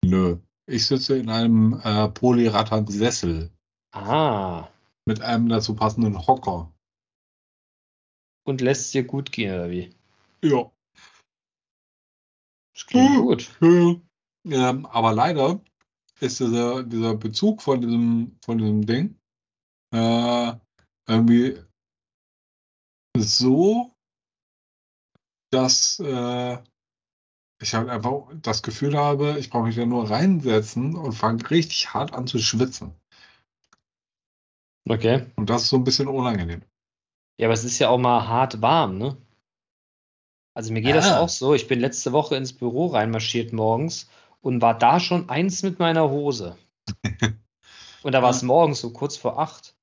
Nö. 0.04 0.36
Ich 0.66 0.86
sitze 0.86 1.16
in 1.16 1.30
einem 1.30 1.80
äh, 1.82 2.08
Polyrattan-Sessel 2.08 3.50
Ah. 3.92 4.68
mit 5.04 5.20
einem 5.20 5.48
dazu 5.48 5.74
passenden 5.74 6.26
Hocker. 6.26 6.72
Und 8.44 8.60
lässt 8.60 8.86
es 8.86 8.90
dir 8.92 9.04
gut 9.04 9.32
gehen, 9.32 9.54
oder 9.54 9.70
wie? 9.70 9.94
Ja. 10.42 10.70
Das 12.74 12.86
klingt 12.86 13.10
Hm. 13.10 13.22
gut. 13.22 13.58
Ja. 13.60 14.70
Ähm, 14.70 14.86
aber 14.86 15.12
leider 15.12 15.60
ist 16.20 16.40
dieser, 16.40 16.82
dieser 16.82 17.14
Bezug 17.14 17.62
von 17.62 17.80
diesem, 17.80 18.38
von 18.44 18.58
diesem 18.58 18.86
Ding 18.86 19.18
äh, 19.94 20.52
irgendwie 21.06 21.60
so, 23.16 23.92
dass 25.50 26.00
äh, 26.00 26.58
ich 27.60 27.74
halt 27.74 27.88
einfach 27.88 28.32
das 28.40 28.62
Gefühl 28.62 28.96
habe, 28.96 29.38
ich 29.38 29.50
brauche 29.50 29.64
mich 29.64 29.76
da 29.76 29.86
nur 29.86 30.10
reinsetzen 30.10 30.96
und 30.96 31.12
fange 31.12 31.48
richtig 31.50 31.92
hart 31.92 32.14
an 32.14 32.26
zu 32.26 32.38
schwitzen. 32.38 32.94
Okay. 34.88 35.26
Und 35.36 35.48
das 35.50 35.62
ist 35.62 35.68
so 35.68 35.76
ein 35.76 35.84
bisschen 35.84 36.08
unangenehm. 36.08 36.62
Ja, 37.38 37.46
aber 37.46 37.54
es 37.54 37.64
ist 37.64 37.78
ja 37.78 37.88
auch 37.88 37.98
mal 37.98 38.26
hart 38.26 38.60
warm, 38.62 38.98
ne? 38.98 39.16
Also 40.54 40.72
mir 40.72 40.82
geht 40.82 40.94
das 40.94 41.06
Ah. 41.06 41.20
auch 41.20 41.28
so. 41.28 41.54
Ich 41.54 41.66
bin 41.68 41.80
letzte 41.80 42.12
Woche 42.12 42.36
ins 42.36 42.52
Büro 42.52 42.86
reinmarschiert 42.86 43.52
morgens 43.52 44.08
und 44.40 44.60
war 44.60 44.76
da 44.76 45.00
schon 45.00 45.28
eins 45.30 45.62
mit 45.62 45.78
meiner 45.78 46.10
Hose. 46.10 46.56
Und 48.02 48.12
da 48.12 48.22
war 48.22 48.30
es 48.30 48.42
morgens 48.42 48.80
so 48.80 48.90
kurz 48.90 49.16
vor 49.16 49.38
acht. 49.38 49.76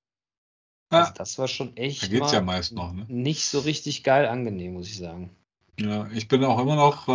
Also 0.90 1.08
Ja, 1.08 1.14
das 1.16 1.40
war 1.40 1.48
schon 1.48 1.78
echt 1.78 2.04
da 2.04 2.08
geht's 2.08 2.34
ja 2.34 2.42
meist 2.42 2.74
noch, 2.74 2.92
ne? 2.92 3.06
nicht 3.08 3.46
so 3.46 3.60
richtig 3.60 4.04
geil 4.04 4.26
angenehm, 4.28 4.74
muss 4.74 4.88
ich 4.90 4.98
sagen. 4.98 5.30
Ja, 5.80 6.08
ich 6.12 6.28
bin 6.28 6.44
auch 6.44 6.60
immer 6.60 6.76
noch, 6.76 7.08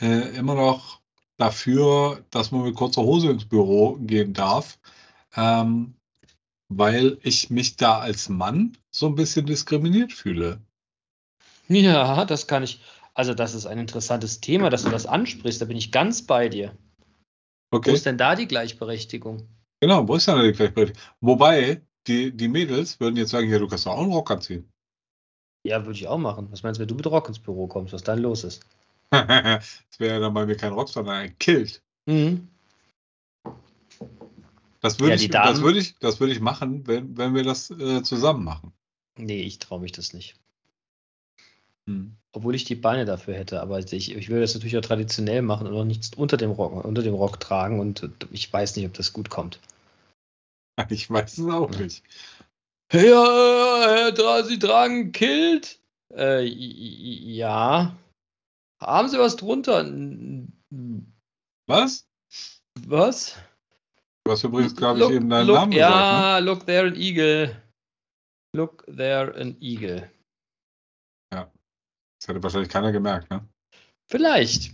äh, 0.00 0.06
äh, 0.06 0.36
immer 0.36 0.54
noch 0.54 1.00
dafür, 1.38 2.22
dass 2.30 2.50
man 2.50 2.62
mit 2.64 2.76
kurzer 2.76 3.02
Hose 3.02 3.30
ins 3.30 3.46
Büro 3.46 3.96
gehen 3.98 4.34
darf, 4.34 4.78
ähm, 5.34 5.94
weil 6.78 7.18
ich 7.22 7.50
mich 7.50 7.76
da 7.76 7.98
als 7.98 8.28
Mann 8.28 8.76
so 8.90 9.06
ein 9.06 9.14
bisschen 9.14 9.46
diskriminiert 9.46 10.12
fühle. 10.12 10.60
Ja, 11.68 12.24
das 12.24 12.46
kann 12.46 12.62
ich. 12.62 12.80
Also, 13.14 13.34
das 13.34 13.54
ist 13.54 13.66
ein 13.66 13.78
interessantes 13.78 14.40
Thema, 14.40 14.70
dass 14.70 14.84
du 14.84 14.90
das 14.90 15.06
ansprichst. 15.06 15.60
Da 15.60 15.64
bin 15.66 15.76
ich 15.76 15.90
ganz 15.92 16.22
bei 16.22 16.48
dir. 16.48 16.76
Wo 17.70 17.76
Okay, 17.78 17.92
ist 17.94 18.06
denn 18.06 18.18
da 18.18 18.34
die 18.34 18.48
Gleichberechtigung? 18.48 19.46
genau, 19.80 20.06
wo 20.08 20.14
ist 20.16 20.28
denn 20.28 20.42
die 20.42 20.52
Gleichberechtigung? 20.52 21.02
Wobei, 21.20 21.82
die, 22.06 22.34
die 22.36 22.48
Mädels 22.48 22.98
würden 23.00 23.16
jetzt 23.16 23.30
sagen, 23.30 23.48
ja, 23.50 23.58
du 23.58 23.68
kannst 23.68 23.86
doch 23.86 23.92
auch 23.92 24.02
einen 24.02 24.12
Rock 24.12 24.30
anziehen. 24.30 24.68
Ja, 25.64 25.84
würde 25.84 25.98
ich 25.98 26.06
auch 26.06 26.18
machen. 26.18 26.52
Was 26.52 26.62
meinst 26.62 26.78
du, 26.78 26.82
wenn 26.82 26.88
du 26.88 26.94
mit 26.94 27.06
Rock 27.08 27.26
ins 27.28 27.40
Büro 27.40 27.66
kommst, 27.66 27.92
was 27.92 28.04
dann 28.04 28.20
los 28.20 28.44
ist? 28.44 28.64
Das 29.12 29.98
wäre 29.98 30.14
ja 30.14 30.20
dann 30.20 30.34
bei 30.34 30.46
mir 30.46 30.56
kein 30.56 30.72
Rock, 30.72 30.88
sondern 30.88 31.14
ein 31.16 31.38
Kilt. 31.38 31.82
Mhm. 32.06 32.51
Das 34.82 34.98
würde 34.98 35.14
Ja, 35.14 35.20
ich, 35.20 35.30
das 35.30 35.62
würde 35.62 35.78
ich, 35.78 35.96
das 36.00 36.18
würde 36.20 36.32
ich 36.32 36.40
machen, 36.40 36.86
wenn, 36.86 37.16
wenn 37.16 37.34
wir 37.34 37.44
das 37.44 37.70
äh, 37.70 38.02
zusammen 38.02 38.44
machen. 38.44 38.72
Nee, 39.16 39.42
ich 39.42 39.60
traue 39.60 39.80
mich 39.80 39.92
das 39.92 40.12
nicht. 40.12 40.34
Hm. 41.88 42.16
Obwohl 42.32 42.54
ich 42.54 42.64
die 42.64 42.74
Beine 42.74 43.04
dafür 43.04 43.34
hätte, 43.34 43.60
aber 43.60 43.78
ich, 43.78 43.92
ich 43.92 44.28
würde 44.28 44.40
das 44.40 44.54
natürlich 44.54 44.76
auch 44.76 44.82
traditionell 44.82 45.42
machen 45.42 45.66
und 45.66 45.74
auch 45.74 45.84
nichts 45.84 46.10
unter 46.14 46.36
dem 46.36 46.50
Rock, 46.50 46.84
unter 46.84 47.02
dem 47.02 47.14
Rock 47.14 47.38
tragen 47.38 47.78
und 47.78 48.08
ich 48.32 48.52
weiß 48.52 48.74
nicht, 48.76 48.86
ob 48.86 48.94
das 48.94 49.12
gut 49.12 49.30
kommt. 49.30 49.58
Ich 50.88 51.10
weiß 51.10 51.38
es 51.38 51.46
auch 51.46 51.70
nicht. 51.70 52.02
Äh, 52.88 52.98
Herr, 52.98 54.44
Sie 54.44 54.58
tragen 54.58 55.12
Kilt? 55.12 55.78
Äh, 56.12 56.44
ja. 56.44 57.94
Haben 58.80 59.08
Sie 59.08 59.18
was 59.18 59.36
drunter? 59.36 59.84
Was? 61.68 62.08
Was? 62.80 63.36
Du 64.24 64.32
hast 64.32 64.44
übrigens, 64.44 64.76
glaube 64.76 65.00
ich, 65.00 65.10
eben 65.10 65.28
deinen 65.28 65.46
look, 65.46 65.56
Namen 65.56 65.70
gesagt. 65.72 65.94
Ne? 65.94 66.00
Ja, 66.00 66.38
look 66.38 66.66
there 66.66 66.86
an 66.86 66.96
eagle. 66.96 67.62
Look 68.54 68.84
there 68.86 69.34
an 69.34 69.56
eagle. 69.60 70.10
Das 71.30 72.28
hätte 72.28 72.42
wahrscheinlich 72.44 72.68
keiner 72.68 72.92
gemerkt, 72.92 73.30
ne? 73.30 73.44
Vielleicht, 74.08 74.72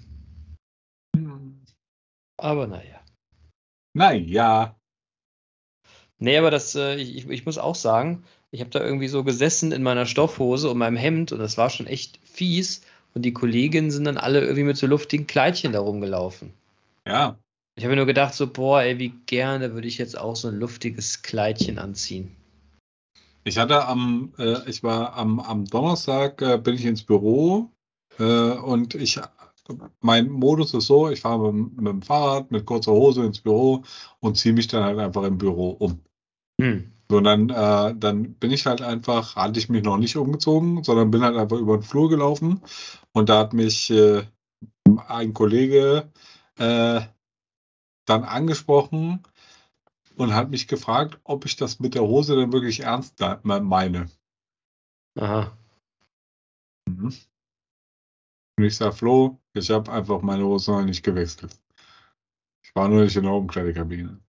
aber 2.38 2.66
naja. 2.66 3.00
Naja. 3.94 4.76
Nee, 6.18 6.36
aber 6.36 6.50
das, 6.50 6.74
äh, 6.74 6.96
ich, 6.96 7.28
ich 7.28 7.46
muss 7.46 7.58
auch 7.58 7.74
sagen, 7.74 8.24
ich 8.50 8.60
habe 8.60 8.70
da 8.70 8.80
irgendwie 8.80 9.08
so 9.08 9.24
gesessen 9.24 9.72
in 9.72 9.82
meiner 9.82 10.06
Stoffhose 10.06 10.70
und 10.70 10.78
meinem 10.78 10.96
Hemd 10.96 11.32
und 11.32 11.38
das 11.38 11.58
war 11.58 11.70
schon 11.70 11.86
echt 11.86 12.18
fies. 12.24 12.82
Und 13.14 13.22
die 13.22 13.32
Kolleginnen 13.32 13.90
sind 13.90 14.04
dann 14.04 14.18
alle 14.18 14.40
irgendwie 14.40 14.64
mit 14.64 14.76
so 14.76 14.86
luftigen 14.86 15.26
Kleidchen 15.26 15.72
da 15.72 15.80
rumgelaufen. 15.80 16.52
Ja. 17.06 17.38
Ich 17.78 17.84
habe 17.84 17.92
mir 17.92 17.98
nur 17.98 18.06
gedacht, 18.06 18.34
so, 18.34 18.52
boah, 18.52 18.82
ey, 18.82 18.98
wie 18.98 19.10
gerne 19.26 19.72
würde 19.72 19.86
ich 19.86 19.98
jetzt 19.98 20.18
auch 20.18 20.34
so 20.34 20.48
ein 20.48 20.58
luftiges 20.58 21.22
Kleidchen 21.22 21.78
anziehen. 21.78 22.34
Ich 23.44 23.56
hatte 23.56 23.86
am, 23.86 24.32
äh, 24.36 24.68
ich 24.68 24.82
war 24.82 25.14
am, 25.14 25.38
am 25.38 25.64
Donnerstag, 25.64 26.42
äh, 26.42 26.58
bin 26.58 26.74
ich 26.74 26.84
ins 26.84 27.04
Büro 27.04 27.70
äh, 28.18 28.24
und 28.24 28.96
ich, 28.96 29.20
mein 30.00 30.28
Modus 30.28 30.74
ist 30.74 30.88
so, 30.88 31.08
ich 31.08 31.20
fahre 31.20 31.52
mit, 31.52 31.76
mit 31.76 31.86
dem 31.86 32.02
Fahrrad 32.02 32.50
mit 32.50 32.66
kurzer 32.66 32.90
Hose 32.90 33.24
ins 33.24 33.38
Büro 33.38 33.84
und 34.18 34.36
ziehe 34.36 34.54
mich 34.54 34.66
dann 34.66 34.82
halt 34.82 34.98
einfach 34.98 35.22
im 35.22 35.38
Büro 35.38 35.70
um. 35.70 36.00
Hm. 36.60 36.90
So, 37.08 37.20
dann, 37.20 37.48
äh, 37.48 37.94
dann 37.96 38.34
bin 38.34 38.50
ich 38.50 38.66
halt 38.66 38.82
einfach, 38.82 39.36
hatte 39.36 39.60
ich 39.60 39.68
mich 39.68 39.84
noch 39.84 39.98
nicht 39.98 40.16
umgezogen, 40.16 40.82
sondern 40.82 41.12
bin 41.12 41.22
halt 41.22 41.36
einfach 41.36 41.58
über 41.58 41.76
den 41.78 41.84
Flur 41.84 42.10
gelaufen 42.10 42.60
und 43.12 43.28
da 43.28 43.38
hat 43.38 43.52
mich 43.52 43.88
äh, 43.90 44.24
ein 45.06 45.32
Kollege 45.32 46.10
äh, 46.58 47.02
dann 48.08 48.24
angesprochen 48.24 49.22
und 50.16 50.34
hat 50.34 50.50
mich 50.50 50.66
gefragt, 50.68 51.20
ob 51.24 51.44
ich 51.44 51.56
das 51.56 51.78
mit 51.78 51.94
der 51.94 52.02
Hose 52.02 52.36
denn 52.36 52.52
wirklich 52.52 52.80
ernst 52.80 53.20
meine. 53.42 54.08
Aha. 55.16 55.56
Mhm. 56.86 57.14
Und 58.56 58.64
ich 58.64 58.76
sage, 58.76 58.94
Flo, 58.94 59.38
ich 59.52 59.70
habe 59.70 59.92
einfach 59.92 60.22
meine 60.22 60.44
Hose 60.44 60.72
noch 60.72 60.82
nicht 60.82 61.04
gewechselt. 61.04 61.60
Ich 62.64 62.74
war 62.74 62.88
nur 62.88 63.04
nicht 63.04 63.16
in 63.16 63.22
der 63.22 63.32
Umkleidekabine. 63.32 64.20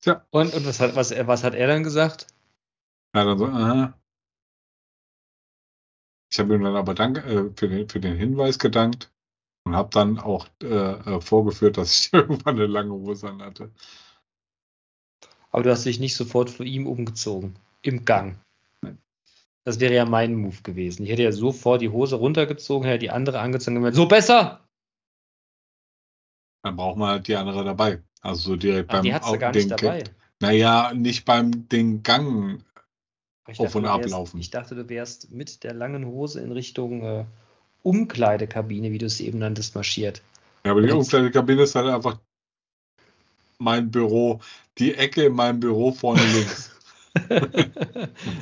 Tja, 0.00 0.24
Und, 0.30 0.54
und 0.54 0.66
was, 0.66 0.78
hat, 0.80 0.94
was, 0.94 1.10
was 1.10 1.42
hat 1.42 1.54
er 1.54 1.66
dann 1.66 1.82
gesagt? 1.82 2.28
Ja, 3.14 3.24
dann 3.24 3.38
so, 3.38 3.46
aha. 3.46 3.98
Ich 6.30 6.38
habe 6.38 6.54
ihm 6.54 6.62
dann 6.62 6.76
aber 6.76 6.94
dank, 6.94 7.18
äh, 7.18 7.50
für, 7.56 7.68
den, 7.68 7.88
für 7.88 8.00
den 8.00 8.16
Hinweis 8.16 8.58
gedankt 8.58 9.10
und 9.66 9.74
habe 9.74 9.90
dann 9.92 10.18
auch 10.20 10.46
äh, 10.62 10.66
äh, 10.66 11.20
vorgeführt, 11.20 11.76
dass 11.76 11.92
ich 11.92 12.10
irgendwann 12.12 12.54
eine 12.54 12.66
lange 12.66 12.92
Hose 12.92 13.28
an 13.28 13.42
hatte. 13.42 13.72
Aber 15.50 15.64
du 15.64 15.70
hast 15.70 15.84
dich 15.84 15.98
nicht 15.98 16.14
sofort 16.14 16.50
vor 16.50 16.64
ihm 16.64 16.86
umgezogen. 16.86 17.56
Im 17.82 18.04
Gang. 18.04 18.38
Das 19.64 19.80
wäre 19.80 19.94
ja 19.94 20.04
mein 20.04 20.36
Move 20.36 20.62
gewesen. 20.62 21.02
Ich 21.02 21.10
hätte 21.10 21.24
ja 21.24 21.32
sofort 21.32 21.82
die 21.82 21.88
Hose 21.88 22.14
runtergezogen, 22.16 22.86
hätte 22.86 23.00
die 23.00 23.10
andere 23.10 23.40
angezogen 23.40 23.76
und 23.78 23.82
gesagt, 23.82 23.96
so 23.96 24.06
besser! 24.06 24.60
Dann 26.62 26.76
braucht 26.76 26.96
man 26.96 27.08
halt 27.10 27.28
die 27.28 27.34
andere 27.36 27.64
dabei. 27.64 28.02
Also 28.20 28.50
so 28.50 28.56
direkt 28.56 28.88
Ach, 28.90 28.94
beim 28.94 29.04
die 29.04 29.14
hat 29.14 29.24
sie 29.24 29.32
Au- 29.32 29.38
gar 29.38 29.52
nicht 29.52 29.70
dabei. 29.70 30.04
Naja, 30.40 30.92
nicht 30.94 31.24
beim 31.24 31.68
den 31.68 32.04
Gang. 32.04 32.64
Ich 33.48 33.58
Auf 33.58 33.74
und 33.74 33.84
du 33.84 33.88
wärst, 33.88 34.04
ablaufen. 34.04 34.40
ich 34.40 34.50
dachte, 34.50 34.74
du 34.76 34.88
wärst 34.88 35.30
mit 35.30 35.64
der 35.64 35.74
langen 35.74 36.06
Hose 36.06 36.40
in 36.40 36.52
Richtung 36.52 37.02
äh, 37.02 37.24
Umkleidekabine, 37.86 38.90
wie 38.90 38.98
du 38.98 39.06
es 39.06 39.20
eben 39.20 39.38
nanntest, 39.38 39.74
marschiert. 39.74 40.22
Ja, 40.64 40.72
aber 40.72 40.82
die 40.82 40.90
Umkleidekabine 40.90 41.62
ist 41.62 41.74
halt 41.74 41.86
einfach 41.86 42.18
mein 43.58 43.90
Büro, 43.90 44.40
die 44.78 44.94
Ecke 44.94 45.24
in 45.26 45.34
meinem 45.34 45.60
Büro 45.60 45.92
vorne 45.92 46.22
links. 46.22 46.72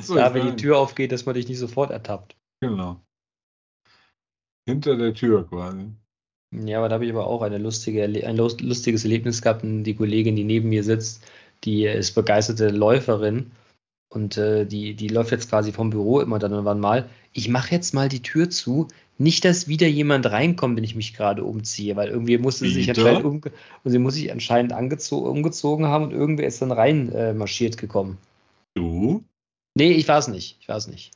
So, 0.01 0.17
ich 0.17 0.33
wenn 0.33 0.47
die 0.47 0.61
Tür 0.61 0.77
aufgeht, 0.77 1.13
dass 1.13 1.25
man 1.25 1.35
dich 1.35 1.47
nicht 1.47 1.59
sofort 1.59 1.89
ertappt. 1.89 2.35
Genau. 2.59 2.99
Hinter 4.67 4.97
der 4.97 5.13
Tür 5.13 5.47
quasi. 5.47 5.85
Ja, 6.53 6.79
aber 6.79 6.89
da 6.89 6.95
habe 6.95 7.05
ich 7.05 7.11
aber 7.11 7.27
auch 7.27 7.47
lustige, 7.47 8.03
ein 8.03 8.35
lust- 8.35 8.59
lustiges 8.59 9.03
Erlebnis 9.05 9.41
gehabt. 9.41 9.61
Die 9.63 9.95
Kollegin, 9.95 10.35
die 10.35 10.43
neben 10.43 10.67
mir 10.69 10.83
sitzt, 10.83 11.23
die 11.63 11.85
ist 11.85 12.13
begeisterte 12.15 12.69
Läuferin 12.69 13.51
und 14.09 14.37
äh, 14.37 14.65
die, 14.65 14.93
die 14.93 15.07
läuft 15.07 15.31
jetzt 15.31 15.49
quasi 15.49 15.71
vom 15.71 15.89
Büro 15.89 16.19
immer 16.19 16.39
dann 16.39 16.53
und 16.53 16.65
wann 16.65 16.79
mal. 16.79 17.09
Ich 17.33 17.49
mache 17.49 17.71
jetzt 17.71 17.93
mal 17.93 18.09
die 18.09 18.21
Tür 18.21 18.49
zu. 18.49 18.87
Nicht, 19.17 19.45
dass 19.45 19.67
wieder 19.67 19.87
jemand 19.87 20.25
reinkommt, 20.25 20.75
wenn 20.75 20.83
ich 20.83 20.95
mich 20.95 21.13
gerade 21.13 21.43
umziehe, 21.45 21.95
weil 21.95 22.09
irgendwie 22.09 22.37
musste 22.37 22.65
sie 22.65 22.73
sich 22.73 22.89
anscheinend 22.89 23.23
und 23.23 23.91
sie 23.91 23.99
muss 23.99 24.15
sich 24.15 24.31
anscheinend 24.31 24.73
umgezogen 25.19 25.85
haben 25.85 26.05
und 26.05 26.11
irgendwer 26.11 26.47
ist 26.47 26.61
dann 26.61 26.73
rein 26.73 27.11
äh, 27.13 27.33
marschiert 27.33 27.77
gekommen. 27.77 28.17
Du? 28.73 29.23
Nee, 29.73 29.93
ich 29.93 30.07
es 30.17 30.27
nicht. 30.27 30.57
Ich 30.59 30.67
es 30.77 30.87
nicht. 30.87 31.11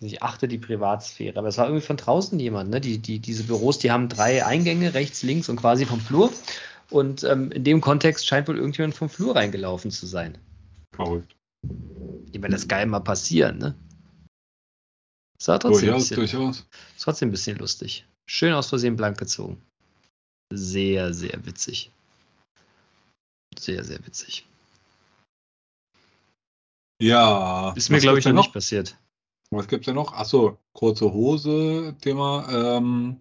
Ich 0.00 0.22
achte 0.22 0.48
die 0.48 0.58
Privatsphäre. 0.58 1.38
Aber 1.38 1.48
es 1.48 1.58
war 1.58 1.66
irgendwie 1.66 1.84
von 1.84 1.98
draußen 1.98 2.38
jemand, 2.40 2.70
ne? 2.70 2.80
Die, 2.80 2.98
die, 2.98 3.18
diese 3.18 3.44
Büros, 3.44 3.78
die 3.78 3.90
haben 3.90 4.08
drei 4.08 4.46
Eingänge, 4.46 4.94
rechts, 4.94 5.22
links 5.22 5.50
und 5.50 5.56
quasi 5.56 5.84
vom 5.84 6.00
Flur. 6.00 6.30
Und 6.88 7.22
ähm, 7.24 7.52
in 7.52 7.64
dem 7.64 7.82
Kontext 7.82 8.26
scheint 8.26 8.48
wohl 8.48 8.56
irgendjemand 8.56 8.94
vom 8.94 9.10
Flur 9.10 9.36
reingelaufen 9.36 9.90
zu 9.90 10.06
sein. 10.06 10.38
Verrückt. 10.96 11.36
Ich 12.32 12.40
meine, 12.40 12.54
das 12.54 12.68
geil 12.68 12.86
mal 12.86 13.00
passieren, 13.00 13.58
ne? 13.58 13.74
Das 15.40 15.48
war 15.48 15.58
trotzdem, 15.58 15.86
Durchaus, 15.88 16.08
bisschen, 16.10 16.16
durchaus. 16.16 16.58
ist 16.96 17.02
trotzdem 17.02 17.28
ein 17.28 17.32
bisschen 17.32 17.56
lustig. 17.56 18.06
Schön 18.28 18.52
aus 18.52 18.68
Versehen 18.68 18.94
blank 18.96 19.16
gezogen. 19.18 19.60
Sehr, 20.52 21.14
sehr 21.14 21.44
witzig. 21.46 21.90
Sehr, 23.58 23.82
sehr 23.82 24.04
witzig. 24.06 24.46
Ja. 27.00 27.72
Ist 27.74 27.88
mir, 27.88 27.98
glaube 28.00 28.18
ich, 28.18 28.24
noch 28.26 28.30
denn 28.32 28.36
nicht 28.36 28.52
passiert. 28.52 28.96
Was 29.50 29.66
gibt's 29.66 29.86
denn 29.86 29.94
noch? 29.94 30.12
Achso, 30.12 30.58
kurze 30.74 31.10
Hose, 31.12 31.96
Thema. 32.00 32.46
Ähm, 32.76 33.18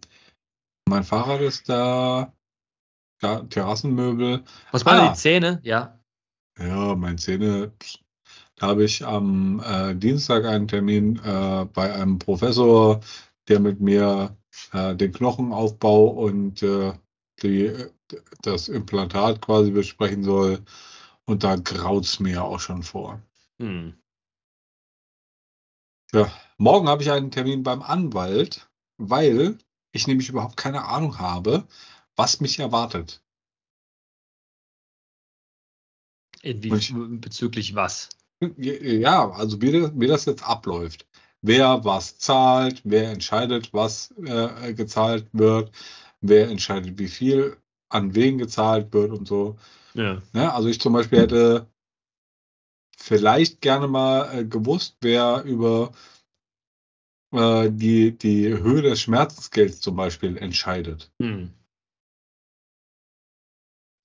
mein 0.88 1.04
Fahrrad 1.04 1.42
ist 1.42 1.70
da. 1.70 2.34
Ja, 3.22 3.42
Terrassenmöbel. 3.44 4.44
Was 4.72 4.86
waren 4.86 5.00
Ah. 5.08 5.12
die 5.14 5.18
Zähne? 5.18 5.60
Ja. 5.64 5.98
Ja, 6.58 6.96
mein 6.96 7.18
Zähne. 7.18 7.72
Habe 8.62 8.84
ich 8.84 9.06
am 9.06 9.62
äh, 9.66 9.96
Dienstag 9.96 10.46
einen 10.46 10.68
Termin 10.68 11.20
äh, 11.24 11.66
bei 11.66 11.94
einem 11.94 12.20
Professor, 12.20 13.02
der 13.48 13.60
mit 13.60 13.80
mir 13.80 14.38
äh, 14.74 14.96
den 14.96 15.12
Knochenaufbau 15.12 16.08
und 16.08 16.62
äh, 16.64 16.94
die, 17.42 17.74
das 18.42 18.68
Implantat 18.68 19.42
quasi 19.42 19.72
besprechen 19.72 20.24
soll. 20.24 20.64
Und 21.26 21.44
da 21.44 21.56
graut's 21.56 22.20
mir 22.20 22.44
auch 22.44 22.60
schon 22.60 22.84
vor. 22.84 23.22
Hm. 23.60 23.94
Morgen 26.58 26.90
habe 26.90 27.04
ich 27.04 27.12
einen 27.12 27.30
Termin 27.32 27.62
beim 27.64 27.84
Anwalt, 27.84 28.68
weil 28.98 29.60
ich 29.92 30.08
nämlich 30.08 30.30
überhaupt 30.30 30.58
keine 30.58 30.86
Ahnung 30.86 31.20
habe, 31.20 31.68
was 32.16 32.42
mich 32.42 32.60
erwartet. 32.60 33.24
Inwie 36.42 36.70
bezüglich 37.20 37.76
was? 37.76 38.10
Ja, 38.58 39.32
also 39.32 39.62
wie 39.62 39.72
das, 39.72 39.92
wie 39.96 40.08
das 40.08 40.26
jetzt 40.26 40.44
abläuft. 40.44 41.06
Wer 41.42 41.84
was 41.84 42.18
zahlt, 42.18 42.82
wer 42.84 43.12
entscheidet, 43.12 43.74
was 43.74 44.14
äh, 44.26 44.74
gezahlt 44.74 45.28
wird, 45.34 45.72
wer 46.22 46.50
entscheidet, 46.50 46.98
wie 47.00 47.08
viel 47.08 47.58
an 47.90 48.16
wen 48.16 48.38
gezahlt 48.38 48.94
wird 48.94 49.12
und 49.12 49.28
so. 49.28 49.58
Ja. 49.94 50.22
Ne? 50.34 50.54
Also 50.54 50.70
ich 50.70 50.80
zum 50.80 50.94
Beispiel 50.94 51.20
hätte 51.20 51.68
vielleicht 52.98 53.62
gerne 53.62 53.88
mal 53.88 54.40
äh, 54.40 54.46
gewusst, 54.46 54.98
wer 55.02 55.44
über 55.44 55.92
äh, 57.32 57.70
die, 57.72 58.18
die 58.18 58.50
Höhe 58.50 58.82
des 58.82 59.02
Schmerzensgelds 59.02 59.82
zum 59.82 59.96
Beispiel 59.96 60.38
entscheidet. 60.38 61.12
Hm. 61.22 61.54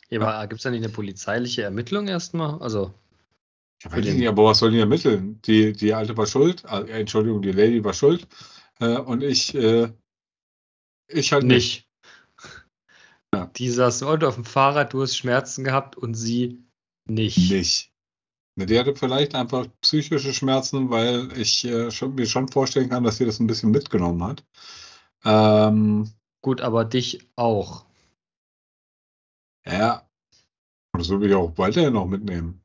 Ja, 0.08 0.20
aber 0.20 0.46
gibt 0.46 0.60
es 0.60 0.62
da 0.62 0.70
nicht 0.70 0.84
eine 0.84 0.92
polizeiliche 0.92 1.62
Ermittlung 1.62 2.06
erstmal? 2.08 2.60
Also, 2.60 2.94
Ja, 3.84 4.00
den- 4.00 4.16
nicht, 4.16 4.28
aber 4.28 4.44
was 4.44 4.58
sollen 4.58 4.72
die 4.72 4.80
ermitteln? 4.80 5.40
Die, 5.42 5.72
die 5.72 5.94
Alte 5.94 6.16
war 6.16 6.26
schuld, 6.26 6.64
äh, 6.64 7.00
Entschuldigung, 7.00 7.42
die 7.42 7.52
Lady 7.52 7.84
war 7.84 7.92
schuld 7.92 8.26
äh, 8.80 8.96
und 8.98 9.22
ich, 9.22 9.54
äh, 9.54 9.92
ich 11.08 11.32
halt 11.32 11.44
nicht. 11.44 11.54
nicht. 11.54 11.88
Ja. 13.34 13.46
Die 13.56 13.68
saß 13.68 14.02
heute 14.02 14.28
auf 14.28 14.36
dem 14.36 14.44
Fahrrad, 14.44 14.92
du 14.92 15.02
hast 15.02 15.16
Schmerzen 15.16 15.64
gehabt 15.64 15.96
und 15.96 16.14
sie 16.14 16.64
nicht. 17.06 17.50
Nicht. 17.50 17.90
Die 18.56 18.78
hatte 18.78 18.94
vielleicht 18.94 19.34
einfach 19.34 19.66
psychische 19.80 20.32
Schmerzen, 20.32 20.88
weil 20.88 21.36
ich 21.36 21.64
äh, 21.64 21.90
schon, 21.90 22.14
mir 22.14 22.26
schon 22.26 22.48
vorstellen 22.48 22.88
kann, 22.88 23.02
dass 23.02 23.16
sie 23.16 23.26
das 23.26 23.40
ein 23.40 23.48
bisschen 23.48 23.72
mitgenommen 23.72 24.22
hat. 24.22 24.44
Ähm, 25.24 26.10
Gut, 26.40 26.60
aber 26.60 26.84
dich 26.84 27.26
auch. 27.36 27.84
ja, 29.66 30.08
und 30.92 31.00
das 31.00 31.08
will 31.08 31.28
ich 31.28 31.34
auch 31.34 31.56
weiterhin 31.58 31.94
noch 31.94 32.06
mitnehmen. 32.06 32.63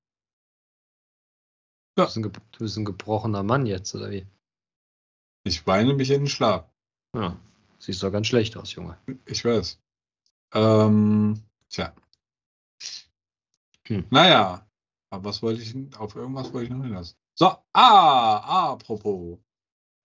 Du 1.99 2.05
bist, 2.05 2.15
ein, 2.15 2.23
du 2.23 2.59
bist 2.59 2.77
ein 2.77 2.85
gebrochener 2.85 3.43
Mann 3.43 3.65
jetzt, 3.65 3.93
oder 3.93 4.09
wie? 4.09 4.25
Ich 5.43 5.67
weine 5.67 5.93
mich 5.93 6.09
in 6.11 6.21
den 6.21 6.27
Schlaf. 6.27 6.65
Ja. 7.13 7.37
Siehst 7.77 8.01
doch 8.03 8.11
ganz 8.11 8.27
schlecht 8.27 8.55
aus, 8.55 8.73
Junge. 8.73 8.97
Ich 9.25 9.43
weiß. 9.43 9.81
Ähm, 10.53 11.43
tja. 11.67 11.93
Hm. 13.87 14.05
Naja, 14.11 14.65
aber 15.09 15.25
was 15.25 15.41
wollte 15.41 15.61
ich, 15.61 15.75
auf 15.97 16.15
irgendwas 16.15 16.53
wollte 16.53 16.67
ich 16.67 16.77
noch 16.77 16.85
hinaus. 16.85 17.17
So, 17.35 17.53
ah, 17.73 18.71
apropos. 18.71 19.37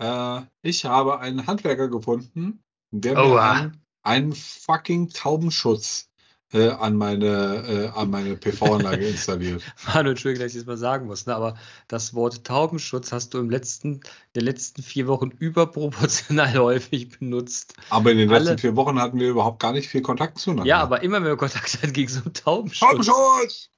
Äh, 0.02 0.42
ich 0.62 0.84
habe 0.84 1.20
einen 1.20 1.46
Handwerker 1.46 1.88
gefunden, 1.88 2.60
der 2.90 3.14
mir 3.14 3.34
Oha. 3.34 3.52
einen, 3.52 3.86
einen 4.02 4.32
fucking 4.32 5.10
Taubenschutz 5.10 6.10
äh, 6.52 6.68
an 6.68 6.96
meine, 6.96 7.92
äh, 7.94 7.98
an 7.98 8.10
meine 8.10 8.36
PV-Anlage 8.36 9.06
installiert. 9.08 9.62
Manu, 9.94 10.10
Entschuldigung, 10.10 10.44
dass 10.46 10.52
ich 10.54 10.60
das 10.60 10.66
mal 10.66 10.76
sagen 10.76 11.06
muss, 11.06 11.26
ne? 11.26 11.34
aber 11.34 11.56
das 11.88 12.14
Wort 12.14 12.44
Taubenschutz 12.44 13.10
hast 13.12 13.34
du 13.34 13.38
im 13.38 13.50
letzten, 13.50 13.94
in 13.94 14.00
den 14.36 14.44
letzten 14.44 14.82
vier 14.82 15.06
Wochen 15.08 15.30
überproportional 15.30 16.54
häufig 16.58 17.18
benutzt. 17.18 17.74
Aber 17.90 18.12
in 18.12 18.18
den 18.18 18.30
Alle- 18.30 18.40
letzten 18.44 18.58
vier 18.58 18.76
Wochen 18.76 19.00
hatten 19.00 19.18
wir 19.18 19.28
überhaupt 19.30 19.60
gar 19.60 19.72
nicht 19.72 19.88
viel 19.88 20.02
Kontakt 20.02 20.38
zueinander. 20.38 20.68
Ja, 20.68 20.80
aber 20.82 21.02
immer 21.02 21.16
wenn 21.18 21.24
wir 21.28 21.36
Kontakt 21.36 21.72
hatten, 21.82 21.92
ging 21.92 22.06
es 22.08 22.20
um 22.20 22.32
Taubenschutz. 22.32 22.88
Taubenschutz! 22.88 23.70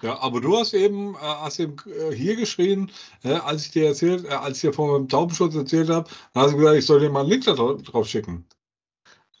Ja, 0.00 0.18
aber 0.20 0.40
du 0.40 0.58
hast 0.58 0.74
eben, 0.74 1.14
äh, 1.14 1.18
hast 1.20 1.60
eben 1.60 1.76
äh, 1.86 2.12
hier 2.14 2.34
geschrien, 2.34 2.90
äh, 3.22 3.34
als 3.34 3.66
ich 3.66 3.70
dir 3.70 3.86
erzählt, 3.86 4.24
äh, 4.24 4.30
als 4.30 4.56
ich 4.56 4.62
dir 4.62 4.72
von 4.72 4.90
meinem 4.90 5.08
Taubenschutz 5.08 5.54
erzählt 5.54 5.90
habe, 5.90 6.08
dann 6.34 6.42
hast 6.42 6.52
du 6.52 6.56
gesagt, 6.56 6.76
ich 6.76 6.86
soll 6.86 6.98
dir 7.00 7.08
mal 7.10 7.20
einen 7.20 7.28
Link 7.30 7.44
da 7.44 7.52
dra- 7.52 7.80
drauf 7.82 8.08
schicken. 8.08 8.44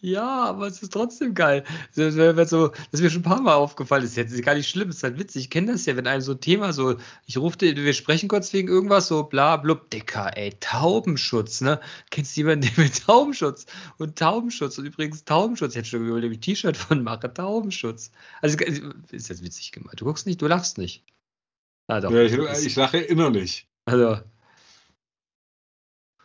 Ja, 0.04 0.46
aber 0.46 0.66
es 0.66 0.82
ist 0.82 0.92
trotzdem 0.92 1.32
geil. 1.32 1.62
Das, 1.94 2.14
so, 2.50 2.68
das 2.68 2.78
ist 2.90 3.00
mir 3.02 3.08
schon 3.10 3.20
ein 3.20 3.22
paar 3.22 3.40
Mal 3.40 3.54
aufgefallen. 3.54 4.02
Das 4.02 4.10
ist 4.10 4.16
jetzt 4.16 4.42
gar 4.42 4.54
nicht 4.56 4.68
schlimm, 4.68 4.88
es 4.88 4.96
ist 4.96 5.02
halt 5.04 5.16
witzig. 5.16 5.44
Ich 5.44 5.50
kenne 5.50 5.70
das 5.70 5.86
ja, 5.86 5.94
wenn 5.96 6.08
einem 6.08 6.20
so 6.20 6.32
ein 6.32 6.40
Thema 6.40 6.72
so, 6.72 6.96
ich 7.24 7.38
rufe 7.38 7.60
wir 7.60 7.94
sprechen 7.94 8.28
kurz 8.28 8.52
wegen 8.52 8.66
irgendwas, 8.66 9.06
so 9.06 9.22
bla 9.22 9.56
blub, 9.58 9.90
Dicker, 9.90 10.36
ey, 10.36 10.54
Taubenschutz, 10.58 11.60
ne? 11.60 11.80
Kennst 12.10 12.36
du 12.36 12.40
jemanden, 12.40 12.62
der 12.74 12.84
mit 12.84 13.00
Taubenschutz 13.06 13.66
und 13.98 14.18
Taubenschutz 14.18 14.76
und 14.76 14.86
übrigens 14.86 15.24
Taubenschutz, 15.24 15.70
ich 15.74 15.78
hätte 15.78 15.88
schon 15.90 16.04
überlegt, 16.08 16.32
ich 16.32 16.38
ein 16.38 16.42
T-Shirt 16.42 16.76
von 16.76 17.04
mache, 17.04 17.32
Taubenschutz. 17.32 18.10
Also 18.40 18.58
ist 18.58 19.28
jetzt 19.28 19.44
witzig 19.44 19.70
gemeint. 19.70 20.00
Du 20.00 20.04
guckst 20.04 20.26
nicht, 20.26 20.42
du 20.42 20.48
lachst 20.48 20.78
nicht. 20.78 21.04
Ah, 21.86 22.00
doch. 22.00 22.10
Ja, 22.10 22.22
ich, 22.22 22.34
Das- 22.34 22.64
ich 22.64 22.74
lache 22.74 22.98
innerlich. 22.98 23.68
also, 23.84 24.18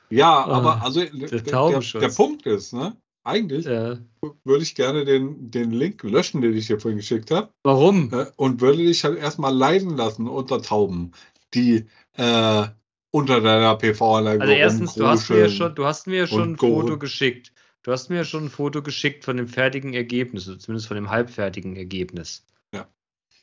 Ja, 0.10 0.46
Ah, 0.46 0.58
aber 0.58 0.82
also 0.82 1.02
der, 1.02 1.12
der, 1.12 1.80
der 1.82 2.10
Punkt 2.10 2.46
ist, 2.48 2.74
ne? 2.74 2.98
Eigentlich 3.28 3.66
äh, 3.66 3.98
würde 4.46 4.64
ich 4.64 4.74
gerne 4.74 5.04
den, 5.04 5.52
den 5.52 5.72
Link 5.72 6.02
löschen, 6.04 6.42
den 6.42 6.56
ich 6.56 6.68
dir 6.68 6.80
vorhin 6.80 6.98
geschickt 6.98 7.30
habe, 7.30 7.50
warum? 7.64 8.10
äh, 8.14 8.28
und 8.38 8.62
würde 8.62 8.78
dich 8.78 9.04
halt 9.04 9.18
erstmal 9.20 9.54
leiden 9.54 9.98
lassen 9.98 10.28
unter 10.30 10.62
Tauben, 10.62 11.12
die 11.54 11.86
äh, 12.14 12.68
unter 13.12 13.42
deiner 13.42 13.76
PV-Anlage 13.76 14.42
Also 14.42 14.54
erstens, 14.54 14.96
du 14.96 15.06
hast 15.08 15.30
mir 15.30 15.40
ja 15.40 15.50
schon, 15.50 15.76
du 15.76 15.86
hast 15.86 16.08
mir 16.08 16.20
ja 16.20 16.28
schon 16.28 16.52
ein 16.52 16.56
go- 16.56 16.82
Foto 16.82 16.98
geschickt. 16.98 17.52
Du 17.84 17.92
hast 17.92 18.10
mir 18.10 18.18
ja 18.18 18.24
schon 18.24 18.46
ein 18.46 18.50
Foto 18.50 18.82
geschickt 18.82 19.26
von 19.26 19.36
dem 19.38 19.48
fertigen 19.48 19.94
Ergebnis, 19.94 20.46
zumindest 20.46 20.88
von 20.88 20.96
dem 20.96 21.10
halbfertigen 21.10 21.76
Ergebnis. 21.76 22.46
Ja. 22.74 22.88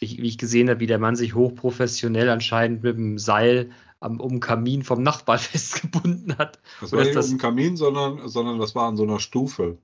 Ich, 0.00 0.18
wie 0.18 0.26
ich 0.26 0.38
gesehen 0.38 0.68
habe, 0.70 0.80
wie 0.80 0.86
der 0.86 0.98
Mann 0.98 1.16
sich 1.16 1.34
hochprofessionell 1.34 2.28
anscheinend 2.30 2.82
mit 2.82 2.96
dem 2.96 3.18
Seil 3.18 3.70
am 4.00 4.20
um 4.20 4.40
Kamin 4.40 4.82
vom 4.82 5.02
Nachbarn 5.02 5.38
festgebunden 5.40 6.36
hat. 6.38 6.58
Das 6.80 6.92
war 6.92 7.00
nicht 7.02 7.14
das- 7.14 7.28
dem 7.28 7.38
Kamin, 7.38 7.76
sondern, 7.76 8.28
sondern 8.28 8.58
das 8.58 8.74
war 8.74 8.88
an 8.88 8.96
so 8.96 9.02
einer 9.04 9.20
Stufe, 9.20 9.78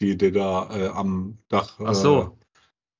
die 0.00 0.16
dir 0.16 0.32
da 0.32 0.68
äh, 0.70 0.88
am 0.88 1.38
Dach. 1.48 1.78
Ach 1.84 1.94
so. 1.94 2.36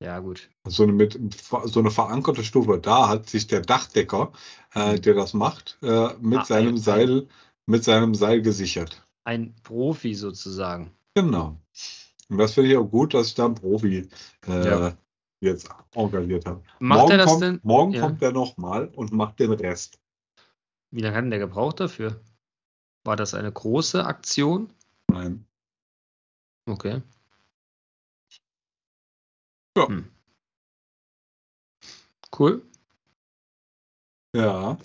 Ja, 0.00 0.18
gut. 0.18 0.50
Äh, 0.66 0.70
so, 0.70 0.82
eine 0.82 0.92
mit, 0.92 1.18
so 1.64 1.78
eine 1.80 1.90
verankerte 1.90 2.42
Stufe. 2.42 2.78
Da 2.78 3.08
hat 3.08 3.28
sich 3.30 3.46
der 3.46 3.60
Dachdecker, 3.62 4.32
äh, 4.74 4.98
der 4.98 5.14
das 5.14 5.32
macht, 5.34 5.78
äh, 5.82 6.08
mit 6.20 6.40
Ah, 6.40 6.44
seinem 6.44 6.74
ein- 6.74 6.78
Seil, 6.78 7.28
mit 7.66 7.84
seinem 7.84 8.14
Seil 8.14 8.42
gesichert. 8.42 9.06
Ein 9.24 9.54
Profi 9.62 10.14
sozusagen. 10.14 10.90
Genau. 11.14 11.56
Und 12.28 12.38
das 12.38 12.54
finde 12.54 12.70
ich 12.70 12.76
auch 12.76 12.86
gut, 12.90 13.14
dass 13.14 13.28
ich 13.28 13.34
da 13.34 13.44
einen 13.44 13.54
Profi 13.54 14.08
äh, 14.48 14.66
Ja. 14.68 14.92
jetzt 15.40 15.68
engagiert 15.94 16.46
habe. 16.46 16.62
Macht 16.80 16.98
morgen 17.00 17.10
er 17.12 17.18
das 17.18 17.26
kommt, 17.26 17.42
denn? 17.42 17.60
Morgen 17.62 17.92
Ja. 17.92 18.00
kommt 18.00 18.22
er 18.22 18.32
nochmal 18.32 18.88
und 18.96 19.12
macht 19.12 19.38
den 19.38 19.52
Rest. 19.52 19.98
Wie 20.92 21.00
lange 21.00 21.16
hat 21.16 21.24
denn 21.24 21.30
der 21.30 21.38
gebraucht 21.38 21.80
dafür? 21.80 22.22
War 23.04 23.16
das 23.16 23.32
eine 23.32 23.50
große 23.50 24.04
Aktion? 24.04 24.72
Nein. 25.10 25.46
Okay. 26.66 27.02
Ja. 29.76 29.88
Hm. 29.88 30.10
Cool. 32.38 32.62
Ja. 34.34 34.78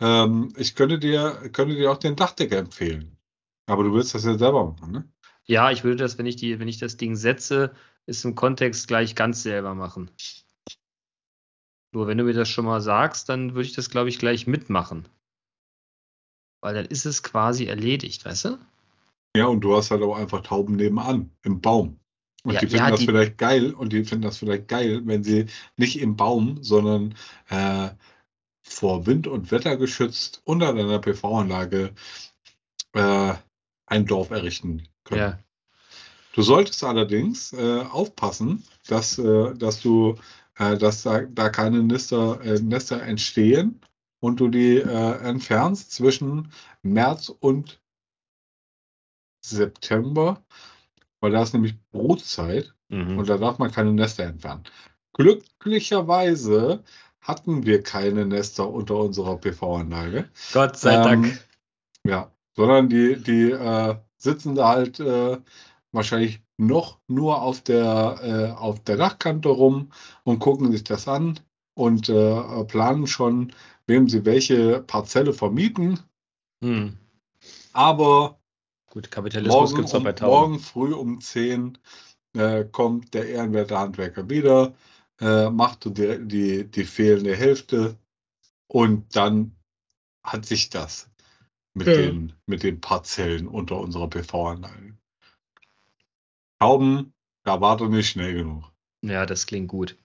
Ähm, 0.00 0.52
ich 0.56 0.74
könnte 0.74 0.98
dir, 0.98 1.50
könnte 1.52 1.74
dir 1.74 1.92
auch 1.92 1.98
den 1.98 2.16
Dachdecker 2.16 2.56
empfehlen. 2.56 3.18
Aber 3.66 3.84
du 3.84 3.92
willst 3.92 4.14
das 4.14 4.24
ja 4.24 4.36
selber 4.38 4.64
machen, 4.72 4.92
ne? 4.92 5.12
Ja, 5.44 5.70
ich 5.70 5.84
würde 5.84 5.96
das, 5.96 6.16
wenn 6.16 6.26
ich 6.26 6.36
die, 6.36 6.58
wenn 6.58 6.68
ich 6.68 6.78
das 6.78 6.96
Ding 6.96 7.16
setze, 7.16 7.74
ist 8.06 8.24
im 8.24 8.34
Kontext 8.34 8.88
gleich 8.88 9.14
ganz 9.14 9.42
selber 9.42 9.74
machen. 9.74 10.10
Nur 11.92 12.06
wenn 12.06 12.18
du 12.18 12.24
mir 12.24 12.32
das 12.32 12.48
schon 12.48 12.64
mal 12.64 12.80
sagst, 12.80 13.28
dann 13.28 13.54
würde 13.54 13.66
ich 13.66 13.74
das, 13.74 13.90
glaube 13.90 14.08
ich, 14.08 14.18
gleich 14.18 14.46
mitmachen. 14.46 15.06
Weil 16.60 16.74
dann 16.74 16.86
ist 16.86 17.06
es 17.06 17.22
quasi 17.22 17.66
erledigt, 17.66 18.24
weißt 18.24 18.44
du? 18.46 18.58
Ja, 19.36 19.46
und 19.46 19.60
du 19.60 19.76
hast 19.76 19.90
halt 19.90 20.02
auch 20.02 20.16
einfach 20.16 20.42
Tauben 20.42 20.76
nebenan, 20.76 21.30
im 21.42 21.60
Baum. 21.60 21.98
Und 22.42 22.54
Ja, 22.54 22.60
die 22.60 22.66
finden 22.66 22.84
ja, 22.84 22.90
das 22.90 23.00
die- 23.00 23.06
vielleicht 23.06 23.38
geil 23.38 23.72
und 23.74 23.92
die 23.92 24.04
finden 24.04 24.22
das 24.22 24.38
vielleicht 24.38 24.68
geil, 24.68 25.02
wenn 25.04 25.22
sie 25.22 25.46
nicht 25.76 26.00
im 26.00 26.16
Baum, 26.16 26.62
sondern 26.62 27.14
äh, 27.48 27.90
vor 28.62 29.06
Wind 29.06 29.26
und 29.26 29.50
Wetter 29.50 29.76
geschützt 29.76 30.40
unter 30.44 30.72
deiner 30.74 30.98
PV-Anlage 30.98 31.92
äh, 32.94 33.34
ein 33.86 34.06
Dorf 34.06 34.30
errichten 34.30 34.88
können. 35.04 35.20
Ja. 35.20 35.38
Du 36.32 36.42
solltest 36.42 36.82
allerdings 36.84 37.52
äh, 37.52 37.80
aufpassen, 37.90 38.64
dass, 38.86 39.18
äh, 39.18 39.54
dass 39.54 39.80
du, 39.80 40.16
äh, 40.58 40.76
dass 40.78 41.02
da, 41.02 41.22
da 41.22 41.48
keine 41.50 41.82
Nester, 41.82 42.40
äh, 42.42 42.60
Nester 42.60 43.02
entstehen 43.02 43.80
und 44.20 44.40
du 44.40 44.48
die 44.48 44.76
äh, 44.76 45.16
entfernst 45.22 45.92
zwischen 45.92 46.52
März 46.82 47.28
und 47.28 47.80
September, 49.44 50.42
weil 51.20 51.32
da 51.32 51.42
ist 51.42 51.54
nämlich 51.54 51.74
Brutzeit 51.90 52.74
Mhm. 52.92 53.18
und 53.18 53.28
da 53.28 53.38
darf 53.38 53.58
man 53.58 53.70
keine 53.70 53.92
Nester 53.92 54.24
entfernen. 54.24 54.64
Glücklicherweise 55.12 56.82
hatten 57.20 57.64
wir 57.64 57.82
keine 57.84 58.26
Nester 58.26 58.68
unter 58.68 58.96
unserer 58.96 59.36
PV-Anlage. 59.36 60.28
Gott 60.52 60.76
sei 60.76 60.94
Ähm, 60.94 61.02
Dank. 61.04 61.46
Ja, 62.04 62.32
sondern 62.56 62.88
die, 62.88 63.16
die 63.16 63.50
äh, 63.52 63.94
sitzen 64.16 64.56
da 64.56 64.70
halt 64.70 64.98
äh, 64.98 65.38
wahrscheinlich 65.92 66.40
noch 66.56 66.98
nur 67.06 67.42
auf 67.42 67.60
der, 67.60 68.18
äh, 68.22 68.58
auf 68.58 68.80
der 68.80 68.96
Dachkante 68.96 69.50
rum 69.50 69.92
und 70.24 70.40
gucken 70.40 70.72
sich 70.72 70.82
das 70.82 71.06
an 71.06 71.38
und 71.74 72.08
äh, 72.08 72.64
planen 72.64 73.06
schon, 73.06 73.52
wem 73.90 74.08
sie 74.08 74.24
welche 74.24 74.82
Parzelle 74.82 75.34
vermieten. 75.34 76.00
Hm. 76.62 76.96
Aber 77.72 78.40
Gut, 78.90 79.10
Kapitalismus 79.10 79.70
morgen, 79.70 79.76
gibt 79.76 79.88
es 79.88 79.94
um, 79.94 80.04
bei 80.04 80.12
Tauben. 80.12 80.30
morgen 80.30 80.58
früh 80.60 80.94
um 80.94 81.20
10 81.20 81.78
äh, 82.36 82.64
kommt 82.64 83.12
der 83.14 83.28
ehrenwerte 83.28 83.78
Handwerker 83.78 84.30
wieder, 84.30 84.74
äh, 85.20 85.50
macht 85.50 85.84
die, 85.84 86.26
die, 86.26 86.64
die 86.70 86.84
fehlende 86.84 87.36
Hälfte 87.36 87.96
und 88.68 89.14
dann 89.16 89.56
hat 90.24 90.46
sich 90.46 90.70
das 90.70 91.10
mit, 91.74 91.86
Ja. 91.88 91.94
den, 91.94 92.32
mit 92.46 92.62
den 92.62 92.80
Parzellen 92.80 93.48
unter 93.48 93.78
unserer 93.78 94.08
PV-Anlage. 94.08 94.96
Tauben, 96.60 97.12
da 97.44 97.60
warte 97.60 97.88
nicht 97.88 98.10
schnell 98.10 98.34
genug. 98.34 98.64
Ja, 99.02 99.24
das 99.26 99.46
klingt 99.46 99.68
gut. 99.68 99.96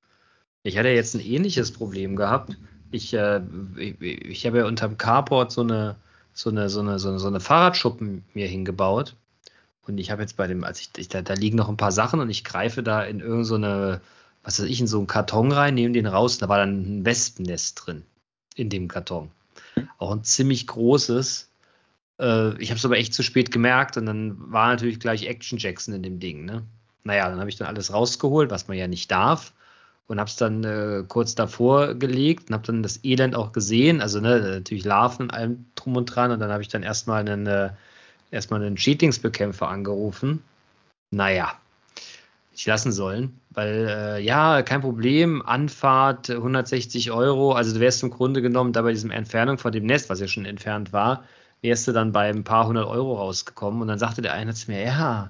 Ich 0.64 0.78
hatte 0.78 0.90
jetzt 0.90 1.16
ein 1.16 1.22
ähnliches 1.22 1.72
Problem 1.72 2.16
gehabt. 2.16 2.58
Ich, 2.96 3.14
äh, 3.14 3.42
ich, 3.78 4.46
habe 4.46 4.60
ja 4.60 4.66
unterm 4.66 4.98
Carport 4.98 5.52
so 5.52 5.62
eine, 5.62 5.96
so 6.34 6.50
eine, 6.50 6.70
so 6.70 6.80
eine, 6.80 6.98
so 7.00 7.10
eine, 7.10 7.20
so 7.20 7.28
eine 7.28 7.40
Fahrradschuppen 7.40 8.24
mir 8.34 8.48
hingebaut. 8.48 9.16
Und 9.88 9.98
ich 9.98 10.12
habe 10.12 10.22
jetzt 10.22 10.38
bei 10.38 10.48
dem, 10.48 10.64
als 10.64 10.80
ich, 10.80 10.90
ich 10.98 11.10
da, 11.10 11.22
da 11.22 11.34
liegen 11.34 11.58
noch 11.58 11.70
ein 11.70 11.78
paar 11.78 11.92
Sachen 11.92 12.20
und 12.20 12.30
ich 12.30 12.44
greife 12.44 12.84
da 12.84 13.04
in 13.04 13.20
irgendeine, 13.20 13.96
so 13.96 14.00
was 14.44 14.60
weiß 14.60 14.68
ich, 14.68 14.80
in 14.80 14.88
so 14.88 14.98
einen 14.98 15.08
Karton 15.08 15.52
rein, 15.52 15.76
nehme 15.76 15.94
den 15.94 16.06
raus, 16.06 16.38
da 16.38 16.48
war 16.50 16.58
dann 16.58 17.00
ein 17.00 17.06
Wespennest 17.06 17.86
drin 17.86 18.04
in 18.56 18.70
dem 18.70 18.88
Karton. 18.88 19.30
Auch 19.98 20.12
ein 20.12 20.24
ziemlich 20.24 20.68
großes. 20.68 21.50
Äh, 22.20 22.62
ich 22.62 22.70
habe 22.70 22.78
es 22.78 22.86
aber 22.86 22.98
echt 22.98 23.14
zu 23.14 23.24
spät 23.24 23.52
gemerkt 23.52 23.98
und 23.98 24.06
dann 24.06 24.52
war 24.52 24.70
natürlich 24.70 25.00
gleich 25.00 25.28
Action 25.28 25.58
Jackson 25.58 25.94
in 25.94 26.04
dem 26.04 26.20
Ding, 26.20 26.46
ne? 26.46 26.64
Naja, 27.04 27.30
dann 27.30 27.40
habe 27.40 27.50
ich 27.50 27.56
dann 27.56 27.68
alles 27.68 27.94
rausgeholt, 27.94 28.50
was 28.50 28.68
man 28.68 28.78
ja 28.78 28.88
nicht 28.88 29.12
darf. 29.12 29.54
Und 30.08 30.20
habe 30.20 30.30
es 30.30 30.36
dann 30.36 30.64
äh, 30.64 31.04
kurz 31.08 31.34
davor 31.34 31.96
gelegt 31.96 32.50
und 32.50 32.54
habe 32.54 32.68
dann 32.68 32.84
das 32.84 33.04
Elend 33.04 33.36
auch 33.36 33.54
gesehen. 33.54 34.02
Also 34.02 34.20
ne, 34.20 34.40
natürlich 34.40 34.86
Larven 34.86 35.32
allem 35.32 35.66
drum 35.74 35.96
und 35.96 36.06
dran. 36.06 36.32
Und 36.32 36.40
dann 36.40 36.52
habe 36.52 36.62
ich 36.62 36.68
dann 36.68 36.84
erstmal 36.84 37.22
einen, 37.22 37.48
äh, 37.48 37.72
erstmal 38.30 38.62
einen 38.62 38.78
Schädlingsbekämpfer 38.78 39.68
angerufen. 39.68 40.44
Naja, 41.10 41.54
ich 42.56 42.66
lassen 42.66 42.92
sollen, 42.92 43.40
weil 43.52 43.88
äh, 43.90 44.22
ja, 44.22 44.62
kein 44.62 44.82
Problem, 44.82 45.42
Anfahrt 45.46 46.30
160 46.30 47.12
Euro. 47.12 47.54
Also 47.54 47.74
du 47.74 47.80
wärst 47.80 48.04
im 48.04 48.12
Grunde 48.12 48.42
genommen 48.42 48.74
da 48.74 48.82
bei 48.82 48.92
diesem 48.92 49.12
Entfernung 49.12 49.58
von 49.58 49.72
dem 49.72 49.86
Nest, 49.86 50.10
was 50.10 50.20
ja 50.20 50.28
schon 50.28 50.46
entfernt 50.46 50.94
war, 50.94 51.24
wärst 51.62 51.88
du 51.88 51.92
dann 51.92 52.12
bei 52.12 52.30
ein 52.30 52.44
paar 52.44 52.68
hundert 52.68 52.88
Euro 52.88 53.16
rausgekommen. 53.16 53.82
Und 53.82 53.88
dann 53.88 54.00
sagte 54.00 54.22
der 54.22 54.34
eine 54.34 54.54
zu 54.54 54.72
mir, 54.72 54.84
ja, 54.84 55.30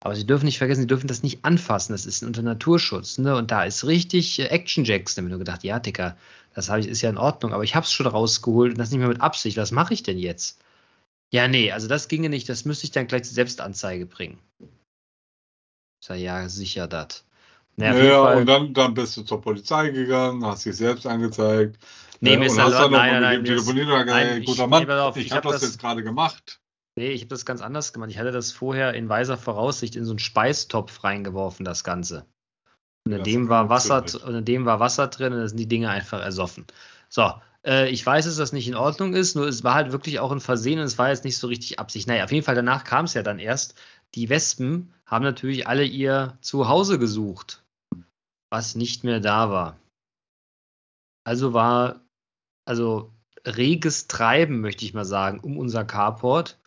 aber 0.00 0.14
Sie 0.14 0.26
dürfen 0.26 0.44
nicht 0.44 0.58
vergessen, 0.58 0.82
Sie 0.82 0.86
dürfen 0.86 1.08
das 1.08 1.22
nicht 1.22 1.44
anfassen. 1.44 1.92
Das 1.92 2.06
ist 2.06 2.22
unter 2.22 2.42
Naturschutz. 2.42 3.18
Ne? 3.18 3.34
Und 3.36 3.50
da 3.50 3.64
ist 3.64 3.84
richtig 3.84 4.38
äh, 4.38 4.44
Action 4.46 4.84
Jacks. 4.84 5.14
Da 5.14 5.20
habe 5.20 5.28
ich 5.28 5.30
nur 5.30 5.38
gedacht, 5.38 5.64
ja, 5.64 5.80
Dicker, 5.80 6.16
das 6.54 6.68
habe 6.68 6.80
ich, 6.80 6.86
ist 6.88 7.02
ja 7.02 7.10
in 7.10 7.18
Ordnung. 7.18 7.52
Aber 7.52 7.64
ich 7.64 7.74
habe 7.74 7.84
es 7.84 7.92
schon 7.92 8.06
rausgeholt 8.06 8.72
und 8.72 8.78
das 8.78 8.90
nicht 8.90 9.00
mehr 9.00 9.08
mit 9.08 9.20
Absicht. 9.20 9.56
Was 9.56 9.72
mache 9.72 9.94
ich 9.94 10.02
denn 10.02 10.18
jetzt? 10.18 10.60
Ja, 11.30 11.48
nee, 11.48 11.72
also 11.72 11.88
das 11.88 12.08
ginge 12.08 12.28
nicht. 12.28 12.48
Das 12.48 12.64
müsste 12.64 12.84
ich 12.84 12.90
dann 12.92 13.06
gleich 13.06 13.24
zur 13.24 13.34
Selbstanzeige 13.34 14.06
bringen. 14.06 14.38
Ich 16.00 16.06
sage, 16.06 16.20
ja, 16.20 16.48
sicher 16.48 16.86
das. 16.86 17.24
Ja, 17.76 17.90
auf 17.90 17.96
jeden 17.96 18.10
Fall- 18.10 18.36
und 18.38 18.46
dann, 18.46 18.74
dann 18.74 18.94
bist 18.94 19.16
du 19.16 19.22
zur 19.22 19.40
Polizei 19.40 19.90
gegangen, 19.90 20.44
hast 20.44 20.64
dich 20.64 20.76
selbst 20.76 21.06
angezeigt. 21.06 21.78
Nee, 22.20 22.34
äh, 22.34 22.38
mir 22.38 22.46
ist 22.46 22.52
und 22.54 22.62
hast 22.62 22.72
dann 22.74 22.90
nein, 22.92 23.12
nein, 23.12 23.22
nein, 23.22 23.44
telefoniert 23.44 23.88
und 23.88 24.06
gesagt, 24.06 24.38
ich- 24.38 24.46
guter 24.46 24.66
nee, 24.66 24.70
Mann, 24.70 24.82
ich, 25.14 25.26
ich 25.26 25.32
habe 25.32 25.46
hab 25.48 25.52
das, 25.52 25.60
das- 25.60 25.70
jetzt 25.70 25.80
gerade 25.80 26.02
gemacht. 26.02 26.60
Nee, 26.98 27.10
ich 27.10 27.22
habe 27.22 27.28
das 27.28 27.46
ganz 27.46 27.60
anders 27.60 27.92
gemacht. 27.92 28.10
Ich 28.10 28.18
hatte 28.18 28.32
das 28.32 28.52
vorher 28.52 28.94
in 28.94 29.08
weiser 29.08 29.36
Voraussicht 29.36 29.96
in 29.96 30.04
so 30.04 30.12
einen 30.12 30.18
Speistopf 30.18 31.04
reingeworfen, 31.04 31.64
das 31.64 31.84
Ganze. 31.84 32.26
Und 33.06 33.12
in, 33.12 33.18
Das 33.18 33.24
dem 33.24 33.48
war 33.48 33.68
Wasser, 33.68 34.04
und 34.26 34.34
in 34.34 34.44
dem 34.44 34.66
war 34.66 34.80
Wasser 34.80 35.06
drin 35.06 35.32
und 35.32 35.38
da 35.38 35.48
sind 35.48 35.58
die 35.58 35.68
Dinge 35.68 35.90
einfach 35.90 36.20
ersoffen. 36.20 36.66
So, 37.08 37.32
äh, 37.64 37.88
ich 37.88 38.04
weiß, 38.04 38.24
dass 38.24 38.36
das 38.36 38.52
nicht 38.52 38.68
in 38.68 38.74
Ordnung 38.74 39.14
ist, 39.14 39.34
nur 39.34 39.46
es 39.46 39.64
war 39.64 39.74
halt 39.74 39.92
wirklich 39.92 40.20
auch 40.20 40.32
ein 40.32 40.40
Versehen 40.40 40.78
und 40.78 40.84
es 40.84 40.98
war 40.98 41.08
jetzt 41.08 41.24
nicht 41.24 41.38
so 41.38 41.46
richtig 41.46 41.78
Absicht. 41.78 42.08
Naja, 42.08 42.24
auf 42.24 42.32
jeden 42.32 42.44
Fall 42.44 42.54
danach 42.54 42.84
kam 42.84 43.04
es 43.04 43.14
ja 43.14 43.22
dann 43.22 43.38
erst. 43.38 43.74
Die 44.14 44.28
Wespen 44.28 44.92
haben 45.06 45.24
natürlich 45.24 45.66
alle 45.66 45.84
ihr 45.84 46.36
Zuhause 46.40 46.98
gesucht, 46.98 47.62
was 48.50 48.74
nicht 48.74 49.04
mehr 49.04 49.20
da 49.20 49.50
war. 49.50 49.78
Also 51.24 51.52
war, 51.52 52.00
also 52.64 53.12
reges 53.46 54.06
Treiben, 54.06 54.60
möchte 54.60 54.84
ich 54.84 54.94
mal 54.94 55.04
sagen, 55.04 55.40
um 55.40 55.58
unser 55.58 55.84
Carport. 55.84 56.58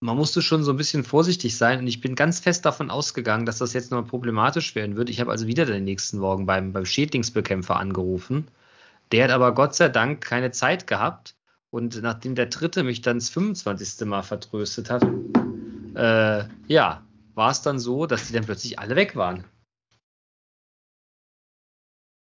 Man 0.00 0.16
musste 0.16 0.42
schon 0.42 0.62
so 0.62 0.70
ein 0.72 0.76
bisschen 0.76 1.02
vorsichtig 1.02 1.56
sein 1.56 1.80
und 1.80 1.86
ich 1.88 2.00
bin 2.00 2.14
ganz 2.14 2.38
fest 2.38 2.64
davon 2.64 2.88
ausgegangen, 2.90 3.46
dass 3.46 3.58
das 3.58 3.72
jetzt 3.72 3.90
noch 3.90 4.06
problematisch 4.06 4.76
werden 4.76 4.96
wird. 4.96 5.10
Ich 5.10 5.20
habe 5.20 5.32
also 5.32 5.48
wieder 5.48 5.66
den 5.66 5.84
nächsten 5.84 6.18
Morgen 6.18 6.46
beim, 6.46 6.72
beim 6.72 6.86
Schädlingsbekämpfer 6.86 7.76
angerufen. 7.76 8.48
Der 9.10 9.24
hat 9.24 9.30
aber 9.32 9.54
Gott 9.54 9.74
sei 9.74 9.88
Dank 9.88 10.20
keine 10.20 10.52
Zeit 10.52 10.86
gehabt. 10.86 11.34
Und 11.70 12.00
nachdem 12.00 12.34
der 12.34 12.46
dritte 12.46 12.84
mich 12.84 13.02
dann 13.02 13.18
das 13.18 13.28
25. 13.28 14.06
Mal 14.06 14.22
vertröstet 14.22 14.88
hat, 14.88 15.02
äh, 15.94 16.48
ja, 16.68 17.06
war 17.34 17.50
es 17.50 17.62
dann 17.62 17.78
so, 17.78 18.06
dass 18.06 18.28
die 18.28 18.32
dann 18.32 18.44
plötzlich 18.44 18.78
alle 18.78 18.96
weg 18.96 19.16
waren. 19.16 19.44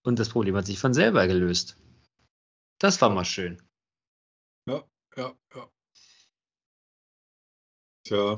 Und 0.05 0.19
das 0.19 0.29
Problem 0.29 0.55
hat 0.55 0.65
sich 0.65 0.79
von 0.79 0.93
selber 0.93 1.25
gelöst. 1.27 1.77
Das 2.79 3.01
war 3.01 3.09
mal 3.09 3.25
schön. 3.25 3.61
Ja, 4.67 4.83
ja. 5.15 5.33
Tja. 8.03 8.37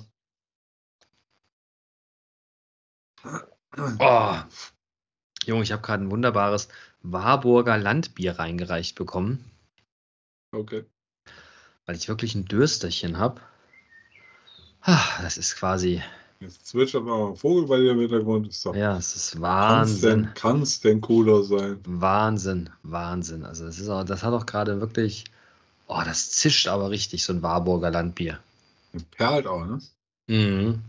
Oh. 4.00 4.36
Junge, 5.46 5.64
ich 5.64 5.72
habe 5.72 5.82
gerade 5.82 6.04
ein 6.04 6.12
wunderbares 6.12 6.70
Warburger 7.02 7.78
Landbier 7.78 8.40
reingereicht 8.40 8.96
bekommen, 8.96 9.44
Okay. 10.52 10.86
weil 11.86 11.96
ich 11.96 12.08
wirklich 12.08 12.36
ein 12.36 12.46
Dürsterchen 12.46 13.18
habe. 13.18 13.42
Das 15.22 15.38
ist 15.38 15.56
quasi, 15.56 16.02
Jetzt 16.40 16.68
zwitschert 16.68 17.04
mal 17.04 17.30
ein 17.30 17.36
Vogel 17.36 17.66
bei 17.68 17.78
dir 17.78 17.92
im 17.94 18.00
Hintergrund. 18.00 18.48
Ist 18.48 18.66
doch, 18.66 18.76
ja, 18.76 18.98
es 18.98 19.16
ist 19.16 19.42
Wahnsinn. 19.42 20.24
denn, 20.24 20.34
kann's 20.36 20.80
denn 20.82 21.02
cooler 21.02 21.44
sein? 21.44 21.80
Wahnsinn, 21.86 22.70
Wahnsinn. 22.84 23.44
Also 23.46 23.66
es 23.66 23.80
ist 23.80 23.90
auch, 23.90 24.04
das 24.04 24.22
hat 24.24 24.34
auch 24.34 24.46
gerade 24.46 24.80
wirklich, 24.82 25.26
oh, 25.88 26.02
das 26.06 26.32
zischt 26.32 26.68
aber 26.68 26.90
richtig, 26.92 27.24
so 27.24 27.34
ein 27.34 27.42
Warburger 27.42 27.90
Landbier. 27.90 28.40
Perlt 29.04 29.48
auch, 29.48 29.66
ne? 29.66 29.80
Mhm. 30.28 30.82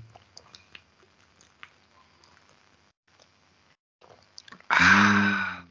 Ah, 4.68 5.62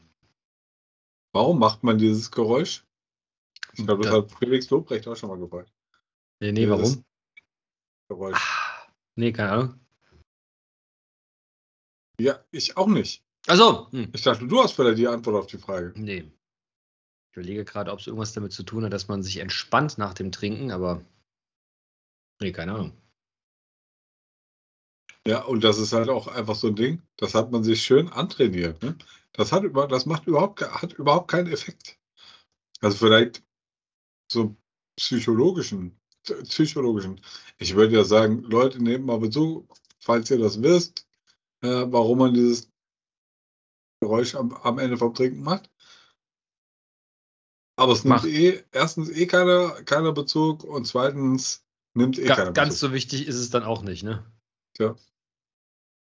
Warum 1.33 1.59
macht 1.59 1.83
man 1.83 1.97
dieses 1.97 2.31
Geräusch? 2.31 2.85
Ich 3.73 3.85
glaube, 3.85 4.03
das 4.03 4.11
Da- 4.11 4.17
hat 4.19 4.31
Felix 4.31 4.69
Lobrecht 4.69 5.07
auch 5.07 5.15
schon 5.15 5.29
mal 5.29 5.37
gefragt. 5.37 5.71
nee, 6.39 6.51
nee, 6.51 6.61
Dieses 6.65 6.69
warum? 6.95 7.05
Geräusch. 8.09 8.37
Ah, 8.39 8.87
nee, 9.15 9.31
keine 9.33 9.51
Ahnung. 9.51 9.79
Ja, 12.19 12.39
ich 12.51 12.77
auch 12.77 12.87
nicht. 12.87 13.21
Also, 13.47 13.91
hm. 13.91 14.09
Ich 14.13 14.21
dachte, 14.21 14.47
du 14.47 14.63
hast 14.63 14.71
vielleicht 14.73 14.97
die 14.97 15.07
Antwort 15.07 15.35
auf 15.35 15.47
die 15.47 15.57
Frage. 15.57 15.91
Nee. 15.97 16.31
Ich 17.31 17.37
überlege 17.37 17.65
gerade, 17.65 17.91
ob 17.91 17.99
es 17.99 18.07
irgendwas 18.07 18.31
damit 18.31 18.53
zu 18.53 18.63
tun 18.63 18.85
hat, 18.85 18.93
dass 18.93 19.09
man 19.09 19.21
sich 19.21 19.37
entspannt 19.37 19.97
nach 19.97 20.13
dem 20.13 20.31
Trinken, 20.31 20.71
aber. 20.71 21.01
Nee, 22.41 22.51
keine 22.51 22.73
Ahnung. 22.73 23.01
Ja, 25.27 25.43
und 25.43 25.63
das 25.63 25.79
ist 25.79 25.93
halt 25.93 26.09
auch 26.09 26.27
einfach 26.27 26.55
so 26.55 26.67
ein 26.67 26.75
Ding, 26.75 27.01
das 27.17 27.33
hat 27.33 27.51
man 27.51 27.63
sich 27.63 27.81
schön 27.81 28.09
antrainiert. 28.09 28.81
Ne? 28.83 28.95
Das, 29.33 29.51
hat, 29.51 29.63
über, 29.63 29.87
das 29.87 30.05
macht 30.05 30.27
überhaupt, 30.27 30.61
hat 30.61 30.93
überhaupt 30.93 31.31
keinen 31.31 31.51
Effekt. 31.51 31.97
Also 32.81 32.97
vielleicht 32.97 33.43
so 34.31 34.55
psychologischen, 34.97 35.99
psychologischen. 36.23 37.21
Ich 37.57 37.75
würde 37.75 37.95
ja 37.95 38.03
sagen, 38.03 38.43
Leute, 38.43 38.81
nehmt 38.83 39.05
mal 39.05 39.19
Bezug, 39.19 39.67
falls 39.99 40.29
ihr 40.29 40.37
das 40.37 40.61
wisst, 40.61 41.07
äh, 41.61 41.85
warum 41.87 42.19
man 42.19 42.33
dieses 42.33 42.71
Geräusch 44.01 44.35
am, 44.35 44.53
am 44.53 44.77
Ende 44.77 44.97
vom 44.97 45.13
Trinken 45.13 45.41
macht. 45.41 45.71
Aber 47.77 47.93
es 47.93 48.03
nimmt 48.03 48.23
Macht. 48.23 48.27
eh, 48.27 48.63
erstens 48.71 49.09
eh 49.09 49.25
keiner, 49.25 49.81
keiner 49.83 50.13
Bezug 50.13 50.63
und 50.63 50.85
zweitens 50.85 51.64
nimmt 51.95 52.19
eh 52.19 52.25
Ga 52.25 52.51
ganz 52.51 52.79
so 52.79 52.93
wichtig 52.93 53.27
ist 53.27 53.35
es 53.35 53.49
dann 53.49 53.63
auch 53.63 53.81
nicht, 53.81 54.03
ne? 54.03 54.25
Tja. 54.73 54.95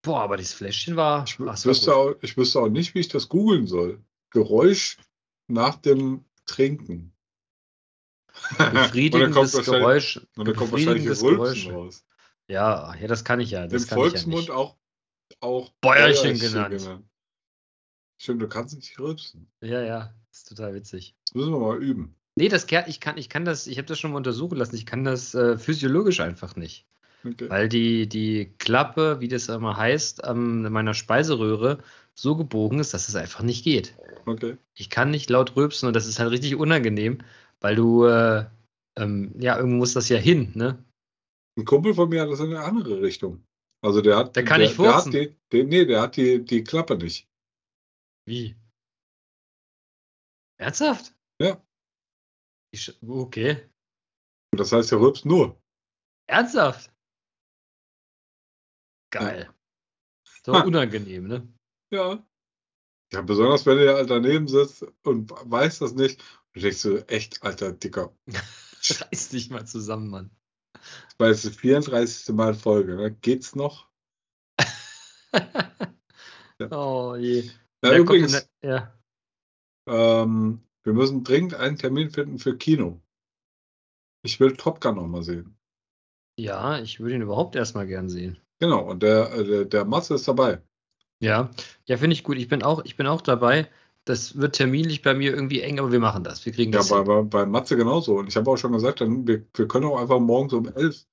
Boah, 0.03 0.21
aber 0.21 0.37
dieses 0.37 0.53
Fläschchen 0.53 0.97
war. 0.97 1.25
Ich, 1.25 1.39
ach, 1.41 1.65
wüsste 1.65 1.95
auch, 1.95 2.15
ich 2.23 2.37
wüsste 2.37 2.61
auch 2.61 2.69
nicht, 2.69 2.95
wie 2.95 3.01
ich 3.01 3.09
das 3.09 3.29
googeln 3.29 3.67
soll. 3.67 4.03
Geräusch 4.31 4.99
nach 5.49 5.77
dem 5.77 6.25
Trinken. 6.47 7.15
Befriedigendes 8.59 9.53
Geräusch. 9.65 10.21
Und 10.37 10.47
dann 10.47 10.55
kommt 10.55 10.73
wahrscheinlich 10.73 11.05
Geräusch. 11.05 11.69
raus. 11.69 12.05
Ja, 12.47 12.95
ja, 12.95 13.07
das 13.07 13.25
kann 13.25 13.41
ich 13.41 13.51
ja. 13.51 13.67
Das 13.67 13.85
Im 13.85 13.89
ja 13.91 13.95
Volksmund 13.97 14.41
nicht. 14.43 14.51
auch, 14.51 14.77
auch 15.41 15.71
Bäuerchen 15.81 16.39
genannt. 16.39 17.03
Stimmt, 18.21 18.43
du 18.43 18.49
kannst 18.49 18.75
nicht 18.75 18.99
rülpsen. 18.99 19.51
Ja, 19.61 19.83
ja, 19.83 20.15
ist 20.33 20.49
total 20.49 20.75
witzig. 20.75 21.15
Das 21.27 21.35
müssen 21.35 21.53
wir 21.53 21.59
mal 21.59 21.83
üben. 21.83 22.18
Nee, 22.39 22.49
das 22.49 22.69
kann, 22.69 22.85
ich 22.87 23.01
kann, 23.01 23.19
ich 23.19 23.29
kann 23.29 23.45
das, 23.45 23.67
ich 23.67 23.79
habe 23.79 23.87
das 23.87 23.99
schon 23.99 24.13
mal 24.13 24.19
untersuchen 24.19 24.57
lassen, 24.57 24.77
ich 24.77 24.87
kann 24.87 25.03
das 25.03 25.35
äh, 25.35 25.59
physiologisch 25.59 26.21
einfach 26.21 26.55
nicht. 26.55 26.87
Okay. 27.25 27.51
Weil 27.51 27.69
die, 27.69 28.09
die 28.09 28.55
Klappe, 28.59 29.17
wie 29.19 29.27
das 29.27 29.49
immer 29.49 29.77
heißt, 29.77 30.23
an 30.23 30.71
meiner 30.71 30.95
Speiseröhre 30.95 31.79
so 32.15 32.37
gebogen 32.37 32.79
ist, 32.79 32.95
dass 32.95 33.09
es 33.09 33.17
einfach 33.17 33.43
nicht 33.43 33.65
geht. 33.65 33.97
okay. 34.25 34.57
Ich 34.75 34.89
kann 34.89 35.11
nicht 35.11 35.29
laut 35.31 35.57
rülpsen 35.57 35.89
und 35.89 35.97
das 35.97 36.07
ist 36.07 36.21
halt 36.21 36.31
richtig 36.31 36.55
unangenehm, 36.55 37.19
weil 37.61 37.75
du, 37.75 38.05
äh, 38.05 38.45
ähm, 38.97 39.35
ja, 39.41 39.57
irgendwo 39.57 39.79
muss 39.79 39.95
das 39.95 40.09
ja 40.09 40.17
hin, 40.17 40.53
ne? 40.55 40.85
Ein 41.57 41.65
Kumpel 41.65 41.93
von 41.93 42.09
mir 42.09 42.23
hat 42.23 42.31
das 42.31 42.39
in 42.39 42.55
eine 42.55 42.61
andere 42.61 43.03
Richtung. 43.03 43.43
Also 43.83 44.01
der 44.01 44.17
hat. 44.17 44.37
Der 44.37 44.45
kann 44.45 44.61
nicht 44.61 44.79
der 44.79 44.95
hat 44.95 45.13
die, 45.13 45.35
die, 45.53 45.65
Nee, 45.65 45.87
der 45.87 46.03
hat 46.03 46.17
die, 46.17 46.45
die 46.45 46.63
Klappe 46.63 46.97
nicht. 46.97 47.29
Wie? 48.27 48.55
Ernsthaft? 50.57 51.15
Ja. 51.41 51.61
Ich, 52.71 52.97
okay. 53.03 53.69
Das 54.53 54.73
heißt, 54.73 54.93
er 54.93 55.01
rülpst 55.01 55.25
nur. 55.25 55.61
Ernsthaft? 56.29 56.93
Geil. 59.11 59.53
So 60.45 60.53
Ha. 60.55 60.63
unangenehm, 60.65 61.27
ne? 61.29 61.49
Ja. 61.91 62.27
Ja, 63.13 63.23
besonders 63.23 63.65
wenn 63.65 63.79
er 63.79 63.95
halt 63.95 64.11
daneben 64.11 64.49
sitzt 64.49 64.85
und 65.05 65.31
weiß 65.31 65.79
das 65.79 65.95
nicht. 65.95 66.23
Und 66.55 66.63
denkst 66.63 66.83
du, 66.83 67.09
echt, 67.09 67.43
alter 67.43 67.73
Dicker. 67.73 68.15
Reiß 68.83 69.31
dich 69.31 69.49
mal 69.51 69.67
zusammen, 69.67 70.09
Mann. 70.11 70.31
War 71.19 71.29
jetzt 71.29 71.45
das 71.45 71.57
34. 71.57 72.35
Mal 72.35 72.55
Folge. 72.55 72.97
Ne? 72.97 73.13
Geht's 73.15 73.55
noch? 73.55 73.89
Oh 76.73 77.15
je. 77.17 77.49
Ja, 77.85 77.97
übrigens, 77.97 78.49
der- 78.61 78.69
ja. 78.69 78.99
ähm, 79.87 80.61
wir 80.89 80.95
müssen 80.95 81.23
dringend 81.23 81.55
einen 81.55 81.77
Termin 81.79 82.11
finden 82.11 82.39
für 82.41 82.57
Kino. 82.59 83.01
Ich 84.23 84.39
will 84.39 84.57
Top 84.57 84.81
Gun 84.81 84.95
noch 84.95 85.09
mal 85.09 85.25
sehen. 85.25 85.59
ja, 86.39 86.79
ich 86.79 87.01
würde 87.01 87.15
ihn 87.17 87.23
überhaupt 87.23 87.55
erstmal 87.57 87.87
gern 87.87 88.09
sehen. 88.09 88.39
Genau, 88.61 88.89
und 88.89 89.03
der, 89.03 89.33
äh, 89.33 89.45
der, 89.45 89.65
der 89.65 89.85
Matze 89.85 90.15
ist 90.15 90.29
dabei. 90.29 90.63
Ja, 91.21 91.51
ja, 91.87 91.97
finde 91.97 92.15
ich 92.15 92.25
gut. 92.25 92.37
Ich 92.39 92.49
bin 92.49 92.63
auch, 92.63 92.85
ich 92.85 92.97
bin 92.97 93.07
auch 93.07 93.21
dabei. 93.21 93.69
Das 94.05 94.37
wird 94.39 94.57
terminlich 94.57 95.03
bei 95.03 95.15
mir 95.15 95.33
irgendwie 95.33 95.61
eng, 95.61 95.79
aber 95.79 95.93
wir 95.93 96.01
machen 96.01 96.25
das. 96.25 96.45
Wir 96.47 96.53
kriegen 96.53 96.73
Ja, 96.73 96.79
das. 96.79 96.89
bei, 96.89 96.99
hin. 96.99 97.05
bei, 97.05 97.23
bei 97.23 97.47
Matze 97.47 97.77
genauso. 97.77 98.19
Und 98.19 98.29
ich 98.29 98.37
habe 98.37 98.51
auch 98.51 98.57
schon 98.57 98.73
gesagt, 98.73 99.01
dann, 99.01 99.27
wir, 99.27 99.45
wir 99.55 99.69
können 99.69 99.87
auch 99.87 100.01
einfach 100.01 100.19
morgens 100.21 100.53
um 100.53 100.69
11 100.69 101.07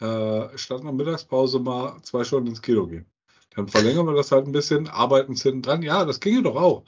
äh, 0.00 0.56
statt 0.58 0.80
einer 0.80 0.92
Mittagspause 0.92 1.58
mal 1.60 2.00
zwei 2.02 2.24
Stunden 2.24 2.48
ins 2.48 2.62
Kino 2.62 2.86
gehen. 2.86 3.06
Dann 3.54 3.68
verlängern 3.68 4.06
wir 4.06 4.14
das 4.14 4.32
halt 4.32 4.46
ein 4.46 4.52
bisschen, 4.52 4.88
arbeiten 4.88 5.34
es 5.34 5.42
hinten 5.42 5.62
dran. 5.62 5.82
Ja, 5.82 6.04
das 6.04 6.20
ginge 6.20 6.42
doch 6.42 6.56
auch. 6.56 6.84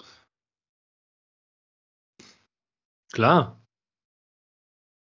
Klar. 3.15 3.65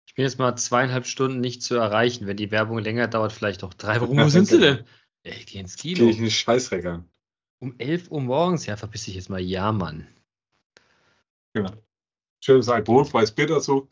Ich 0.08 0.14
bin 0.14 0.24
jetzt 0.24 0.38
mal 0.38 0.56
zweieinhalb 0.56 1.08
Stunden 1.08 1.40
nicht 1.42 1.64
zu 1.64 1.76
erreichen. 1.76 2.28
Wenn 2.28 2.38
die 2.38 2.52
Werbung 2.52 2.78
länger 2.78 3.08
dauert, 3.08 3.32
vielleicht 3.34 3.64
auch 3.64 3.74
drei. 3.74 4.00
Warum, 4.00 4.20
wo 4.20 4.30
sind 4.30 4.48
sie 4.48 4.60
denn? 4.60 4.86
Ich 5.24 5.48
gehe 5.48 5.62
ins 5.62 5.78
Kino. 5.78 6.02
Gehe 6.02 6.12
ich 6.12 6.20
nicht 6.20 6.38
scheißreckern. 6.38 7.10
Um 7.60 7.74
11 7.80 8.12
Uhr 8.12 8.22
morgens? 8.22 8.68
Ja, 8.68 8.78
verpiss 8.78 9.06
dich 9.06 9.16
jetzt 9.16 9.32
mal. 9.32 9.42
Ja, 9.42 9.72
Mann. 9.72 10.08
Schönes 12.40 12.70
alkoholfreies 12.70 13.32
Bier 13.32 13.48
dazu. 13.48 13.90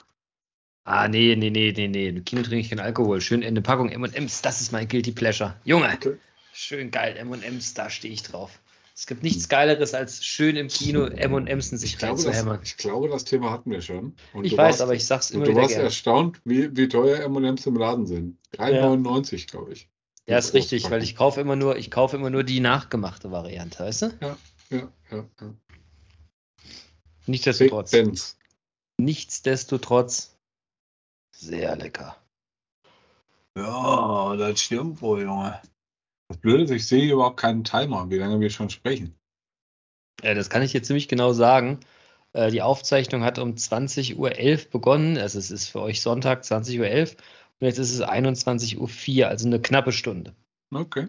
Ah, 0.83 1.07
nee, 1.07 1.35
nee, 1.35 1.49
nee, 1.49 1.73
nee, 1.75 1.87
nee. 1.87 2.09
Im 2.09 2.23
Kino 2.23 2.43
trinke 2.43 2.59
ich 2.59 2.69
keinen 2.69 2.81
Alkohol. 2.81 3.21
Schön 3.21 3.41
in 3.41 3.47
eine 3.47 3.63
Packung 3.63 3.89
M&M's. 3.89 4.43
Das 4.43 4.61
ist 4.61 4.71
mein 4.71 4.87
Guilty 4.87 5.13
Pleasure. 5.13 5.59
Junge, 5.63 5.91
Okay. 5.91 6.17
schön 6.53 6.91
geil 6.91 7.17
M&M's. 7.17 7.73
Da 7.73 7.89
stehe 7.89 8.13
ich 8.13 8.21
drauf. 8.21 8.61
Es 8.97 9.07
gibt 9.07 9.23
nichts 9.23 9.49
Geileres, 9.49 9.93
als 9.93 10.23
schön 10.25 10.55
im 10.55 10.69
Kino 10.69 11.05
M&M's 11.05 11.71
in 11.73 11.77
sich 11.77 12.01
reinzuhämmern. 12.01 12.61
ich 12.63 12.77
glaube, 12.77 13.09
das 13.09 13.25
Thema 13.25 13.51
hatten 13.51 13.69
wir 13.69 13.81
schon. 13.81 14.15
Und 14.33 14.45
Ich 14.45 14.51
du 14.51 14.57
weiß, 14.57 14.65
warst, 14.67 14.81
aber 14.81 14.93
ich 14.95 15.05
sag's 15.05 15.31
und 15.31 15.37
immer 15.37 15.45
du 15.45 15.51
wieder 15.51 15.61
warst 15.63 15.73
gerne. 15.73 15.83
erstaunt, 15.85 16.39
wie, 16.45 16.75
wie 16.77 16.87
teuer 16.87 17.19
M&M's 17.25 17.65
im 17.65 17.75
Laden 17.75 18.07
sind. 18.07 18.37
3,99, 18.53 19.51
glaube 19.51 19.73
ich. 19.73 19.89
Ja, 20.27 20.37
ist 20.37 20.53
richtig, 20.53 20.89
weil 20.89 21.03
ich 21.03 21.15
kaufe 21.17 21.41
immer 21.41 21.57
nur, 21.57 21.75
ich 21.75 21.91
kaufe 21.91 22.15
immer 22.15 22.29
nur 22.29 22.43
die 22.43 22.61
nachgemachte 22.61 23.31
Variante, 23.31 23.79
weißt 23.79 24.01
du? 24.03 24.17
Ja, 24.21 24.37
ja, 24.71 24.89
ja. 25.11 25.21
Big 25.41 25.55
Nichtsdestotrotz. 27.27 27.91
Benz. 27.91 28.37
Nichtsdestotrotz 28.97 30.37
sehr 31.35 31.75
lecker. 31.75 32.15
Ja, 33.57 34.35
das 34.37 34.61
stimmt 34.61 35.01
wohl, 35.01 35.21
Junge. 35.23 35.61
Das 36.27 36.37
Blöde 36.37 36.63
ist, 36.63 36.71
ich 36.71 36.87
sehe 36.87 37.11
überhaupt 37.11 37.37
keinen 37.37 37.63
Timer, 37.63 38.09
wie 38.09 38.17
lange 38.17 38.39
wir 38.39 38.49
schon 38.49 38.69
sprechen. 38.69 39.15
Ja, 40.23 40.33
das 40.33 40.49
kann 40.49 40.63
ich 40.63 40.71
dir 40.71 40.81
ziemlich 40.81 41.07
genau 41.07 41.33
sagen. 41.33 41.79
Äh, 42.33 42.51
Die 42.51 42.61
Aufzeichnung 42.61 43.23
hat 43.23 43.37
um 43.39 43.51
20.11 43.53 44.15
Uhr 44.15 44.71
begonnen. 44.71 45.17
Also 45.17 45.37
es 45.37 45.51
ist 45.51 45.67
für 45.67 45.81
euch 45.81 46.01
Sonntag 46.01 46.43
20.11 46.43 46.79
Uhr 46.79 47.21
und 47.59 47.67
jetzt 47.67 47.77
ist 47.77 47.93
es 47.93 48.01
21.04 48.01 49.21
Uhr, 49.21 49.27
also 49.27 49.47
eine 49.47 49.61
knappe 49.61 49.91
Stunde. 49.91 50.35
Okay. 50.73 51.07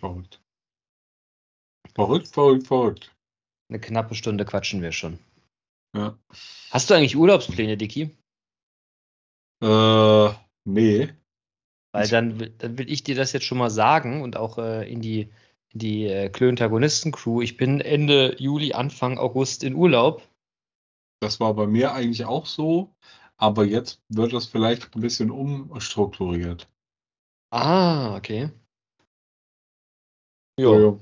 Verrückt. 0.00 0.40
Verrückt, 1.94 2.28
verrückt, 2.28 2.66
verrückt. 2.66 3.14
Eine 3.70 3.80
knappe 3.80 4.14
Stunde 4.14 4.44
quatschen 4.44 4.82
wir 4.82 4.92
schon. 4.92 5.18
Ja. 5.96 6.18
Hast 6.70 6.90
du 6.90 6.94
eigentlich 6.94 7.16
Urlaubspläne, 7.16 7.76
Dicky? 7.76 8.16
Äh, 9.62 10.30
nee. 10.64 11.08
Weil 11.92 12.08
dann, 12.08 12.40
will- 12.40 12.54
dann 12.58 12.78
will 12.78 12.90
ich 12.90 13.02
dir 13.04 13.14
das 13.14 13.32
jetzt 13.32 13.44
schon 13.46 13.58
mal 13.58 13.70
sagen 13.70 14.22
und 14.22 14.36
auch 14.36 14.58
äh, 14.58 14.90
in 14.90 15.00
die, 15.00 15.30
in 15.72 15.78
die 15.78 16.06
äh, 16.06 16.28
Klöntagonisten-Crew. 16.28 17.42
Ich 17.42 17.56
bin 17.56 17.80
Ende 17.80 18.36
Juli, 18.38 18.72
Anfang 18.72 19.18
August 19.18 19.64
in 19.64 19.74
Urlaub. 19.74 20.22
Das 21.20 21.40
war 21.40 21.54
bei 21.54 21.66
mir 21.66 21.92
eigentlich 21.92 22.24
auch 22.24 22.46
so, 22.46 22.94
aber 23.36 23.64
jetzt 23.64 24.00
wird 24.08 24.32
das 24.32 24.46
vielleicht 24.46 24.94
ein 24.94 25.00
bisschen 25.00 25.30
umstrukturiert. 25.30 26.68
Ah, 27.50 28.14
okay. 28.16 28.50
Ja. 30.58 30.98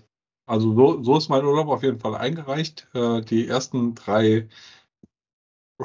Also 0.49 0.75
so, 0.75 1.03
so 1.03 1.17
ist 1.19 1.29
mein 1.29 1.45
Urlaub 1.45 1.69
auf 1.69 1.83
jeden 1.83 1.99
Fall 1.99 2.15
eingereicht. 2.15 2.89
Äh, 2.95 3.21
die 3.23 3.49
ersten 3.49 3.95
drei 3.95 4.49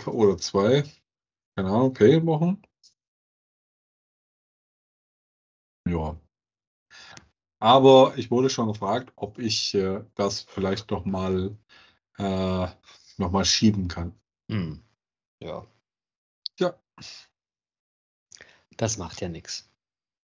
oder 0.06 0.38
zwei, 0.38 0.84
keine 1.56 1.70
Ahnung, 1.70 1.96
Ferienwochen. 1.96 2.64
Ja. 5.92 6.16
Aber 7.60 8.14
ich 8.16 8.32
wurde 8.32 8.50
schon 8.50 8.68
gefragt, 8.68 9.12
ob 9.16 9.38
ich 9.38 9.76
äh, 9.76 10.02
das 10.16 10.42
vielleicht 10.42 10.90
noch 10.90 11.06
mal, 11.06 11.56
äh, 12.18 12.68
noch 13.18 13.32
mal 13.32 13.46
schieben 13.46 13.88
kann. 13.88 14.14
Hm. 14.50 14.82
Ja. 15.44 15.66
Ja. 16.60 16.74
Das 18.78 18.98
macht 18.98 19.22
ja 19.22 19.30
nichts. 19.30 19.70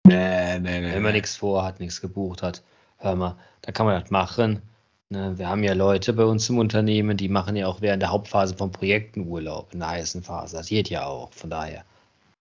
Nee, 0.07 0.59
nee, 0.59 0.81
nee. 0.81 0.93
Wenn 0.93 1.03
man 1.03 1.13
nichts 1.13 1.35
vorhat, 1.35 1.79
nichts 1.79 2.01
gebucht 2.01 2.41
hat, 2.41 2.63
hör 2.97 3.15
mal, 3.15 3.37
dann 3.61 3.73
kann 3.73 3.85
man 3.85 4.01
das 4.01 4.09
machen. 4.09 4.61
Ne, 5.09 5.37
wir 5.37 5.49
haben 5.49 5.63
ja 5.63 5.73
Leute 5.73 6.13
bei 6.13 6.23
uns 6.23 6.49
im 6.49 6.57
Unternehmen, 6.57 7.17
die 7.17 7.29
machen 7.29 7.55
ja 7.55 7.67
auch 7.67 7.81
während 7.81 8.01
der 8.01 8.11
Hauptphase 8.11 8.55
von 8.55 8.71
Projekten 8.71 9.27
Urlaub, 9.27 9.73
in 9.73 9.79
der 9.79 9.89
heißen 9.89 10.23
Phase. 10.23 10.57
Das 10.57 10.69
geht 10.69 10.89
ja 10.89 11.05
auch. 11.05 11.33
Von 11.33 11.49
daher, 11.49 11.83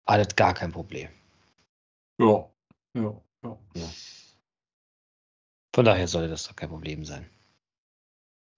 alles 0.05 0.35
gar 0.35 0.53
kein 0.53 0.71
Problem. 0.71 1.09
Ja. 2.19 2.49
Ja. 2.93 3.21
ja. 3.75 3.89
Von 5.73 5.85
daher 5.85 6.07
sollte 6.07 6.29
das 6.29 6.47
doch 6.47 6.55
kein 6.55 6.69
Problem 6.69 7.05
sein. 7.05 7.29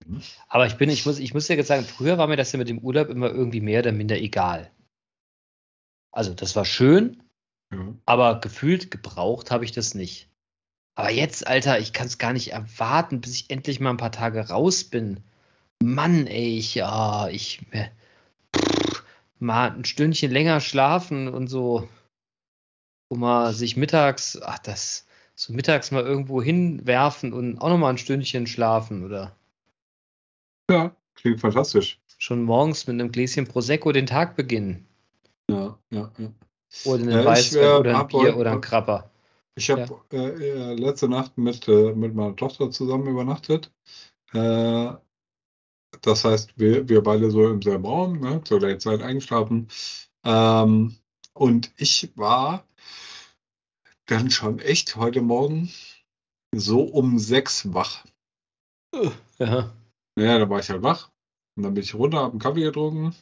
Mhm. 0.05 0.21
Aber 0.47 0.65
ich 0.65 0.77
bin, 0.77 0.89
ich 0.89 1.05
muss, 1.05 1.19
ich 1.19 1.33
muss 1.33 1.47
ja 1.47 1.55
jetzt 1.55 1.67
sagen, 1.67 1.83
früher 1.83 2.17
war 2.17 2.27
mir 2.27 2.37
das 2.37 2.51
ja 2.51 2.57
mit 2.57 2.69
dem 2.69 2.79
Urlaub 2.79 3.09
immer 3.09 3.29
irgendwie 3.29 3.61
mehr 3.61 3.81
oder 3.81 3.91
minder 3.91 4.17
egal. 4.17 4.71
Also, 6.11 6.33
das 6.33 6.55
war 6.55 6.65
schön, 6.65 7.21
ja. 7.71 7.93
aber 8.05 8.39
gefühlt 8.39 8.89
gebraucht 8.89 9.51
habe 9.51 9.65
ich 9.65 9.71
das 9.71 9.93
nicht. 9.93 10.29
Aber 10.95 11.11
jetzt, 11.11 11.47
Alter, 11.47 11.79
ich 11.79 11.93
kann 11.93 12.07
es 12.07 12.17
gar 12.17 12.33
nicht 12.33 12.51
erwarten, 12.51 13.21
bis 13.21 13.33
ich 13.33 13.49
endlich 13.49 13.79
mal 13.79 13.91
ein 13.91 13.97
paar 13.97 14.11
Tage 14.11 14.49
raus 14.49 14.83
bin. 14.83 15.23
Mann, 15.81 16.27
ey, 16.27 16.57
ich, 16.57 16.75
ja, 16.75 17.29
ich, 17.29 17.61
äh, 17.71 17.89
pff, 18.55 19.03
mal 19.39 19.71
ein 19.71 19.85
Stündchen 19.85 20.31
länger 20.31 20.59
schlafen 20.59 21.29
und 21.29 21.47
so, 21.47 21.87
wo 23.09 23.17
man 23.17 23.53
sich 23.53 23.77
mittags, 23.77 24.39
ach, 24.41 24.59
das, 24.59 25.05
so 25.35 25.53
mittags 25.53 25.91
mal 25.91 26.03
irgendwo 26.03 26.41
hinwerfen 26.41 27.33
und 27.33 27.59
auch 27.59 27.69
nochmal 27.69 27.93
ein 27.93 27.97
Stündchen 27.97 28.47
schlafen 28.47 29.05
oder 29.05 29.35
Ja, 30.69 30.95
klingt 31.15 31.39
fantastisch. 31.41 31.99
schon 32.17 32.43
morgens 32.43 32.85
mit 32.87 32.93
einem 32.95 33.11
Gläschen 33.11 33.47
Prosecco 33.47 33.91
den 33.91 34.05
Tag 34.05 34.35
beginnen. 34.35 34.85
Ja, 35.49 35.77
ja, 35.91 36.11
ja. 36.17 36.31
Oder 36.85 37.01
einen 37.01 37.11
Ja, 37.11 37.25
Weißwein 37.25 37.71
äh, 37.71 37.79
oder 37.79 37.99
ein 37.99 38.07
Bier 38.07 38.37
oder 38.37 38.51
ein 38.51 38.61
Krapper. 38.61 39.09
Ich 39.55 39.69
habe 39.69 40.01
äh, 40.11 40.71
äh, 40.71 40.73
letzte 40.75 41.09
Nacht 41.09 41.37
mit, 41.37 41.67
äh, 41.67 41.93
mit 41.93 42.13
meiner 42.15 42.35
Tochter 42.35 42.71
zusammen 42.71 43.07
übernachtet. 43.07 43.71
Äh, 44.33 44.93
das 46.01 46.23
heißt, 46.23 46.53
wir, 46.57 46.87
wir 46.87 47.01
beide 47.01 47.31
so 47.31 47.47
im 47.49 47.61
selben 47.61 47.85
Raum, 47.85 48.19
ne, 48.19 48.41
zur 48.43 48.59
gleichen 48.59 48.79
Zeit 48.79 49.01
eingeschlafen. 49.01 49.67
Ähm, 50.23 50.95
und 51.33 51.71
ich 51.77 52.11
war 52.15 52.65
dann 54.09 54.31
schon 54.31 54.59
echt 54.59 54.95
heute 54.95 55.21
Morgen 55.21 55.71
so 56.53 56.81
um 56.81 57.19
sechs 57.19 57.73
wach. 57.73 58.05
Ja. 59.37 59.73
Naja, 60.15 60.39
da 60.39 60.49
war 60.49 60.59
ich 60.59 60.69
halt 60.69 60.83
wach. 60.83 61.11
Und 61.55 61.63
dann 61.63 61.73
bin 61.73 61.83
ich 61.83 61.93
runter, 61.93 62.19
habe 62.19 62.31
einen 62.31 62.39
Kaffee 62.39 62.63
getrunken. 62.63 63.15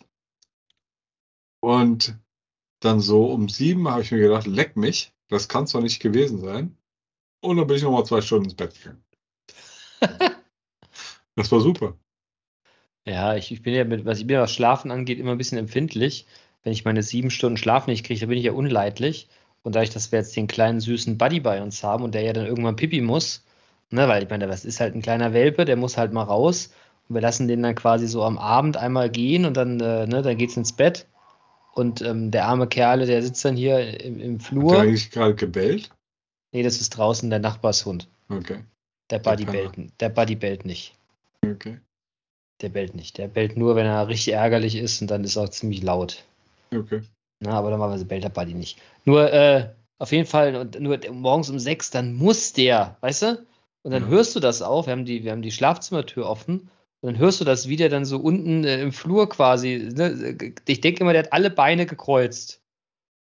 Und 1.62 2.18
dann 2.80 3.02
so 3.02 3.26
um 3.32 3.50
sieben 3.50 3.88
habe 3.90 4.02
ich 4.02 4.12
mir 4.12 4.20
gedacht, 4.20 4.48
leck 4.48 4.78
mich, 4.78 5.12
das 5.28 5.48
kann 5.50 5.66
es 5.66 5.72
doch 5.72 5.82
nicht 5.82 6.00
gewesen 6.00 6.40
sein. 6.40 6.78
Und 7.42 7.58
dann 7.58 7.68
bin 7.68 7.78
ich 7.78 7.84
nochmal 7.84 8.06
zwei 8.06 8.22
Stunden 8.22 8.46
ins 8.46 8.56
Bett 8.56 8.74
gegangen. 8.76 9.04
Das 11.36 11.52
war 11.52 11.62
super. 11.62 11.96
Ja, 13.06 13.36
ich, 13.36 13.52
ich 13.52 13.62
bin 13.62 13.76
ja 13.76 13.86
mit, 13.86 14.06
was 14.06 14.18
ich 14.18 14.26
mir 14.26 14.42
was 14.42 14.52
Schlafen 14.52 14.90
angeht, 14.90 15.20
immer 15.20 15.34
ein 15.34 15.38
bisschen 15.38 15.60
empfindlich. 15.60 16.26
Wenn 16.64 16.74
ich 16.74 16.84
meine 16.84 17.04
sieben 17.04 17.30
Stunden 17.30 17.58
Schlaf 17.58 17.86
nicht 17.86 18.04
kriege, 18.04 18.20
dann 18.20 18.30
bin 18.30 18.40
ich 18.40 18.46
ja 18.46 18.54
unleidlich. 18.54 19.30
Und 19.68 19.76
dadurch, 19.76 19.90
dass 19.90 20.14
wir 20.14 20.20
jetzt 20.20 20.34
den 20.38 20.48
kleinen 20.48 20.80
süßen 20.80 21.18
Buddy 21.18 21.42
bei 21.42 21.62
uns 21.62 21.84
haben 21.84 22.06
und 22.06 22.16
der 22.16 22.22
ja 22.22 22.32
dann 22.32 22.46
irgendwann 22.46 22.78
pipi 22.78 23.02
muss, 23.02 23.44
ne, 23.90 24.08
weil 24.08 24.24
ich 24.24 24.30
meine, 24.30 24.48
das 24.48 24.64
ist 24.64 24.80
halt 24.80 24.96
ein 24.96 25.02
kleiner 25.02 25.34
Welpe, 25.34 25.66
der 25.66 25.76
muss 25.76 25.98
halt 25.98 26.14
mal 26.14 26.24
raus. 26.24 26.72
Und 27.10 27.16
wir 27.16 27.22
lassen 27.22 27.50
den 27.50 27.64
dann 27.64 27.76
quasi 27.76 28.08
so 28.08 28.24
am 28.24 28.38
Abend 28.38 28.78
einmal 28.78 29.10
gehen 29.10 29.44
und 29.44 29.58
dann, 29.58 29.82
äh, 29.82 30.08
ne, 30.08 30.22
dann 30.22 30.38
geht's 30.38 30.56
ins 30.56 30.72
Bett. 30.72 31.06
Und 31.74 32.02
ähm, 32.02 32.32
der 32.32 32.46
arme 32.48 32.68
Kerle, 32.68 33.08
der 33.08 33.22
sitzt 33.22 33.44
dann 33.44 33.58
hier 33.58 34.02
im, 34.02 34.22
im 34.22 34.36
Hat 34.36 34.42
der 34.42 34.48
Flur. 34.48 34.80
eigentlich 34.80 35.12
gerade 35.12 35.36
gebellt? 35.36 35.90
Nee, 36.54 36.64
das 36.64 36.80
ist 36.80 36.92
draußen 36.92 37.30
der 37.30 37.40
Nachbarshund. 37.40 38.08
Okay, 38.30 38.64
Der 39.12 39.20
Buddy 39.20 39.44
Penner. 39.44 39.72
bellt, 39.74 39.92
der 40.00 40.08
Buddy 40.08 40.36
bellt 40.38 40.64
nicht. 40.64 40.96
okay, 41.44 41.82
Der 42.62 42.70
bellt 42.70 42.96
nicht. 42.96 43.18
Der 43.18 43.28
bellt 43.28 43.58
nur, 43.58 43.76
wenn 43.76 43.86
er 43.86 44.08
richtig 44.08 44.34
ärgerlich 44.34 44.78
ist 44.78 45.02
und 45.02 45.12
dann 45.12 45.26
ist 45.26 45.36
er 45.36 45.44
auch 45.44 45.50
ziemlich 45.50 45.84
laut. 45.84 46.24
okay. 46.74 47.02
Na, 47.40 47.52
aber 47.52 47.70
normalerweise 47.70 48.06
bellt 48.06 48.24
der 48.24 48.30
Buddy 48.30 48.54
nicht. 48.54 48.80
Nur, 49.06 49.32
äh, 49.32 49.70
auf 50.00 50.12
jeden 50.12 50.28
Fall, 50.28 50.56
und 50.56 50.80
nur 50.80 51.00
morgens 51.12 51.50
um 51.50 51.60
sechs, 51.60 51.90
dann 51.92 52.14
muss 52.16 52.54
der, 52.54 52.98
weißt 53.02 53.22
du? 53.24 53.46
Und 53.84 53.92
dann 53.92 54.04
Ja. 54.04 54.10
hörst 54.10 54.36
du 54.36 54.40
das 54.40 54.62
auch. 54.62 54.86
Wir 54.88 54.92
haben 54.92 55.06
die, 55.06 55.24
wir 55.24 55.32
haben 55.32 55.42
die 55.42 55.52
Schlafzimmertür 55.52 56.28
offen. 56.28 56.70
Und 57.02 57.14
dann 57.14 57.18
hörst 57.20 57.40
du 57.40 57.46
das, 57.46 57.68
wie 57.68 57.76
der 57.76 57.90
dann 57.90 58.06
so 58.06 58.18
unten 58.18 58.64
äh, 58.64 58.82
im 58.82 58.92
Flur 58.92 59.30
quasi. 59.30 59.90
Ne? 59.96 60.38
Ich 60.68 60.82
denke 60.82 61.02
immer, 61.02 61.14
der 61.14 61.24
hat 61.24 61.34
alle 61.34 61.50
Beine 61.50 61.86
gekreuzt. 61.86 62.62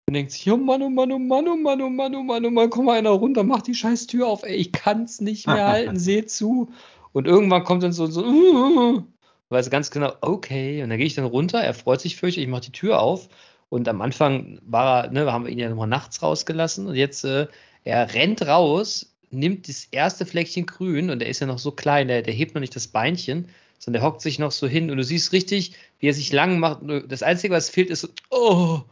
Und 0.08 0.14
denkt 0.14 0.32
sich, 0.32 0.50
oh 0.50 0.56
Mann, 0.56 0.82
oh 0.82 0.88
Mann, 0.88 1.12
oh 1.12 1.18
Mann, 1.18 1.48
oh 1.48 1.56
Mann, 1.56 1.82
oh 1.82 1.88
Mann, 1.88 2.14
oh 2.14 2.22
Mann, 2.22 2.46
oh 2.46 2.50
Mann, 2.50 2.70
komm 2.70 2.86
mal 2.86 2.98
einer 2.98 3.10
runter, 3.10 3.42
mach 3.42 3.62
die 3.62 3.74
scheiß 3.74 4.06
Tür 4.06 4.28
auf, 4.28 4.44
ey, 4.44 4.54
ich 4.54 4.72
kann's 4.72 5.20
nicht 5.20 5.46
mehr 5.46 5.66
halten, 5.66 5.98
seh 5.98 6.24
zu. 6.26 6.70
Und 7.12 7.26
irgendwann 7.26 7.64
kommt 7.64 7.82
dann 7.82 7.92
so, 7.92 8.06
so, 8.06 8.24
uh, 8.24 9.02
weiß 9.48 9.68
ganz 9.68 9.90
genau, 9.90 10.12
okay. 10.20 10.82
Und 10.82 10.90
dann 10.90 10.98
gehe 10.98 11.06
ich 11.06 11.14
dann 11.14 11.24
runter, 11.24 11.60
er 11.60 11.74
freut 11.74 12.00
sich 12.00 12.16
fürchterlich, 12.16 12.46
ich 12.46 12.50
mache 12.50 12.62
die 12.62 12.72
Tür 12.72 13.00
auf. 13.00 13.28
Und 13.68 13.88
am 13.88 14.00
Anfang 14.00 14.60
war 14.62 15.04
er, 15.04 15.10
ne, 15.10 15.32
haben 15.32 15.44
wir 15.44 15.52
ihn 15.52 15.58
ja 15.58 15.68
nochmal 15.68 15.88
nachts 15.88 16.22
rausgelassen. 16.22 16.86
Und 16.86 16.94
jetzt, 16.94 17.24
äh, 17.24 17.48
er 17.84 18.14
rennt 18.14 18.46
raus, 18.46 19.16
nimmt 19.30 19.68
das 19.68 19.86
erste 19.86 20.26
Fleckchen 20.26 20.66
grün 20.66 21.10
und 21.10 21.22
er 21.22 21.28
ist 21.28 21.40
ja 21.40 21.46
noch 21.46 21.58
so 21.58 21.72
klein, 21.72 22.08
der, 22.08 22.22
der 22.22 22.34
hebt 22.34 22.54
noch 22.54 22.60
nicht 22.60 22.76
das 22.76 22.88
Beinchen, 22.88 23.48
sondern 23.78 24.00
der 24.00 24.10
hockt 24.10 24.20
sich 24.20 24.38
noch 24.38 24.52
so 24.52 24.66
hin 24.66 24.90
und 24.90 24.96
du 24.96 25.04
siehst 25.04 25.32
richtig, 25.32 25.74
wie 25.98 26.08
er 26.08 26.14
sich 26.14 26.32
lang 26.32 26.58
macht. 26.58 26.80
Das 27.08 27.22
Einzige, 27.22 27.54
was 27.54 27.70
fehlt, 27.70 27.90
ist 27.90 28.00
so, 28.00 28.08
oh, 28.30 28.82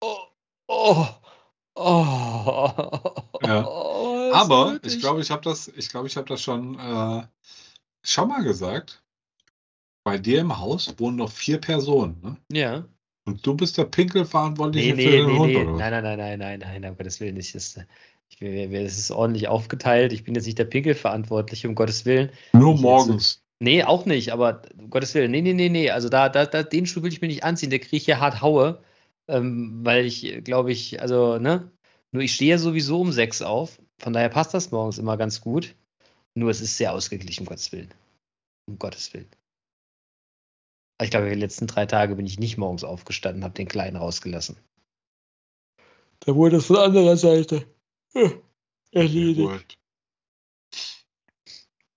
oh, 0.00 0.16
oh, 0.68 1.06
oh. 1.74 2.70
Ja. 3.42 3.66
oh, 3.68 4.32
Aber 4.32 4.72
nötig. 4.72 4.94
ich 4.94 5.00
glaube, 5.00 5.20
ich 5.20 5.30
habe 5.30 5.42
das, 5.42 5.68
ich 5.68 5.88
glaube, 5.88 6.06
ich 6.06 6.16
habe 6.16 6.28
das 6.28 6.42
schon, 6.42 6.78
äh, 6.78 7.26
schon 8.04 8.28
mal 8.28 8.42
gesagt. 8.42 9.02
Bei 10.04 10.18
dir 10.18 10.40
im 10.40 10.58
Haus 10.58 10.94
wohnen 10.98 11.16
noch 11.16 11.30
vier 11.30 11.58
Personen, 11.60 12.20
ne? 12.22 12.36
Ja. 12.52 12.84
Und 13.26 13.44
du 13.44 13.54
bist 13.54 13.76
der 13.76 13.84
Pinkelverantwortliche 13.84 14.94
Nee, 14.94 15.02
für 15.02 15.10
nee, 15.10 15.16
den 15.16 15.26
nee, 15.26 15.38
Hund, 15.38 15.52
nee. 15.52 15.64
Nein, 15.64 15.76
nein, 15.76 16.02
nein, 16.02 16.18
nein, 16.18 16.38
nein, 16.38 16.80
nein, 16.80 16.90
um 16.90 16.96
Gottes 16.96 17.20
Willen 17.20 17.34
nicht. 17.34 17.54
Das, 17.54 17.78
ich, 18.28 18.40
ist 18.40 19.10
ordentlich 19.10 19.48
aufgeteilt. 19.48 20.12
Ich 20.12 20.24
bin 20.24 20.34
jetzt 20.34 20.46
nicht 20.46 20.58
der 20.58 20.64
Pinkelverantwortliche, 20.64 21.68
um 21.68 21.74
Gottes 21.74 22.04
Willen. 22.06 22.30
Nur 22.52 22.74
Ich 22.74 22.80
morgens. 22.80 23.42
Nee, 23.58 23.82
auch 23.82 24.06
nicht, 24.06 24.32
aber 24.32 24.62
um 24.78 24.90
Gottes 24.90 25.14
Willen. 25.14 25.30
Nee, 25.30 25.42
nee, 25.42 25.54
nee, 25.54 25.68
nee. 25.68 25.90
Also 25.90 26.08
da, 26.08 26.28
da, 26.28 26.46
da 26.46 26.62
den 26.62 26.86
Schuh 26.86 27.02
will 27.02 27.12
ich 27.12 27.20
mir 27.20 27.28
nicht 27.28 27.42
anziehen. 27.42 27.70
Der 27.70 27.78
kriege 27.78 27.96
ich 27.96 28.06
ja 28.06 28.20
hart 28.20 28.42
Haue. 28.42 28.82
Ähm, 29.28 29.80
weil 29.84 30.04
ich, 30.06 30.44
glaube 30.44 30.70
ich, 30.70 31.00
also, 31.00 31.38
ne? 31.38 31.72
Nur 32.12 32.22
ich 32.22 32.34
stehe 32.34 32.52
ja 32.52 32.58
sowieso 32.58 33.00
um 33.00 33.10
sechs 33.10 33.42
auf. 33.42 33.80
Von 33.98 34.12
daher 34.12 34.28
passt 34.28 34.54
das 34.54 34.70
morgens 34.70 34.98
immer 34.98 35.16
ganz 35.16 35.40
gut. 35.40 35.74
Nur 36.34 36.50
es 36.50 36.60
ist 36.60 36.76
sehr 36.76 36.92
ausgeglichen, 36.92 37.42
um 37.42 37.48
Gottes 37.48 37.72
Willen. 37.72 37.92
Um 38.68 38.78
Gottes 38.78 39.12
Willen. 39.14 39.28
Ich 41.02 41.10
glaube, 41.10 41.28
die 41.28 41.34
letzten 41.34 41.66
drei 41.66 41.86
Tage 41.86 42.16
bin 42.16 42.26
ich 42.26 42.38
nicht 42.38 42.56
morgens 42.56 42.84
aufgestanden, 42.84 43.44
habe 43.44 43.54
den 43.54 43.68
Kleinen 43.68 43.96
rausgelassen. 43.96 44.56
Da 46.20 46.34
wurde 46.34 46.56
das 46.56 46.66
von 46.66 46.76
anderer 46.76 47.16
Seite 47.16 47.66
erledigt. 48.92 49.50
Gut. 49.50 49.78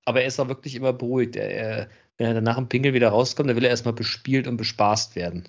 Aber 0.06 0.22
er 0.22 0.28
ist 0.28 0.39
auch 0.39 0.47
wirklich 0.50 0.76
immer 0.76 0.91
beruhigt. 0.91 1.36
Er, 1.36 1.50
er, 1.50 1.89
wenn 2.18 2.28
er 2.28 2.34
dann 2.34 2.43
nach 2.43 2.58
dem 2.58 2.68
Pinkel 2.68 2.93
wieder 2.93 3.10
rauskommt, 3.10 3.50
dann 3.50 3.56
will 3.56 3.64
er 3.64 3.70
erstmal 3.70 3.93
bespielt 3.93 4.47
und 4.47 4.58
bespaßt 4.58 5.16
werden. 5.16 5.47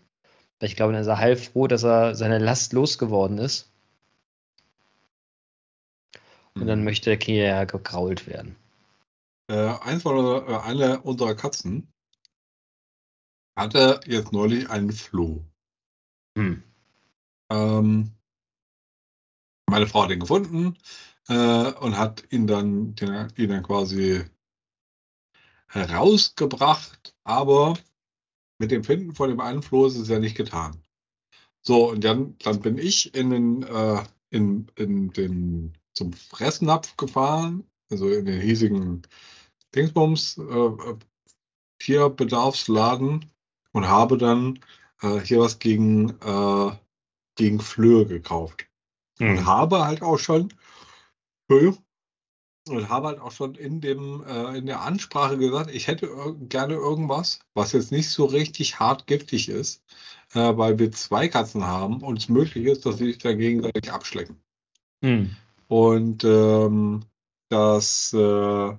Weil 0.60 0.68
ich 0.68 0.76
glaube, 0.76 0.92
dann 0.92 1.02
ist 1.02 1.08
er 1.08 1.18
heilfroh, 1.18 1.66
dass 1.66 1.82
er 1.82 2.14
seine 2.14 2.38
Last 2.38 2.72
losgeworden 2.72 3.38
ist. 3.38 3.72
Und 6.54 6.66
dann 6.66 6.80
Mhm. 6.80 6.84
möchte 6.84 7.10
der 7.10 7.16
Kind 7.16 7.38
ja 7.38 7.64
gekrault 7.64 8.26
werden. 8.26 8.54
Äh, 9.48 9.74
eins 9.80 10.02
von 10.02 10.16
unserer, 10.16 10.48
äh, 10.48 10.60
eine 10.62 11.00
unserer 11.00 11.34
Katzen 11.34 11.89
hatte 13.60 14.00
jetzt 14.06 14.32
neulich 14.32 14.70
einen 14.70 14.90
Floh. 14.90 15.44
Hm. 16.36 16.62
Ähm, 17.52 18.10
meine 19.68 19.86
Frau 19.86 20.04
hat 20.04 20.10
ihn 20.10 20.20
gefunden 20.20 20.78
äh, 21.28 21.72
und 21.72 21.98
hat 21.98 22.24
ihn 22.32 22.46
dann, 22.46 22.94
den, 22.94 23.28
ihn 23.36 23.50
dann 23.50 23.62
quasi 23.62 24.24
herausgebracht, 25.68 27.14
aber 27.22 27.78
mit 28.58 28.70
dem 28.70 28.82
Finden 28.82 29.14
von 29.14 29.28
dem 29.28 29.40
einen 29.40 29.62
Floh 29.62 29.86
ist 29.86 29.96
es 29.96 30.08
ja 30.08 30.18
nicht 30.18 30.36
getan. 30.36 30.82
So, 31.62 31.90
und 31.90 32.02
dann, 32.02 32.36
dann 32.38 32.60
bin 32.60 32.78
ich 32.78 33.14
in 33.14 33.30
den, 33.30 33.62
äh, 33.62 34.02
in, 34.30 34.68
in 34.76 35.12
den, 35.12 35.78
zum 35.92 36.14
Fressnapf 36.14 36.96
gefahren, 36.96 37.68
also 37.90 38.08
in 38.08 38.24
den 38.24 38.40
hiesigen 38.40 39.02
Dingsbums, 39.74 40.38
äh, 40.38 40.94
Tierbedarfsladen 41.78 43.30
und 43.72 43.88
habe 43.88 44.18
dann 44.18 44.58
äh, 45.02 45.20
hier 45.20 45.40
was 45.40 45.58
gegen, 45.58 46.10
äh, 46.20 46.72
gegen 47.36 47.60
Flöhe 47.60 48.06
gekauft. 48.06 48.66
Und 49.18 49.38
Hm. 49.38 49.46
habe 49.46 49.84
halt 49.84 50.02
auch 50.02 50.18
schon, 50.18 50.52
und 52.68 52.88
habe 52.88 53.08
halt 53.08 53.20
auch 53.20 53.32
schon 53.32 53.54
in 53.54 53.80
dem, 53.80 54.22
äh, 54.26 54.56
in 54.58 54.66
der 54.66 54.82
Ansprache 54.82 55.38
gesagt, 55.38 55.70
ich 55.70 55.86
hätte 55.88 56.08
gerne 56.48 56.74
irgendwas, 56.74 57.40
was 57.54 57.72
jetzt 57.72 57.92
nicht 57.92 58.08
so 58.10 58.26
richtig 58.26 58.78
hart 58.78 59.06
giftig 59.06 59.48
ist, 59.48 59.82
äh, 60.34 60.56
weil 60.56 60.78
wir 60.78 60.92
zwei 60.92 61.28
Katzen 61.28 61.64
haben 61.66 62.02
und 62.02 62.18
es 62.18 62.28
möglich 62.28 62.66
ist, 62.66 62.86
dass 62.86 62.98
sie 62.98 63.06
sich 63.06 63.18
da 63.18 63.32
gegenseitig 63.32 63.90
abschlecken. 63.92 64.40
Hm. 65.02 65.36
Und 65.68 66.24
ähm, 66.24 67.04
das, 67.48 68.12
äh, 68.12 68.76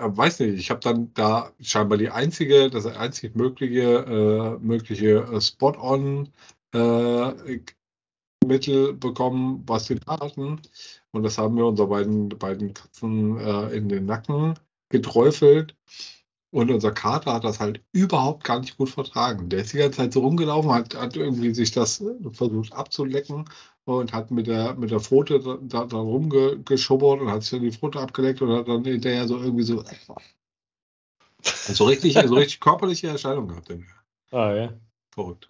weiß 0.00 0.40
nicht, 0.40 0.58
ich 0.58 0.70
habe 0.70 0.80
dann 0.80 1.12
da 1.14 1.52
scheinbar 1.60 1.98
die 1.98 2.10
einzige, 2.10 2.70
das 2.70 2.86
einzig 2.86 3.36
mögliche, 3.36 4.58
äh, 4.60 4.64
mögliche 4.64 5.24
äh, 5.24 5.40
Spot-on 5.40 6.28
äh, 6.74 7.60
Mittel 8.46 8.94
bekommen, 8.94 9.62
was 9.66 9.88
wir 9.90 9.98
da 10.00 10.18
hatten. 10.20 10.60
Und 11.12 11.22
das 11.22 11.38
haben 11.38 11.56
wir 11.56 11.66
unseren 11.66 11.88
beiden, 11.88 12.28
beiden 12.30 12.74
Katzen 12.74 13.38
äh, 13.38 13.68
in 13.76 13.88
den 13.88 14.06
Nacken 14.06 14.58
geträufelt. 14.88 15.76
Und 16.52 16.70
unser 16.70 16.90
Kater 16.90 17.32
hat 17.32 17.44
das 17.44 17.60
halt 17.60 17.80
überhaupt 17.92 18.42
gar 18.42 18.58
nicht 18.58 18.76
gut 18.76 18.90
vertragen. 18.90 19.48
Der 19.48 19.60
ist 19.60 19.72
die 19.72 19.78
ganze 19.78 19.98
Zeit 19.98 20.12
so 20.12 20.20
rumgelaufen, 20.20 20.72
hat, 20.72 20.96
hat 20.96 21.16
irgendwie 21.16 21.54
sich 21.54 21.70
das 21.70 22.00
äh, 22.00 22.14
versucht 22.32 22.72
abzulecken 22.72 23.48
und 23.84 24.12
hat 24.12 24.32
mit 24.32 24.48
der, 24.48 24.74
mit 24.74 24.90
der 24.90 25.00
Pfote 25.00 25.38
da, 25.62 25.84
da, 25.84 25.96
rumgeschubbert 25.96 27.20
und 27.20 27.30
hat 27.30 27.42
sich 27.42 27.52
dann 27.52 27.62
die 27.62 27.72
Pfote 27.72 28.00
abgeleckt 28.00 28.42
und 28.42 28.52
hat 28.52 28.66
dann 28.66 28.84
hinterher 28.84 29.28
so 29.28 29.38
irgendwie 29.38 29.62
so. 29.62 29.84
So 31.42 31.84
richtig, 31.84 32.14
so 32.14 32.34
richtig 32.34 32.60
körperliche 32.60 33.08
Erscheinungen 33.08 33.48
gehabt. 33.48 33.68
denn. 33.68 33.86
Ah, 34.32 34.52
ja. 34.52 34.80
verrückt. 35.12 35.48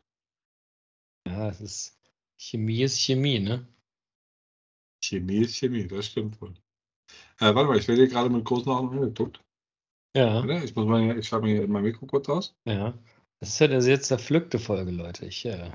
Ja, 1.26 1.48
es 1.48 1.60
ist 1.60 2.00
Chemie 2.36 2.82
ist 2.82 2.98
Chemie, 2.98 3.38
ne? 3.38 3.66
Chemie 5.02 5.38
ist 5.38 5.56
Chemie, 5.56 5.86
das 5.86 6.06
stimmt 6.06 6.40
wohl. 6.40 6.54
Äh, 7.38 7.54
warte 7.54 7.68
mal, 7.68 7.78
ich 7.78 7.88
werde 7.88 8.02
hier 8.02 8.10
gerade 8.10 8.30
mit 8.30 8.44
großen 8.44 8.70
Augen 8.70 8.98
angeguckt. 8.98 9.42
Ja, 10.16 10.42
Oder? 10.42 10.62
Ich 10.64 10.74
muss 10.74 10.86
mal, 10.86 11.18
ich 11.18 11.28
schaue 11.28 11.42
mir 11.42 11.66
mein 11.68 11.82
Mikro 11.82 12.06
kurz 12.06 12.28
aus. 12.28 12.54
ja. 12.64 12.94
Das 13.38 13.48
ist 13.48 13.58
ja 13.58 13.68
eine 13.68 13.80
sehr 13.80 14.02
zerpflückte 14.02 14.58
Folge, 14.58 14.90
Leute. 14.90 15.24
Ich, 15.24 15.46
äh, 15.46 15.70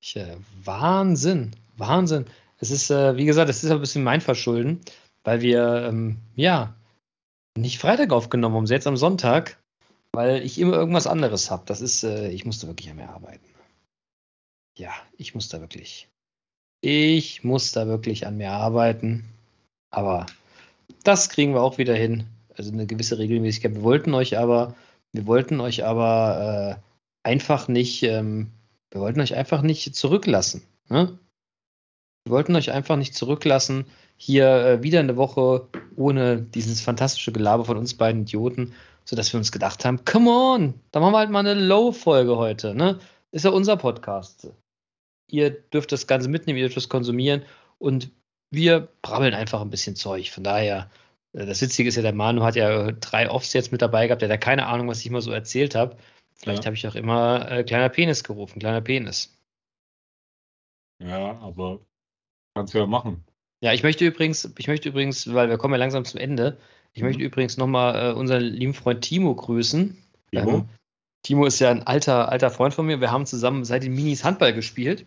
ich 0.00 0.14
äh, 0.14 0.36
Wahnsinn, 0.62 1.50
Wahnsinn. 1.76 2.26
Es 2.58 2.70
ist, 2.70 2.90
äh, 2.92 3.16
wie 3.16 3.24
gesagt, 3.24 3.50
es 3.50 3.64
ist 3.64 3.72
ein 3.72 3.80
bisschen 3.80 4.04
mein 4.04 4.20
Verschulden, 4.20 4.80
weil 5.24 5.40
wir, 5.40 5.88
ähm, 5.88 6.18
ja, 6.36 6.76
nicht 7.56 7.80
Freitag 7.80 8.12
aufgenommen 8.12 8.54
haben, 8.54 8.66
jetzt 8.66 8.86
am 8.86 8.96
Sonntag, 8.96 9.58
weil 10.12 10.44
ich 10.44 10.60
immer 10.60 10.74
irgendwas 10.74 11.08
anderes 11.08 11.50
habe. 11.50 11.64
Das 11.66 11.80
ist, 11.80 12.04
äh, 12.04 12.28
ich 12.30 12.44
musste 12.44 12.68
wirklich 12.68 12.88
an 12.88 12.96
mir 12.96 13.08
arbeiten. 13.08 13.44
Ja, 14.78 14.92
ich 15.16 15.34
muss 15.34 15.48
da 15.48 15.60
wirklich. 15.60 16.08
Ich 16.82 17.42
muss 17.42 17.72
da 17.72 17.88
wirklich 17.88 18.28
an 18.28 18.36
mir 18.36 18.52
arbeiten. 18.52 19.24
Aber 19.90 20.26
das 21.02 21.30
kriegen 21.30 21.52
wir 21.52 21.62
auch 21.62 21.78
wieder 21.78 21.96
hin. 21.96 22.28
Also 22.56 22.72
eine 22.72 22.86
gewisse 22.86 23.18
Regelmäßigkeit. 23.18 23.74
Wir 23.74 23.82
wollten 23.82 24.14
euch 24.14 24.38
aber, 24.38 24.74
wir 25.12 25.26
wollten 25.26 25.60
euch 25.60 25.84
aber 25.84 26.78
äh, 26.78 27.28
einfach 27.28 27.68
nicht, 27.68 28.02
ähm, 28.02 28.50
wir 28.90 29.00
wollten 29.00 29.20
euch 29.20 29.34
einfach 29.34 29.62
nicht 29.62 29.94
zurücklassen. 29.94 30.62
Ne? 30.88 31.18
Wir 32.24 32.32
wollten 32.32 32.56
euch 32.56 32.72
einfach 32.72 32.96
nicht 32.96 33.14
zurücklassen. 33.14 33.86
Hier 34.16 34.48
äh, 34.48 34.82
wieder 34.82 35.00
eine 35.00 35.16
Woche 35.16 35.68
ohne 35.96 36.40
dieses 36.40 36.80
fantastische 36.80 37.32
Gelaber 37.32 37.64
von 37.64 37.76
uns 37.76 37.94
beiden 37.94 38.22
Idioten, 38.22 38.72
sodass 39.04 39.32
wir 39.32 39.38
uns 39.38 39.52
gedacht 39.52 39.84
haben, 39.84 40.04
come 40.04 40.30
on, 40.30 40.74
da 40.90 41.00
machen 41.00 41.12
wir 41.12 41.18
halt 41.18 41.30
mal 41.30 41.40
eine 41.40 41.54
Low-Folge 41.54 42.36
heute. 42.36 42.74
Ne? 42.74 42.98
Ist 43.30 43.44
ja 43.44 43.50
unser 43.50 43.76
Podcast. 43.76 44.48
Ihr 45.30 45.50
dürft 45.50 45.92
das 45.92 46.06
Ganze 46.06 46.28
mitnehmen, 46.28 46.58
ihr 46.58 46.64
dürft 46.64 46.76
das 46.76 46.88
konsumieren 46.88 47.42
und 47.78 48.10
wir 48.50 48.88
brabbeln 49.02 49.34
einfach 49.34 49.60
ein 49.60 49.70
bisschen 49.70 49.96
Zeug. 49.96 50.30
Von 50.30 50.44
daher, 50.44 50.90
das 51.44 51.60
Witzige 51.60 51.88
ist 51.88 51.96
ja, 51.96 52.02
der 52.02 52.14
Manu 52.14 52.42
hat 52.42 52.56
ja 52.56 52.92
drei 52.92 53.28
Offs 53.30 53.52
jetzt 53.52 53.72
mit 53.72 53.82
dabei 53.82 54.06
gehabt, 54.06 54.22
der 54.22 54.30
hat 54.30 54.40
keine 54.40 54.66
Ahnung, 54.66 54.88
was 54.88 55.04
ich 55.04 55.10
mal 55.10 55.20
so 55.20 55.32
erzählt 55.32 55.74
habe. 55.74 55.96
Vielleicht 56.34 56.64
Ja. 56.64 56.66
habe 56.66 56.76
ich 56.76 56.86
auch 56.88 56.94
immer 56.94 57.50
äh, 57.50 57.64
kleiner 57.64 57.88
Penis 57.88 58.24
gerufen, 58.24 58.58
kleiner 58.58 58.80
Penis. 58.80 59.36
Ja, 61.02 61.38
aber 61.40 61.80
kannst 62.54 62.74
du 62.74 62.78
ja 62.78 62.86
machen. 62.86 63.24
Ja, 63.60 63.72
ich 63.72 63.82
möchte 63.82 64.06
übrigens, 64.06 64.50
ich 64.56 64.68
möchte 64.68 64.88
übrigens, 64.88 65.32
weil 65.32 65.48
wir 65.48 65.58
kommen 65.58 65.74
ja 65.74 65.78
langsam 65.78 66.04
zum 66.04 66.20
Ende, 66.20 66.58
ich 66.92 67.02
Mhm. 67.02 67.08
möchte 67.08 67.22
übrigens 67.22 67.56
nochmal 67.56 68.10
äh, 68.10 68.14
unseren 68.14 68.42
lieben 68.42 68.74
Freund 68.74 69.02
Timo 69.02 69.34
grüßen. 69.34 70.02
Timo? 70.30 70.50
Ähm, 70.50 70.68
Timo 71.22 71.44
ist 71.46 71.58
ja 71.58 71.70
ein 71.70 71.82
alter, 71.86 72.30
alter 72.30 72.50
Freund 72.50 72.72
von 72.72 72.86
mir. 72.86 73.00
Wir 73.00 73.10
haben 73.10 73.26
zusammen 73.26 73.64
seit 73.64 73.82
den 73.82 73.94
Minis 73.94 74.24
Handball 74.24 74.52
gespielt. 74.54 75.04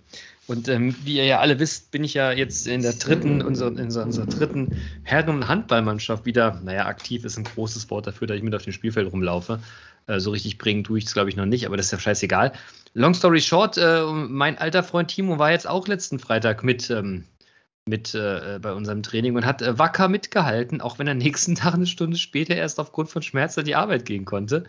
Und 0.49 0.67
ähm, 0.67 0.95
wie 1.03 1.17
ihr 1.17 1.25
ja 1.25 1.39
alle 1.41 1.59
wisst, 1.59 1.91
bin 1.91 2.03
ich 2.03 2.15
ja 2.15 2.31
jetzt 2.31 2.65
in 2.67 2.81
der 2.81 2.93
dritten, 2.93 3.43
unserer, 3.43 3.69
in 3.69 3.95
unserer, 3.95 4.25
dritten 4.25 4.81
Herren- 5.03 5.29
und 5.29 5.47
Handballmannschaft 5.47 6.25
wieder, 6.25 6.59
naja, 6.63 6.87
aktiv 6.87 7.23
ist 7.23 7.37
ein 7.37 7.43
großes 7.43 7.91
Wort 7.91 8.07
dafür, 8.07 8.25
dass 8.25 8.37
ich 8.37 8.41
mit 8.41 8.55
auf 8.55 8.63
dem 8.63 8.73
Spielfeld 8.73 9.11
rumlaufe. 9.11 9.59
Äh, 10.07 10.19
so 10.19 10.31
richtig 10.31 10.57
bringen 10.57 10.83
tue 10.83 10.97
ich 10.97 11.05
es, 11.05 11.13
glaube 11.13 11.29
ich, 11.29 11.35
noch 11.35 11.45
nicht, 11.45 11.67
aber 11.67 11.77
das 11.77 11.85
ist 11.85 11.91
ja 11.91 11.99
scheißegal. 11.99 12.53
Long 12.95 13.13
story 13.13 13.41
short, 13.41 13.77
äh, 13.77 14.03
mein 14.11 14.57
alter 14.57 14.81
Freund 14.81 15.11
Timo 15.11 15.37
war 15.37 15.51
jetzt 15.51 15.67
auch 15.67 15.87
letzten 15.87 16.17
Freitag 16.17 16.63
mit, 16.63 16.89
ähm, 16.89 17.25
mit 17.85 18.15
äh, 18.15 18.57
bei 18.59 18.73
unserem 18.73 19.03
Training 19.03 19.35
und 19.35 19.45
hat 19.45 19.61
äh, 19.61 19.77
wacker 19.77 20.07
mitgehalten, 20.07 20.81
auch 20.81 20.97
wenn 20.97 21.05
er 21.05 21.13
nächsten 21.13 21.53
Tag 21.55 21.75
eine 21.75 21.85
Stunde 21.85 22.17
später 22.17 22.55
erst 22.55 22.79
aufgrund 22.79 23.09
von 23.09 23.21
Schmerzen 23.21 23.65
die 23.65 23.75
Arbeit 23.75 24.03
gehen 24.03 24.25
konnte 24.25 24.63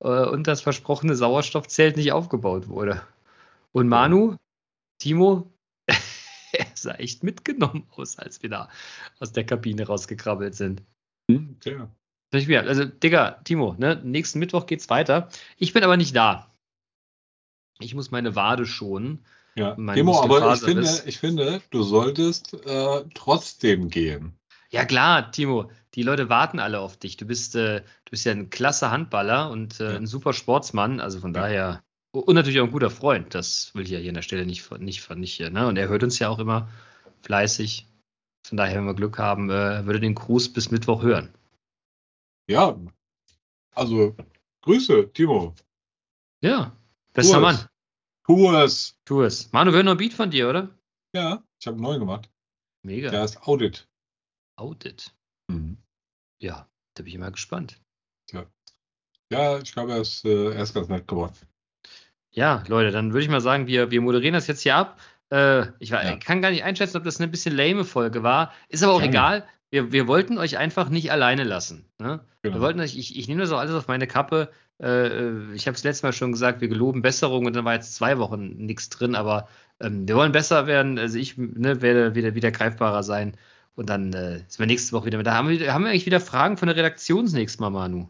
äh, 0.00 0.08
und 0.08 0.48
das 0.48 0.60
versprochene 0.60 1.14
Sauerstoffzelt 1.14 1.96
nicht 1.96 2.10
aufgebaut 2.10 2.66
wurde. 2.66 3.00
Und 3.70 3.86
Manu, 3.86 4.34
Timo, 5.00 5.52
er 6.52 6.66
sah 6.74 6.94
echt 6.94 7.24
mitgenommen 7.24 7.88
aus, 7.90 8.18
als 8.18 8.42
wir 8.42 8.50
da 8.50 8.68
aus 9.18 9.32
der 9.32 9.44
Kabine 9.44 9.86
rausgekrabbelt 9.86 10.54
sind. 10.54 10.84
Hm, 11.28 11.56
wieder, 12.32 12.60
Also, 12.60 12.84
Digga, 12.84 13.40
Timo, 13.42 13.74
ne, 13.78 14.00
nächsten 14.04 14.38
Mittwoch 14.38 14.66
geht's 14.66 14.88
weiter. 14.88 15.28
Ich 15.56 15.72
bin 15.72 15.82
aber 15.82 15.96
nicht 15.96 16.14
da. 16.14 16.48
Ich 17.80 17.94
muss 17.94 18.10
meine 18.12 18.36
Wade 18.36 18.66
schonen. 18.66 19.24
Ja. 19.56 19.74
Timo, 19.74 20.22
aber 20.22 20.52
ich 20.54 20.60
finde, 20.60 21.02
ich 21.06 21.18
finde, 21.18 21.60
du 21.70 21.82
solltest 21.82 22.54
äh, 22.54 23.04
trotzdem 23.14 23.88
gehen. 23.88 24.38
Ja 24.70 24.84
klar, 24.84 25.32
Timo, 25.32 25.72
die 25.94 26.04
Leute 26.04 26.28
warten 26.28 26.60
alle 26.60 26.78
auf 26.78 26.96
dich. 26.96 27.16
Du 27.16 27.26
bist, 27.26 27.56
äh, 27.56 27.80
du 27.80 28.10
bist 28.10 28.24
ja 28.24 28.32
ein 28.32 28.50
klasse 28.50 28.90
Handballer 28.92 29.50
und 29.50 29.80
äh, 29.80 29.92
Ja. 29.92 29.96
ein 29.96 30.06
super 30.06 30.32
Sportsmann. 30.32 31.00
Also 31.00 31.18
von 31.18 31.34
Ja. 31.34 31.40
daher 31.40 31.84
und 32.12 32.34
natürlich 32.34 32.60
auch 32.60 32.64
ein 32.64 32.72
guter 32.72 32.90
Freund. 32.90 33.34
Das 33.34 33.74
will 33.74 33.84
ich 33.84 33.90
ja 33.90 33.98
hier 33.98 34.10
an 34.10 34.14
der 34.14 34.22
Stelle 34.22 34.46
nicht, 34.46 34.70
nicht, 34.80 35.10
nicht 35.10 35.34
hier. 35.34 35.50
Ne? 35.50 35.66
Und 35.66 35.76
er 35.76 35.88
hört 35.88 36.02
uns 36.02 36.18
ja 36.18 36.28
auch 36.28 36.38
immer 36.38 36.68
fleißig. 37.22 37.86
Von 38.46 38.56
daher, 38.56 38.76
wenn 38.78 38.86
wir 38.86 38.94
Glück 38.94 39.18
haben, 39.18 39.50
äh, 39.50 39.84
würde 39.84 40.00
den 40.00 40.14
Gruß 40.14 40.52
bis 40.52 40.70
Mittwoch 40.70 41.02
hören. 41.02 41.32
Ja, 42.48 42.78
also 43.74 44.16
Grüße, 44.62 45.12
Timo. 45.12 45.54
Ja, 46.42 46.76
bester 47.12 47.34
Tu 47.34 47.40
Mann. 47.40 47.54
es. 47.54 47.68
Tu 48.26 48.50
es. 48.50 48.98
Tu 49.04 49.22
es. 49.22 49.52
Manu, 49.52 49.70
wir 49.70 49.76
hören 49.76 49.86
noch 49.86 49.92
ein 49.92 49.98
Beat 49.98 50.14
von 50.14 50.30
dir, 50.30 50.48
oder? 50.48 50.76
Ja, 51.14 51.44
ich 51.60 51.66
habe 51.66 51.76
einen 51.76 51.82
neuen 51.82 52.00
gemacht. 52.00 52.30
Mega. 52.82 53.10
Der 53.10 53.24
ist 53.24 53.42
Audit. 53.46 53.88
Outed. 54.56 55.14
Mhm. 55.48 55.76
Ja, 56.40 56.68
da 56.94 57.02
bin 57.02 57.12
ich 57.12 57.18
mal 57.18 57.30
gespannt. 57.30 57.80
Ja, 59.32 59.58
ich 59.58 59.72
glaube, 59.72 59.92
er 59.92 60.00
ist, 60.00 60.24
äh, 60.24 60.52
er 60.52 60.62
ist 60.62 60.74
ganz 60.74 60.88
nett 60.88 61.06
geworden. 61.06 61.34
Ja, 62.32 62.62
Leute, 62.68 62.90
dann 62.92 63.12
würde 63.12 63.22
ich 63.24 63.28
mal 63.30 63.40
sagen, 63.40 63.66
wir, 63.66 63.90
wir 63.90 64.00
moderieren 64.00 64.34
das 64.34 64.46
jetzt 64.46 64.62
hier 64.62 64.76
ab. 64.76 65.00
Äh, 65.30 65.66
ich 65.78 65.90
war, 65.92 66.04
Ja. 66.04 66.16
kann 66.16 66.42
gar 66.42 66.50
nicht 66.50 66.64
einschätzen, 66.64 66.96
ob 66.96 67.04
das 67.04 67.20
eine 67.20 67.28
bisschen 67.28 67.56
lame 67.56 67.84
Folge 67.84 68.22
war. 68.22 68.52
Ist 68.68 68.82
aber 68.82 68.92
auch 68.92 68.98
Gerne. 69.00 69.12
egal. 69.12 69.44
Wir, 69.70 69.92
wir 69.92 70.06
wollten 70.08 70.38
euch 70.38 70.58
einfach 70.58 70.88
nicht 70.88 71.12
alleine 71.12 71.44
lassen. 71.44 71.84
Ne? 71.98 72.20
Wir 72.42 72.50
Genau. 72.50 72.62
wollten 72.62 72.80
euch, 72.80 72.96
ich, 72.96 73.16
ich 73.18 73.28
nehme 73.28 73.40
das 73.40 73.52
auch 73.52 73.58
alles 73.58 73.74
auf 73.74 73.86
meine 73.88 74.06
Kappe. 74.06 74.50
Äh, 74.82 75.52
ich 75.54 75.66
habe 75.66 75.76
es 75.76 75.84
letztes 75.84 76.02
Mal 76.02 76.12
schon 76.12 76.32
gesagt, 76.32 76.60
wir 76.60 76.68
geloben 76.68 77.02
Besserung 77.02 77.46
und 77.46 77.54
dann 77.54 77.64
war 77.64 77.74
jetzt 77.74 77.94
zwei 77.94 78.18
Wochen 78.18 78.56
nichts 78.56 78.88
drin, 78.88 79.14
aber 79.14 79.48
ähm, 79.80 80.08
wir 80.08 80.16
wollen 80.16 80.32
besser 80.32 80.66
werden. 80.66 80.98
Also 80.98 81.18
ich 81.18 81.36
ne, 81.36 81.82
werde 81.82 82.14
wieder, 82.14 82.34
wieder 82.34 82.50
greifbarer 82.50 83.02
sein. 83.02 83.36
Und 83.76 83.88
dann 83.88 84.12
äh, 84.12 84.38
sind 84.48 84.58
wir 84.58 84.66
nächste 84.66 84.92
Woche 84.92 85.06
wieder 85.06 85.18
mit. 85.18 85.26
Da 85.26 85.34
haben 85.34 85.48
wir, 85.48 85.72
haben 85.72 85.84
wir 85.84 85.90
eigentlich 85.90 86.06
wieder 86.06 86.20
Fragen 86.20 86.56
von 86.56 86.66
der 86.66 86.76
Redaktion 86.76 87.24
das 87.26 87.34
nächste 87.34 87.60
Mal, 87.62 87.70
Manu. 87.70 88.08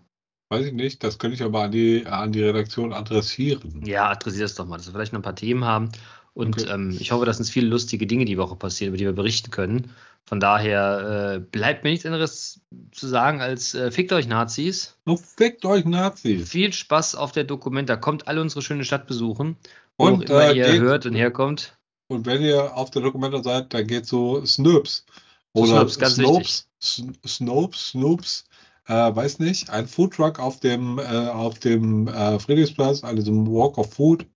Weiß 0.52 0.66
ich 0.66 0.72
nicht, 0.72 1.04
das 1.04 1.18
könnte 1.20 1.36
ich 1.36 1.42
aber 1.44 1.62
an 1.62 1.70
die, 1.70 2.04
an 2.06 2.32
die 2.32 2.42
Redaktion 2.42 2.92
adressieren. 2.92 3.82
Ja, 3.86 4.10
adressiert 4.10 4.46
es 4.46 4.56
doch 4.56 4.66
mal, 4.66 4.78
dass 4.78 4.86
wir 4.86 4.92
vielleicht 4.92 5.12
noch 5.12 5.20
ein 5.20 5.24
paar 5.24 5.36
Themen 5.36 5.64
haben. 5.64 5.90
Und 6.34 6.60
Okay. 6.60 6.70
ähm, 6.72 6.96
ich 6.98 7.12
hoffe, 7.12 7.24
dass 7.24 7.38
uns 7.38 7.50
viele 7.50 7.68
lustige 7.68 8.04
Dinge 8.06 8.24
die 8.24 8.36
Woche 8.36 8.56
passieren, 8.56 8.88
über 8.88 8.98
die 8.98 9.04
wir 9.04 9.12
berichten 9.12 9.52
können. 9.52 9.92
Von 10.24 10.40
daher 10.40 11.34
äh, 11.36 11.38
bleibt 11.38 11.84
mir 11.84 11.90
nichts 11.90 12.04
anderes 12.04 12.60
zu 12.90 13.06
sagen 13.06 13.40
als 13.40 13.74
äh, 13.74 13.92
fickt 13.92 14.12
euch 14.12 14.26
Nazis. 14.26 14.96
Nun 15.06 15.18
fickt 15.18 15.64
euch 15.64 15.84
Nazis. 15.84 16.48
Viel 16.50 16.72
Spaß 16.72 17.14
auf 17.14 17.30
der 17.30 17.44
Dokumenta. 17.44 17.94
Kommt 17.96 18.26
alle 18.26 18.40
unsere 18.40 18.62
schöne 18.62 18.84
Stadt 18.84 19.06
besuchen. 19.06 19.56
Wo 19.98 20.06
Und, 20.06 20.28
immer 20.30 20.50
äh, 20.50 20.56
ihr 20.56 20.66
geht- 20.72 20.80
hört 20.80 21.06
und 21.06 21.14
herkommt. 21.14 21.76
Und 22.08 22.26
wenn 22.26 22.42
ihr 22.42 22.76
auf 22.76 22.90
der 22.90 23.02
Dokumenta 23.02 23.40
seid, 23.40 23.72
dann 23.72 23.86
geht 23.86 24.04
so 24.06 24.44
Snoops. 24.44 25.04
Oder 25.52 25.68
Snoops, 25.88 25.98
ganz 25.98 26.14
Snopes, 26.14 26.68
Sn- 26.82 27.14
Snopes, 27.26 27.88
Snoops, 27.90 28.44
äh, 28.90 29.14
weiß 29.14 29.38
nicht, 29.38 29.70
ein 29.70 29.86
Foodtruck 29.86 30.40
auf 30.40 30.58
dem, 30.58 30.98
äh, 30.98 31.02
auf 31.02 31.60
dem 31.60 32.08
äh, 32.08 32.40
Friedrichsplatz, 32.40 33.04
an 33.04 33.14
diesem 33.14 33.46
Walk 33.46 33.78
of 33.78 33.94
Food, 33.94 34.26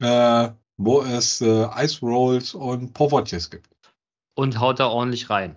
äh, 0.00 0.48
wo 0.76 1.02
es 1.02 1.40
äh, 1.40 1.66
Ice 1.76 2.00
Rolls 2.00 2.54
und 2.54 2.92
Poffertjes 2.92 3.50
gibt. 3.50 3.68
Und 4.34 4.58
haut 4.58 4.80
da 4.80 4.88
ordentlich 4.88 5.30
rein. 5.30 5.56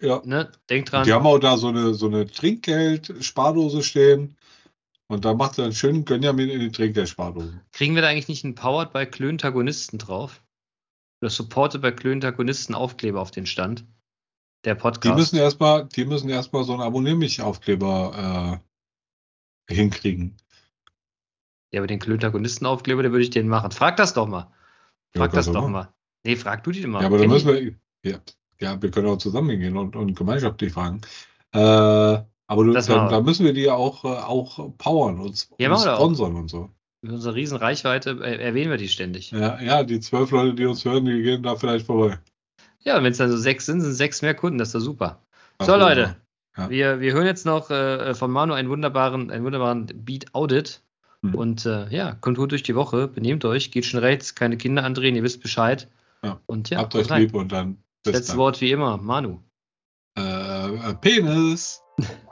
Ja. 0.00 0.22
Ne? 0.24 0.50
Denkt 0.70 0.92
dran. 0.92 1.04
Die 1.04 1.12
haben 1.12 1.26
auch 1.26 1.38
da 1.38 1.58
so 1.58 1.68
eine, 1.68 1.92
so 1.92 2.06
eine 2.06 2.26
Trinkgeld-Spardose 2.26 3.82
stehen. 3.82 4.36
Und 5.08 5.24
da 5.24 5.34
macht 5.34 5.58
er 5.58 5.64
einen 5.64 5.74
schönen 5.74 6.04
Gönjamin 6.06 6.48
in 6.48 6.60
die 6.60 6.70
Trinkgeld-Spardose. 6.70 7.60
Kriegen 7.72 7.94
wir 7.94 8.02
da 8.02 8.08
eigentlich 8.08 8.28
nicht 8.28 8.44
einen 8.44 8.54
Powered 8.54 8.92
bei 8.92 9.04
Klöntagonisten 9.04 9.98
drauf? 9.98 10.42
Oder 11.20 11.30
Supported 11.30 11.82
bei 11.82 11.90
Klöntagonisten 11.92 12.74
Aufkleber 12.74 13.20
auf 13.20 13.30
den 13.30 13.44
Stand? 13.44 13.84
Der 14.64 14.74
Die 14.74 14.80
Podcast. 14.80 15.16
müssen 15.18 15.36
erstmal, 15.36 15.86
die 15.86 16.04
müssen 16.04 16.28
erstmal 16.28 16.64
so 16.64 16.72
einen 16.74 16.82
Abonnier 16.82 17.14
mich 17.16 17.40
Aufkleber 17.40 18.60
äh, 19.68 19.74
hinkriegen. 19.74 20.36
Ja, 21.72 21.80
aber 21.80 21.86
den 21.86 21.98
Klöntagonisten-Aufkleber, 22.00 23.02
den 23.02 23.12
würde 23.12 23.22
ich 23.22 23.30
den 23.30 23.48
machen. 23.48 23.70
Frag 23.70 23.96
das 23.96 24.12
doch 24.12 24.26
mal. 24.26 24.50
Ja, 25.14 25.20
Frag 25.22 25.30
das 25.32 25.32
kannst 25.32 25.48
du 25.48 25.52
doch 25.54 25.60
machen. 25.62 25.72
mal. 25.72 25.94
Nee, 26.24 26.36
frag 26.36 26.62
du 26.64 26.72
die 26.72 26.86
mal. 26.86 27.00
Ja, 27.00 27.06
aber 27.06 27.18
dann 27.18 27.28
müssen 27.28 27.48
ich- 27.56 27.74
wir, 28.02 28.12
ja, 28.12 28.18
ja, 28.60 28.82
wir 28.82 28.90
können 28.90 29.06
auch 29.08 29.16
zusammen 29.18 29.58
gehen 29.58 29.76
und, 29.76 29.96
und 29.96 30.14
gemeinschaftlich 30.14 30.72
fragen. 30.72 31.00
Äh, 31.52 31.58
aber 31.58 32.64
du, 32.64 32.72
Das 32.72 32.86
dann, 32.86 33.08
da 33.08 33.20
müssen 33.20 33.46
wir 33.46 33.54
die 33.54 33.70
auch, 33.70 34.04
äh, 34.04 34.08
auch 34.08 34.76
powern 34.76 35.20
und, 35.20 35.48
Ja, 35.58 35.72
und 35.72 35.80
sponsern 35.80 36.34
und 36.34 36.48
so. 36.48 36.70
Mit 37.02 37.12
unserer 37.12 37.34
riesen 37.34 37.56
Reichweite 37.56 38.10
äh, 38.22 38.36
erwähnen 38.42 38.70
wir 38.70 38.76
die 38.76 38.88
ständig. 38.88 39.30
Ja, 39.30 39.38
Ja, 39.38 39.60
ja, 39.62 39.84
die 39.84 40.00
zwölf 40.00 40.32
Leute, 40.32 40.54
die 40.54 40.66
uns 40.66 40.84
hören, 40.84 41.06
die 41.06 41.22
gehen 41.22 41.42
da 41.42 41.56
vielleicht 41.56 41.86
vorbei. 41.86 42.18
Und 42.96 43.04
wenn 43.04 43.12
es 43.12 43.18
dann 43.18 43.30
so 43.30 43.36
sechs 43.36 43.66
sind, 43.66 43.80
sind 43.80 43.92
sechs 43.94 44.22
mehr 44.22 44.34
Kunden. 44.34 44.58
Das 44.58 44.68
ist 44.68 44.74
doch 44.74 44.80
super. 44.80 45.22
Ach, 45.58 45.66
So, 45.66 45.76
Leute. 45.76 46.16
Ja. 46.56 46.68
Wir, 46.70 47.00
wir 47.00 47.12
hören 47.12 47.26
jetzt 47.26 47.46
noch 47.46 47.70
äh, 47.70 48.14
von 48.14 48.30
Manu 48.30 48.54
einen 48.54 48.68
wunderbaren, 48.68 49.30
einen 49.30 49.44
wunderbaren 49.44 49.86
Beat 49.86 50.34
Audit. 50.34 50.82
Mhm. 51.22 51.34
Und 51.34 51.66
äh, 51.66 51.88
ja, 51.94 52.12
kommt 52.20 52.38
gut 52.38 52.50
durch 52.52 52.62
die 52.62 52.74
Woche, 52.74 53.06
benehmt 53.06 53.44
euch, 53.44 53.70
geht 53.70 53.84
schon 53.84 54.00
rechts, 54.00 54.34
keine 54.34 54.56
Kinder 54.56 54.84
andrehen, 54.84 55.14
ihr 55.14 55.22
wisst 55.22 55.42
Bescheid. 55.42 55.88
Ja. 56.22 56.40
Und 56.46 56.70
ja, 56.70 56.78
Habt 56.78 56.94
euch 56.94 57.10
rein. 57.10 57.22
lieb 57.22 57.34
und 57.34 57.52
dann 57.52 57.76
bis 58.02 58.14
letzte 58.14 58.32
dann. 58.32 58.38
Wort 58.38 58.60
wie 58.60 58.72
immer, 58.72 58.96
Manu. 58.96 59.40
Äh, 60.18 60.22
äh, 60.74 60.94
Penis. 60.94 61.82